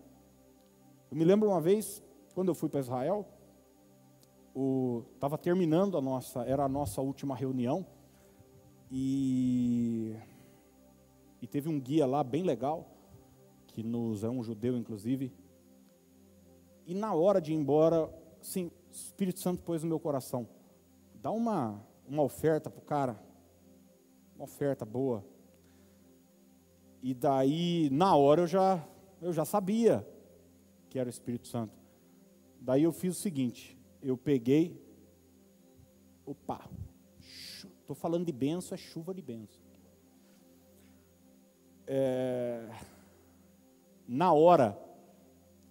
Eu 1.10 1.18
me 1.18 1.26
lembro 1.26 1.50
uma 1.50 1.60
vez, 1.60 2.04
quando 2.36 2.50
eu 2.50 2.56
fui 2.56 2.70
para 2.70 2.82
Israel, 2.82 3.28
estava 5.16 5.40
terminando 5.40 5.98
a 5.98 6.02
nossa, 6.02 6.44
era 6.44 6.66
a 6.66 6.70
nossa 6.70 7.02
última 7.02 7.36
reunião, 7.36 7.84
e, 8.90 10.16
e 11.42 11.48
teve 11.48 11.70
um 11.70 11.80
guia 11.80 12.06
lá 12.06 12.24
bem 12.24 12.44
legal, 12.44 12.90
que 13.68 13.84
nos 13.84 14.24
é 14.24 14.30
um 14.30 14.44
judeu 14.44 14.78
inclusive, 14.78 15.32
e 16.86 16.94
na 16.96 17.14
hora 17.14 17.40
de 17.40 17.54
ir 17.54 17.56
embora, 17.56 18.10
sim, 18.42 18.66
o 18.66 18.92
Espírito 18.92 19.40
Santo 19.40 19.62
pôs 19.62 19.84
no 19.84 19.90
meu 19.90 20.00
coração, 20.00 20.48
dá 21.14 21.30
uma, 21.30 21.86
uma 22.08 22.24
oferta 22.24 22.70
para 22.70 22.80
o 22.80 22.84
cara, 22.84 23.24
uma 24.36 24.46
oferta 24.46 24.86
boa. 24.86 25.24
E 27.02 27.14
daí, 27.14 27.90
na 27.92 28.16
hora 28.16 28.42
eu 28.42 28.48
já, 28.48 28.84
eu 29.22 29.32
já 29.32 29.46
sabia 29.46 30.06
que 30.90 30.98
era 30.98 31.08
o 31.08 31.10
Espírito 31.10 31.48
Santo. 31.48 31.78
Daí 32.60 32.84
eu 32.84 32.92
fiz 32.92 33.16
o 33.18 33.22
seguinte: 33.22 33.78
eu 34.02 34.18
peguei, 34.18 34.82
opa, 36.26 36.68
estou 37.90 37.96
falando 37.96 38.28
de 38.28 38.32
benção, 38.32 38.76
é 38.76 38.78
chuva 38.78 39.16
de 39.16 39.22
benção. 39.22 39.64
É, 41.88 42.70
na 44.08 44.32
hora 44.32 44.80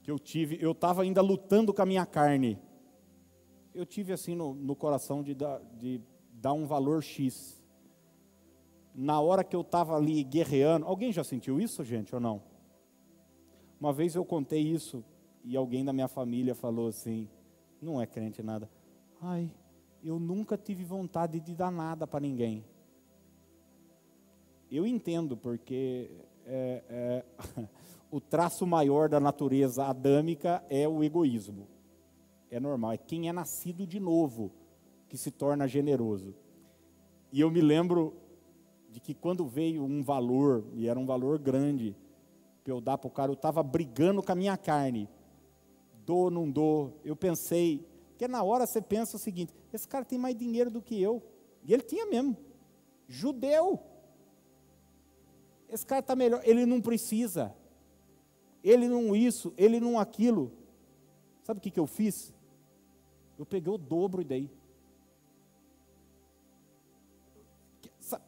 que 0.02 0.10
eu 0.10 0.18
tive, 0.18 0.58
eu 0.60 0.72
estava 0.72 1.02
ainda 1.02 1.22
lutando 1.22 1.72
com 1.72 1.80
a 1.80 1.86
minha 1.86 2.04
carne. 2.04 2.58
Eu 3.72 3.86
tive 3.86 4.12
assim 4.12 4.34
no, 4.34 4.52
no 4.52 4.74
coração 4.74 5.22
de 5.22 5.32
dar, 5.32 5.60
de 5.78 6.00
dar 6.32 6.54
um 6.54 6.66
valor 6.66 7.04
X. 7.04 7.62
Na 8.92 9.20
hora 9.20 9.44
que 9.44 9.54
eu 9.54 9.60
estava 9.60 9.94
ali 9.94 10.24
guerreando, 10.24 10.86
alguém 10.86 11.12
já 11.12 11.22
sentiu 11.22 11.60
isso, 11.60 11.84
gente, 11.84 12.12
ou 12.12 12.20
não? 12.20 12.42
Uma 13.80 13.92
vez 13.92 14.16
eu 14.16 14.24
contei 14.24 14.60
isso 14.60 15.04
e 15.44 15.56
alguém 15.56 15.84
da 15.84 15.92
minha 15.92 16.08
família 16.08 16.56
falou 16.56 16.88
assim: 16.88 17.28
não 17.80 18.02
é 18.02 18.06
crente 18.08 18.42
nada. 18.42 18.68
Ai, 19.20 19.54
eu 20.02 20.18
nunca 20.18 20.56
tive 20.56 20.84
vontade 20.84 21.40
de 21.40 21.54
dar 21.54 21.70
nada 21.70 22.06
para 22.06 22.20
ninguém. 22.20 22.64
Eu 24.70 24.86
entendo, 24.86 25.36
porque 25.36 26.10
é, 26.44 26.82
é, 26.88 27.24
o 28.10 28.20
traço 28.20 28.66
maior 28.66 29.08
da 29.08 29.18
natureza 29.18 29.84
adâmica 29.84 30.64
é 30.68 30.86
o 30.86 31.02
egoísmo. 31.02 31.66
É 32.50 32.58
normal, 32.58 32.92
é 32.92 32.96
quem 32.96 33.28
é 33.28 33.32
nascido 33.32 33.86
de 33.86 34.00
novo 34.00 34.52
que 35.08 35.16
se 35.16 35.30
torna 35.30 35.66
generoso. 35.66 36.34
E 37.32 37.40
eu 37.40 37.50
me 37.50 37.60
lembro 37.60 38.14
de 38.90 39.00
que 39.00 39.14
quando 39.14 39.46
veio 39.46 39.84
um 39.84 40.02
valor, 40.02 40.64
e 40.74 40.88
era 40.88 40.98
um 40.98 41.06
valor 41.06 41.38
grande, 41.38 41.94
para 42.64 42.72
eu 42.72 42.80
dar 42.80 42.98
para 42.98 43.08
o 43.08 43.10
cara, 43.10 43.30
eu 43.30 43.34
estava 43.34 43.62
brigando 43.62 44.22
com 44.22 44.32
a 44.32 44.34
minha 44.34 44.56
carne. 44.56 45.08
Dou, 46.04 46.30
não 46.30 46.50
dou. 46.50 46.98
Eu 47.04 47.14
pensei, 47.14 47.86
porque 48.18 48.26
na 48.26 48.42
hora 48.42 48.66
você 48.66 48.82
pensa 48.82 49.16
o 49.16 49.20
seguinte: 49.20 49.54
esse 49.72 49.86
cara 49.86 50.04
tem 50.04 50.18
mais 50.18 50.36
dinheiro 50.36 50.72
do 50.72 50.82
que 50.82 51.00
eu. 51.00 51.22
E 51.62 51.72
ele 51.72 51.84
tinha 51.84 52.04
mesmo. 52.04 52.36
Judeu. 53.06 53.78
Esse 55.68 55.86
cara 55.86 56.00
está 56.00 56.16
melhor. 56.16 56.42
Ele 56.44 56.66
não 56.66 56.80
precisa. 56.80 57.54
Ele 58.64 58.88
não 58.88 59.14
isso, 59.14 59.54
ele 59.56 59.78
não 59.78 60.00
aquilo. 60.00 60.50
Sabe 61.44 61.58
o 61.58 61.60
que, 61.60 61.70
que 61.70 61.78
eu 61.78 61.86
fiz? 61.86 62.34
Eu 63.38 63.46
peguei 63.46 63.72
o 63.72 63.78
dobro 63.78 64.24
daí. 64.24 64.50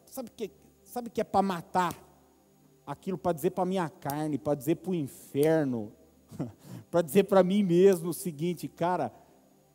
Sabe 0.05 0.29
o 0.29 0.31
que, 0.31 0.49
sabe 0.85 1.09
que 1.09 1.19
é 1.19 1.25
para 1.25 1.41
matar? 1.41 1.93
aquilo 2.85 3.17
para 3.17 3.33
dizer 3.33 3.51
para 3.51 3.65
minha 3.65 3.89
carne, 3.89 4.37
para 4.37 4.55
dizer 4.55 4.75
para 4.75 4.91
o 4.91 4.95
inferno, 4.95 5.91
para 6.89 7.01
dizer 7.01 7.23
para 7.23 7.43
mim 7.43 7.63
mesmo 7.63 8.09
o 8.09 8.13
seguinte, 8.13 8.67
cara, 8.67 9.13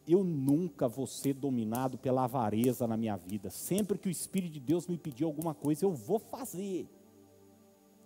eu 0.07 0.22
nunca 0.22 0.86
vou 0.86 1.07
ser 1.07 1.34
dominado 1.34 1.98
pela 1.98 2.24
avareza 2.24 2.86
na 2.86 2.96
minha 2.96 3.16
vida. 3.16 3.50
Sempre 3.50 3.98
que 3.98 4.09
o 4.09 4.11
Espírito 4.11 4.52
de 4.52 4.61
Deus 4.61 4.86
me 4.86 4.96
pedir 4.96 5.24
alguma 5.24 5.54
coisa, 5.54 5.84
eu 5.84 5.92
vou 5.92 6.18
fazer. 6.18 6.88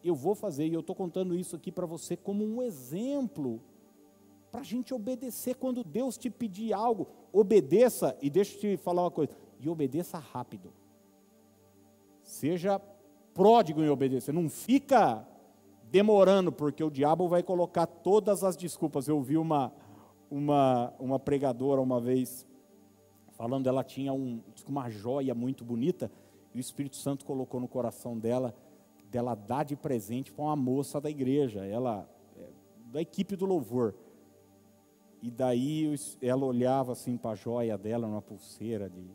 Eu 0.02 0.14
vou 0.14 0.34
fazer, 0.34 0.66
e 0.66 0.72
eu 0.72 0.80
estou 0.80 0.96
contando 0.96 1.34
isso 1.34 1.54
aqui 1.54 1.70
para 1.70 1.84
você 1.84 2.16
como 2.16 2.42
um 2.42 2.62
exemplo, 2.62 3.60
para 4.50 4.60
a 4.62 4.64
gente 4.64 4.94
obedecer 4.94 5.54
quando 5.56 5.84
Deus 5.84 6.16
te 6.16 6.30
pedir 6.30 6.72
algo. 6.72 7.06
Obedeça, 7.32 8.16
e 8.22 8.30
deixa 8.30 8.56
eu 8.56 8.60
te 8.60 8.82
falar 8.82 9.02
uma 9.02 9.10
coisa, 9.10 9.30
e 9.60 9.68
obedeça 9.68 10.18
rápido. 10.18 10.72
Seja 12.22 12.80
pródigo 13.34 13.82
em 13.82 13.90
obedecer. 13.90 14.32
Não 14.32 14.48
fica 14.48 15.26
demorando, 15.90 16.50
porque 16.50 16.82
o 16.82 16.90
diabo 16.90 17.28
vai 17.28 17.42
colocar 17.42 17.86
todas 17.86 18.42
as 18.42 18.56
desculpas. 18.56 19.08
Eu 19.08 19.20
vi 19.20 19.36
uma, 19.36 19.72
uma, 20.30 20.92
uma 20.98 21.18
pregadora 21.18 21.80
uma 21.80 22.00
vez 22.00 22.46
falando, 23.40 23.66
ela 23.66 23.82
tinha 23.82 24.12
um, 24.12 24.42
uma 24.68 24.90
joia 24.90 25.34
muito 25.34 25.64
bonita, 25.64 26.12
e 26.54 26.58
o 26.58 26.60
Espírito 26.60 26.96
Santo 26.96 27.24
colocou 27.24 27.58
no 27.58 27.66
coração 27.66 28.18
dela, 28.18 28.54
dela 29.10 29.34
dar 29.34 29.64
de 29.64 29.74
presente 29.74 30.30
para 30.30 30.44
uma 30.44 30.56
moça 30.56 31.00
da 31.00 31.08
igreja, 31.08 31.64
ela, 31.64 32.06
é, 32.36 32.48
da 32.92 33.00
equipe 33.00 33.36
do 33.36 33.46
louvor. 33.46 33.94
E 35.22 35.30
daí 35.30 35.94
ela 36.20 36.44
olhava 36.44 36.92
assim 36.92 37.16
para 37.16 37.30
a 37.30 37.34
joia 37.34 37.78
dela, 37.78 38.06
numa 38.06 38.20
pulseira 38.20 38.90
de. 38.90 39.06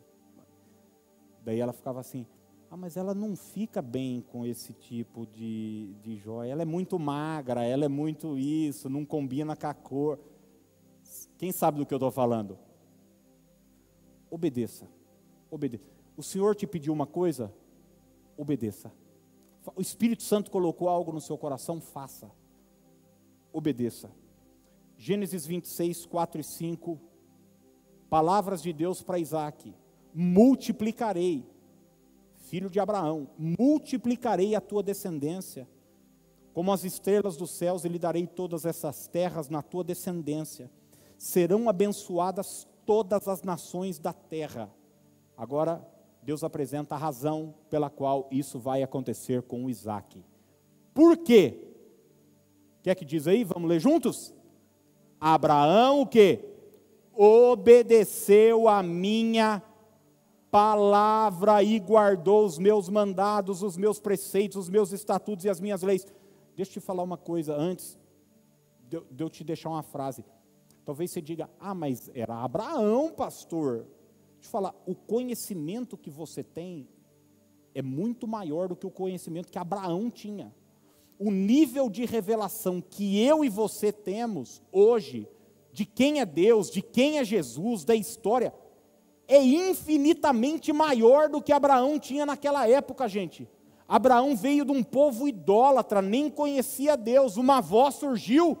Daí 1.44 1.60
ela 1.60 1.72
ficava 1.72 2.00
assim, 2.00 2.26
ah, 2.68 2.76
mas 2.76 2.96
ela 2.96 3.14
não 3.14 3.36
fica 3.36 3.80
bem 3.80 4.20
com 4.20 4.44
esse 4.44 4.72
tipo 4.72 5.24
de, 5.26 5.94
de 6.02 6.16
joia. 6.16 6.50
Ela 6.50 6.62
é 6.62 6.66
muito 6.66 6.98
magra, 6.98 7.64
ela 7.64 7.84
é 7.84 7.88
muito 7.88 8.36
isso, 8.36 8.88
não 8.88 9.04
combina 9.04 9.54
com 9.54 9.66
a 9.66 9.74
cor. 9.74 10.18
Quem 11.38 11.52
sabe 11.52 11.78
do 11.78 11.86
que 11.86 11.92
eu 11.92 11.96
estou 11.96 12.10
falando? 12.10 12.58
Obedeça. 14.30 14.88
Obedeça. 15.50 15.84
O 16.16 16.22
Senhor 16.22 16.54
te 16.54 16.66
pediu 16.66 16.92
uma 16.92 17.06
coisa? 17.06 17.52
Obedeça. 18.36 18.92
O 19.74 19.80
Espírito 19.80 20.22
Santo 20.22 20.50
colocou 20.50 20.88
algo 20.88 21.12
no 21.12 21.20
seu 21.20 21.36
coração? 21.36 21.80
Faça. 21.80 22.30
Obedeça. 23.52 24.10
Gênesis 24.96 25.46
26, 25.46 26.06
4 26.06 26.40
e 26.40 26.44
5. 26.44 27.00
Palavras 28.08 28.62
de 28.62 28.72
Deus 28.72 29.02
para 29.02 29.18
Isaac: 29.18 29.74
Multiplicarei 30.14 31.44
filho 32.46 32.70
de 32.70 32.78
Abraão, 32.78 33.28
multiplicarei 33.36 34.54
a 34.54 34.60
tua 34.60 34.82
descendência, 34.82 35.68
como 36.54 36.72
as 36.72 36.84
estrelas 36.84 37.36
dos 37.36 37.50
céus, 37.50 37.84
e 37.84 37.88
lhe 37.88 37.98
darei 37.98 38.26
todas 38.26 38.64
essas 38.64 39.08
terras 39.08 39.48
na 39.48 39.62
tua 39.62 39.84
descendência. 39.84 40.70
Serão 41.16 41.68
abençoadas 41.68 42.66
todas 42.84 43.26
as 43.28 43.42
nações 43.42 43.98
da 43.98 44.12
terra. 44.12 44.70
Agora, 45.36 45.86
Deus 46.22 46.42
apresenta 46.42 46.94
a 46.94 46.98
razão 46.98 47.54
pela 47.70 47.88
qual 47.88 48.26
isso 48.30 48.58
vai 48.58 48.82
acontecer 48.82 49.42
com 49.42 49.68
Isaac. 49.70 50.24
Por 50.94 51.16
quê? 51.16 51.72
Quer 52.82 52.94
que 52.94 53.04
diz 53.04 53.26
aí? 53.26 53.44
Vamos 53.44 53.68
ler 53.68 53.80
juntos? 53.80 54.32
Abraão 55.20 56.02
o 56.02 56.06
que? 56.06 56.40
Obedeceu 57.14 58.68
a 58.68 58.82
minha 58.82 59.62
palavra 60.50 61.62
e 61.62 61.78
guardou 61.78 62.44
os 62.44 62.58
meus 62.58 62.88
mandados, 62.88 63.62
os 63.62 63.76
meus 63.76 64.00
preceitos, 64.00 64.56
os 64.56 64.68
meus 64.68 64.92
estatutos 64.92 65.44
e 65.44 65.48
as 65.48 65.60
minhas 65.60 65.82
leis. 65.82 66.06
Deixa 66.54 66.70
eu 66.70 66.74
te 66.74 66.80
falar 66.80 67.02
uma 67.02 67.16
coisa 67.16 67.54
antes 67.54 67.98
de 68.88 69.22
eu 69.22 69.28
te 69.28 69.44
deixar 69.44 69.68
uma 69.68 69.82
frase. 69.82 70.24
Talvez 70.86 71.10
você 71.10 71.20
diga, 71.20 71.50
ah, 71.58 71.74
mas 71.74 72.08
era 72.14 72.36
Abraão, 72.36 73.10
pastor. 73.10 73.78
Deixa 74.34 74.46
eu 74.46 74.50
falar, 74.50 74.72
o 74.86 74.94
conhecimento 74.94 75.96
que 75.96 76.08
você 76.08 76.44
tem 76.44 76.88
é 77.74 77.82
muito 77.82 78.28
maior 78.28 78.68
do 78.68 78.76
que 78.76 78.86
o 78.86 78.90
conhecimento 78.90 79.50
que 79.50 79.58
Abraão 79.58 80.08
tinha. 80.08 80.54
O 81.18 81.32
nível 81.32 81.90
de 81.90 82.04
revelação 82.04 82.80
que 82.80 83.20
eu 83.20 83.44
e 83.44 83.48
você 83.48 83.90
temos 83.90 84.62
hoje, 84.70 85.28
de 85.72 85.84
quem 85.84 86.20
é 86.20 86.24
Deus, 86.24 86.70
de 86.70 86.80
quem 86.80 87.18
é 87.18 87.24
Jesus, 87.24 87.84
da 87.84 87.96
história, 87.96 88.54
é 89.26 89.42
infinitamente 89.42 90.72
maior 90.72 91.28
do 91.28 91.42
que 91.42 91.52
Abraão 91.52 91.98
tinha 91.98 92.24
naquela 92.24 92.68
época, 92.68 93.08
gente. 93.08 93.48
Abraão 93.88 94.36
veio 94.36 94.64
de 94.64 94.70
um 94.70 94.84
povo 94.84 95.26
idólatra, 95.26 96.00
nem 96.00 96.30
conhecia 96.30 96.96
Deus, 96.96 97.36
uma 97.36 97.60
voz 97.60 97.96
surgiu 97.96 98.56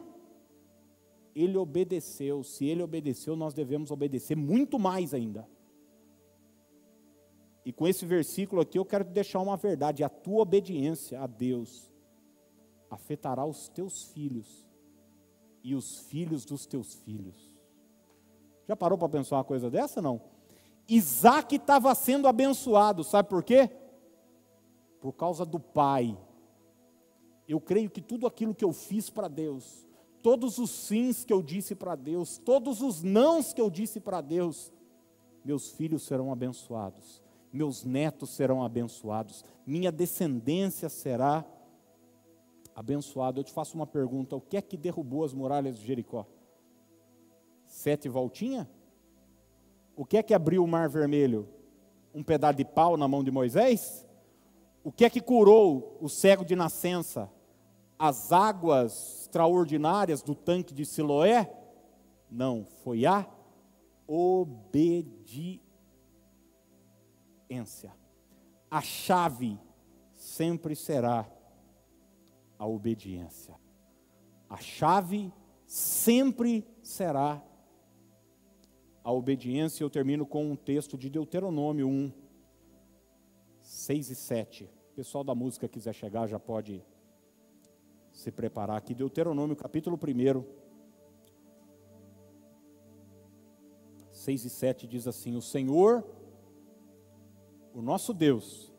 ele 1.36 1.58
obedeceu. 1.58 2.42
Se 2.42 2.64
ele 2.64 2.82
obedeceu, 2.82 3.36
nós 3.36 3.52
devemos 3.52 3.90
obedecer 3.90 4.34
muito 4.34 4.78
mais 4.78 5.12
ainda. 5.12 5.46
E 7.62 7.72
com 7.72 7.86
esse 7.86 8.06
versículo 8.06 8.62
aqui 8.62 8.78
eu 8.78 8.84
quero 8.86 9.04
te 9.04 9.10
deixar 9.10 9.40
uma 9.40 9.56
verdade: 9.56 10.02
a 10.02 10.08
tua 10.08 10.40
obediência 10.40 11.20
a 11.20 11.26
Deus 11.26 11.92
afetará 12.90 13.44
os 13.44 13.68
teus 13.68 14.04
filhos 14.04 14.66
e 15.62 15.74
os 15.74 15.98
filhos 15.98 16.46
dos 16.46 16.64
teus 16.64 16.94
filhos. 16.94 17.54
Já 18.66 18.74
parou 18.74 18.96
para 18.96 19.08
pensar 19.08 19.36
uma 19.36 19.44
coisa 19.44 19.70
dessa? 19.70 20.00
Não. 20.00 20.22
Isaac 20.88 21.56
estava 21.56 21.94
sendo 21.94 22.26
abençoado, 22.28 23.04
sabe 23.04 23.28
por 23.28 23.42
quê? 23.42 23.68
Por 25.00 25.12
causa 25.12 25.44
do 25.44 25.60
pai. 25.60 26.16
Eu 27.46 27.60
creio 27.60 27.90
que 27.90 28.00
tudo 28.00 28.26
aquilo 28.26 28.54
que 28.54 28.64
eu 28.64 28.72
fiz 28.72 29.10
para 29.10 29.28
Deus, 29.28 29.85
todos 30.26 30.58
os 30.58 30.72
sims 30.72 31.24
que 31.24 31.32
eu 31.32 31.40
disse 31.40 31.72
para 31.72 31.94
Deus, 31.94 32.36
todos 32.36 32.82
os 32.82 33.00
nãos 33.00 33.52
que 33.52 33.60
eu 33.60 33.70
disse 33.70 34.00
para 34.00 34.20
Deus, 34.20 34.72
meus 35.44 35.70
filhos 35.70 36.02
serão 36.02 36.32
abençoados, 36.32 37.22
meus 37.52 37.84
netos 37.84 38.30
serão 38.30 38.64
abençoados, 38.64 39.44
minha 39.64 39.92
descendência 39.92 40.88
será 40.88 41.44
abençoada. 42.74 43.38
Eu 43.38 43.44
te 43.44 43.52
faço 43.52 43.76
uma 43.76 43.86
pergunta: 43.86 44.34
o 44.34 44.40
que 44.40 44.56
é 44.56 44.60
que 44.60 44.76
derrubou 44.76 45.24
as 45.24 45.32
muralhas 45.32 45.78
de 45.78 45.86
Jericó? 45.86 46.26
Sete 47.64 48.08
voltinhas? 48.08 48.66
O 49.94 50.04
que 50.04 50.16
é 50.16 50.24
que 50.24 50.34
abriu 50.34 50.64
o 50.64 50.66
mar 50.66 50.88
vermelho? 50.88 51.48
Um 52.12 52.24
pedaço 52.24 52.56
de 52.56 52.64
pau 52.64 52.96
na 52.96 53.06
mão 53.06 53.22
de 53.22 53.30
Moisés? 53.30 54.04
O 54.82 54.90
que 54.90 55.04
é 55.04 55.08
que 55.08 55.20
curou 55.20 55.96
o 56.00 56.08
cego 56.08 56.44
de 56.44 56.56
nascença? 56.56 57.30
As 57.98 58.32
águas 58.32 59.22
extraordinárias 59.22 60.22
do 60.22 60.34
tanque 60.34 60.72
de 60.72 60.84
Siloé? 60.84 61.52
Não, 62.30 62.64
foi 62.82 63.06
a 63.06 63.26
obediência. 64.06 65.60
A 68.70 68.80
chave 68.80 69.58
sempre 70.14 70.74
será 70.74 71.30
a 72.58 72.66
obediência. 72.66 73.54
A 74.48 74.56
chave 74.56 75.32
sempre 75.66 76.66
será 76.82 77.42
a 79.02 79.12
obediência. 79.12 79.82
Eu 79.82 79.90
termino 79.90 80.24
com 80.24 80.50
um 80.50 80.56
texto 80.56 80.96
de 80.96 81.10
Deuteronômio 81.10 81.88
1, 81.88 82.12
6 83.60 84.10
e 84.10 84.14
7. 84.14 84.64
O 84.64 84.94
pessoal 84.94 85.24
da 85.24 85.34
música 85.34 85.68
quiser 85.68 85.92
chegar 85.94 86.26
já 86.26 86.38
pode 86.38 86.84
se 88.16 88.32
preparar 88.32 88.78
aqui. 88.78 88.94
Deuteronômio 88.94 89.54
capítulo 89.54 89.96
1, 89.96 90.44
6 94.10 94.44
e 94.46 94.50
7 94.50 94.86
diz 94.86 95.06
assim: 95.06 95.36
O 95.36 95.42
Senhor, 95.42 96.02
o 97.74 97.82
nosso 97.82 98.14
Deus, 98.14 98.72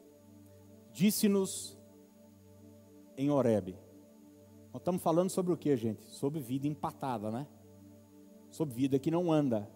disse-nos 0.92 1.78
em 3.16 3.30
Horebe. 3.30 3.78
Nós 4.74 4.82
estamos 4.82 5.04
falando 5.04 5.30
sobre 5.30 5.54
o 5.54 5.58
que, 5.58 5.76
gente? 5.78 6.04
Sobre 6.06 6.40
vida 6.40 6.68
empatada, 6.68 7.30
né? 7.30 7.48
Sobre 8.50 8.74
vida 8.74 8.98
que 8.98 9.12
não 9.12 9.32
anda. 9.32 9.70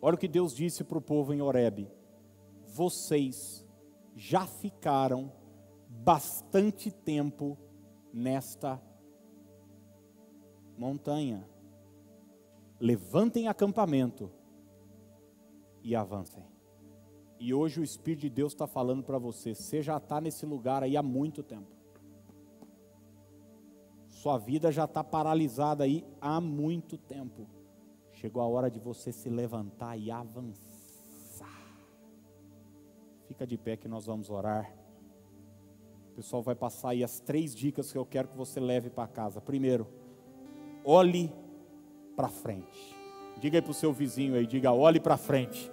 Olha 0.00 0.14
o 0.14 0.18
que 0.18 0.28
Deus 0.28 0.54
disse 0.54 0.82
para 0.82 0.96
o 0.96 1.02
povo 1.02 1.34
em 1.34 1.42
Horebe: 1.42 1.90
Vocês 2.66 3.66
já 4.16 4.46
ficaram 4.46 5.30
bastante 5.88 6.90
tempo 6.90 7.58
nesta 8.12 8.80
montanha. 10.76 11.48
Levantem 12.80 13.48
acampamento 13.48 14.30
e 15.82 15.94
avancem. 15.96 16.44
E 17.40 17.54
hoje 17.54 17.80
o 17.80 17.84
Espírito 17.84 18.20
de 18.20 18.30
Deus 18.30 18.52
está 18.52 18.66
falando 18.66 19.02
para 19.02 19.18
você: 19.18 19.54
você 19.54 19.82
já 19.82 19.96
está 19.96 20.20
nesse 20.20 20.46
lugar 20.46 20.82
aí 20.82 20.96
há 20.96 21.02
muito 21.02 21.42
tempo. 21.42 21.76
Sua 24.06 24.36
vida 24.36 24.72
já 24.72 24.84
está 24.84 25.04
paralisada 25.04 25.84
aí 25.84 26.04
há 26.20 26.40
muito 26.40 26.98
tempo. 26.98 27.46
Chegou 28.12 28.42
a 28.42 28.46
hora 28.46 28.68
de 28.68 28.80
você 28.80 29.12
se 29.12 29.30
levantar 29.30 29.96
e 29.96 30.10
avançar. 30.10 31.46
Fica 33.28 33.46
de 33.46 33.56
pé 33.56 33.76
que 33.76 33.86
nós 33.86 34.06
vamos 34.06 34.28
orar 34.28 34.77
pessoal 36.18 36.42
vai 36.42 36.56
passar 36.56 36.88
aí 36.88 37.04
as 37.04 37.20
três 37.20 37.54
dicas 37.54 37.92
que 37.92 37.96
eu 37.96 38.04
quero 38.04 38.26
que 38.26 38.36
você 38.36 38.58
leve 38.58 38.90
para 38.90 39.06
casa. 39.06 39.40
Primeiro, 39.40 39.86
olhe 40.84 41.32
para 42.16 42.26
frente. 42.26 42.96
Diga 43.36 43.58
aí 43.58 43.62
para 43.62 43.70
o 43.70 43.74
seu 43.74 43.92
vizinho 43.92 44.34
aí, 44.34 44.44
diga 44.44 44.72
olhe 44.72 44.98
para 44.98 45.16
frente. 45.16 45.70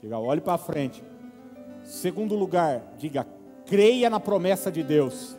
Diga 0.00 0.18
olhe 0.18 0.40
para 0.40 0.58
frente. 0.58 1.04
Segundo 1.84 2.34
lugar, 2.34 2.92
diga 2.98 3.24
creia 3.64 4.10
na 4.10 4.18
promessa 4.18 4.68
de 4.68 4.82
Deus. 4.82 5.38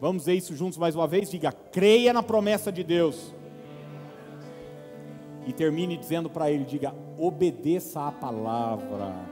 Vamos 0.00 0.26
ver 0.26 0.34
isso 0.34 0.54
juntos 0.54 0.78
mais 0.78 0.94
uma 0.94 1.08
vez? 1.08 1.28
Diga 1.28 1.50
creia 1.50 2.12
na 2.12 2.22
promessa 2.22 2.70
de 2.70 2.84
Deus. 2.84 3.34
E 5.44 5.52
termine 5.52 5.96
dizendo 5.96 6.30
para 6.30 6.52
ele: 6.52 6.64
diga 6.64 6.94
obedeça 7.18 8.06
à 8.06 8.12
palavra. 8.12 9.29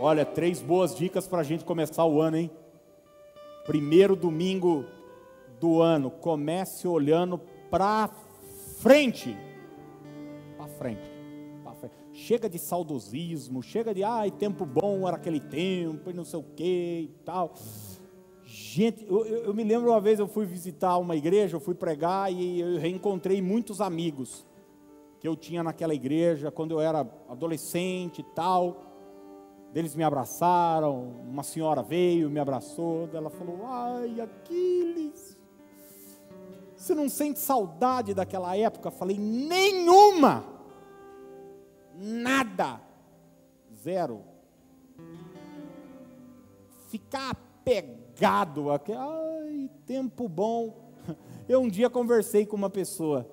Olha, 0.00 0.24
três 0.24 0.60
boas 0.60 0.94
dicas 0.94 1.28
para 1.28 1.40
a 1.40 1.44
gente 1.44 1.64
começar 1.64 2.04
o 2.04 2.20
ano, 2.20 2.36
hein? 2.36 2.50
Primeiro 3.64 4.16
domingo 4.16 4.84
do 5.60 5.80
ano, 5.80 6.10
comece 6.10 6.88
olhando 6.88 7.38
para 7.70 8.10
frente. 8.80 9.36
Para 10.56 10.66
frente, 10.66 11.12
frente. 11.82 11.94
Chega 12.12 12.48
de 12.48 12.58
saudosismo, 12.58 13.62
chega 13.62 13.94
de, 13.94 14.04
ai, 14.04 14.30
tempo 14.30 14.64
bom 14.64 15.06
era 15.06 15.16
aquele 15.16 15.40
tempo, 15.40 16.10
e 16.10 16.12
não 16.12 16.24
sei 16.24 16.38
o 16.38 16.42
que 16.42 17.10
e 17.10 17.14
tal. 17.24 17.54
Gente, 18.44 19.04
eu, 19.04 19.24
eu, 19.24 19.44
eu, 19.44 19.54
me 19.54 19.64
lembro 19.64 19.90
uma 19.90 20.00
vez 20.00 20.18
eu 20.18 20.28
fui 20.28 20.44
visitar 20.44 20.98
uma 20.98 21.16
igreja, 21.16 21.56
eu 21.56 21.60
fui 21.60 21.74
pregar 21.74 22.32
e 22.32 22.60
eu 22.60 22.78
reencontrei 22.78 23.40
muitos 23.40 23.80
amigos 23.80 24.46
que 25.20 25.26
eu 25.26 25.36
tinha 25.36 25.62
naquela 25.62 25.94
igreja 25.94 26.50
quando 26.50 26.72
eu 26.72 26.80
era 26.80 27.00
adolescente 27.28 28.20
e 28.20 28.24
tal. 28.34 28.91
Eles 29.74 29.94
me 29.94 30.04
abraçaram, 30.04 31.12
uma 31.28 31.42
senhora 31.42 31.82
veio, 31.82 32.28
me 32.28 32.38
abraçou, 32.38 33.08
ela 33.14 33.30
falou: 33.30 33.60
Ai, 33.64 34.20
Aquiles, 34.20 35.36
você 36.76 36.94
não 36.94 37.08
sente 37.08 37.38
saudade 37.38 38.12
daquela 38.12 38.56
época? 38.56 38.88
Eu 38.88 38.92
falei: 38.92 39.16
Nenhuma, 39.16 40.44
nada, 41.96 42.80
zero. 43.82 44.22
Ficar 46.88 47.30
apegado, 47.30 48.66
ai, 48.70 49.70
tempo 49.86 50.28
bom. 50.28 50.92
Eu 51.48 51.60
um 51.60 51.68
dia 51.68 51.88
conversei 51.88 52.44
com 52.44 52.56
uma 52.56 52.70
pessoa 52.70 53.28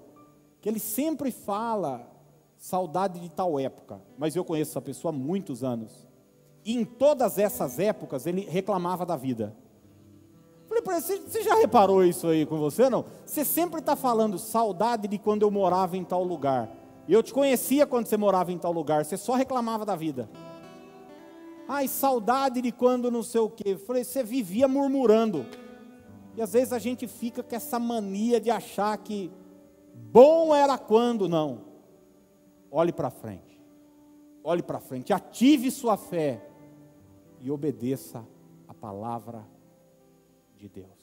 que 0.62 0.70
ele 0.70 0.80
sempre 0.80 1.32
fala 1.32 2.10
saudade 2.58 3.20
de 3.20 3.30
tal 3.30 3.60
época, 3.60 4.02
mas 4.18 4.36
eu 4.36 4.44
conheço 4.44 4.72
essa 4.72 4.82
pessoa 4.82 5.14
há 5.14 5.18
muitos 5.18 5.64
anos. 5.64 6.09
E 6.66 6.76
em 6.76 6.84
todas 6.84 7.38
essas 7.38 7.80
épocas 7.80 8.26
ele 8.26 8.42
reclamava 8.42 9.06
da 9.06 9.16
vida. 9.16 9.56
Falei 10.68 10.84
para 10.84 10.98
ele, 10.98 11.24
você 11.28 11.42
já 11.42 11.56
reparou 11.56 12.06
isso 12.06 12.28
aí 12.28 12.46
com 12.46 12.58
você 12.58 12.90
não? 12.90 13.06
Você 13.26 13.44
sempre 13.44 13.80
está 13.80 13.96
falando 13.96 14.38
saudade 14.38 15.08
de 15.08 15.18
quando 15.18 15.42
eu 15.42 15.50
morava 15.50 15.98
em 15.98 16.04
tal 16.04 16.24
lugar. 16.24 16.70
Eu 17.08 17.24
te 17.24 17.34
conhecia 17.34 17.88
quando 17.88 18.06
você 18.06 18.18
morava 18.18 18.52
em 18.52 18.58
tal 18.58 18.72
lugar, 18.72 19.04
você 19.04 19.18
só 19.18 19.34
reclamava 19.34 19.84
da 19.84 19.96
vida. 19.96 20.30
Ai, 21.68 21.88
saudade 21.88 22.62
de 22.62 22.72
quando 22.72 23.12
não 23.12 23.24
sei 23.24 23.42
o 23.42 23.50
quê. 23.50 23.78
Falei, 23.78 24.04
você 24.04 24.24
vivia 24.24 24.68
murmurando. 24.68 25.46
E 26.36 26.42
às 26.42 26.54
vezes 26.54 26.72
a 26.72 26.80
gente 26.80 27.08
fica 27.08 27.42
com 27.42 27.56
essa 27.56 27.80
mania 27.80 28.40
de 28.40 28.52
achar 28.52 28.96
que 28.98 29.32
bom 29.94 30.54
era 30.54 30.78
quando 30.78 31.28
não. 31.28 31.62
Olhe 32.72 32.92
para 32.92 33.10
frente. 33.10 33.60
Olhe 34.44 34.64
para 34.64 34.80
frente, 34.80 35.12
ative 35.12 35.70
sua 35.70 35.98
fé 35.98 36.49
e 37.42 37.50
obedeça 37.50 38.26
a 38.68 38.74
palavra 38.74 39.46
de 40.56 40.68
Deus. 40.68 40.99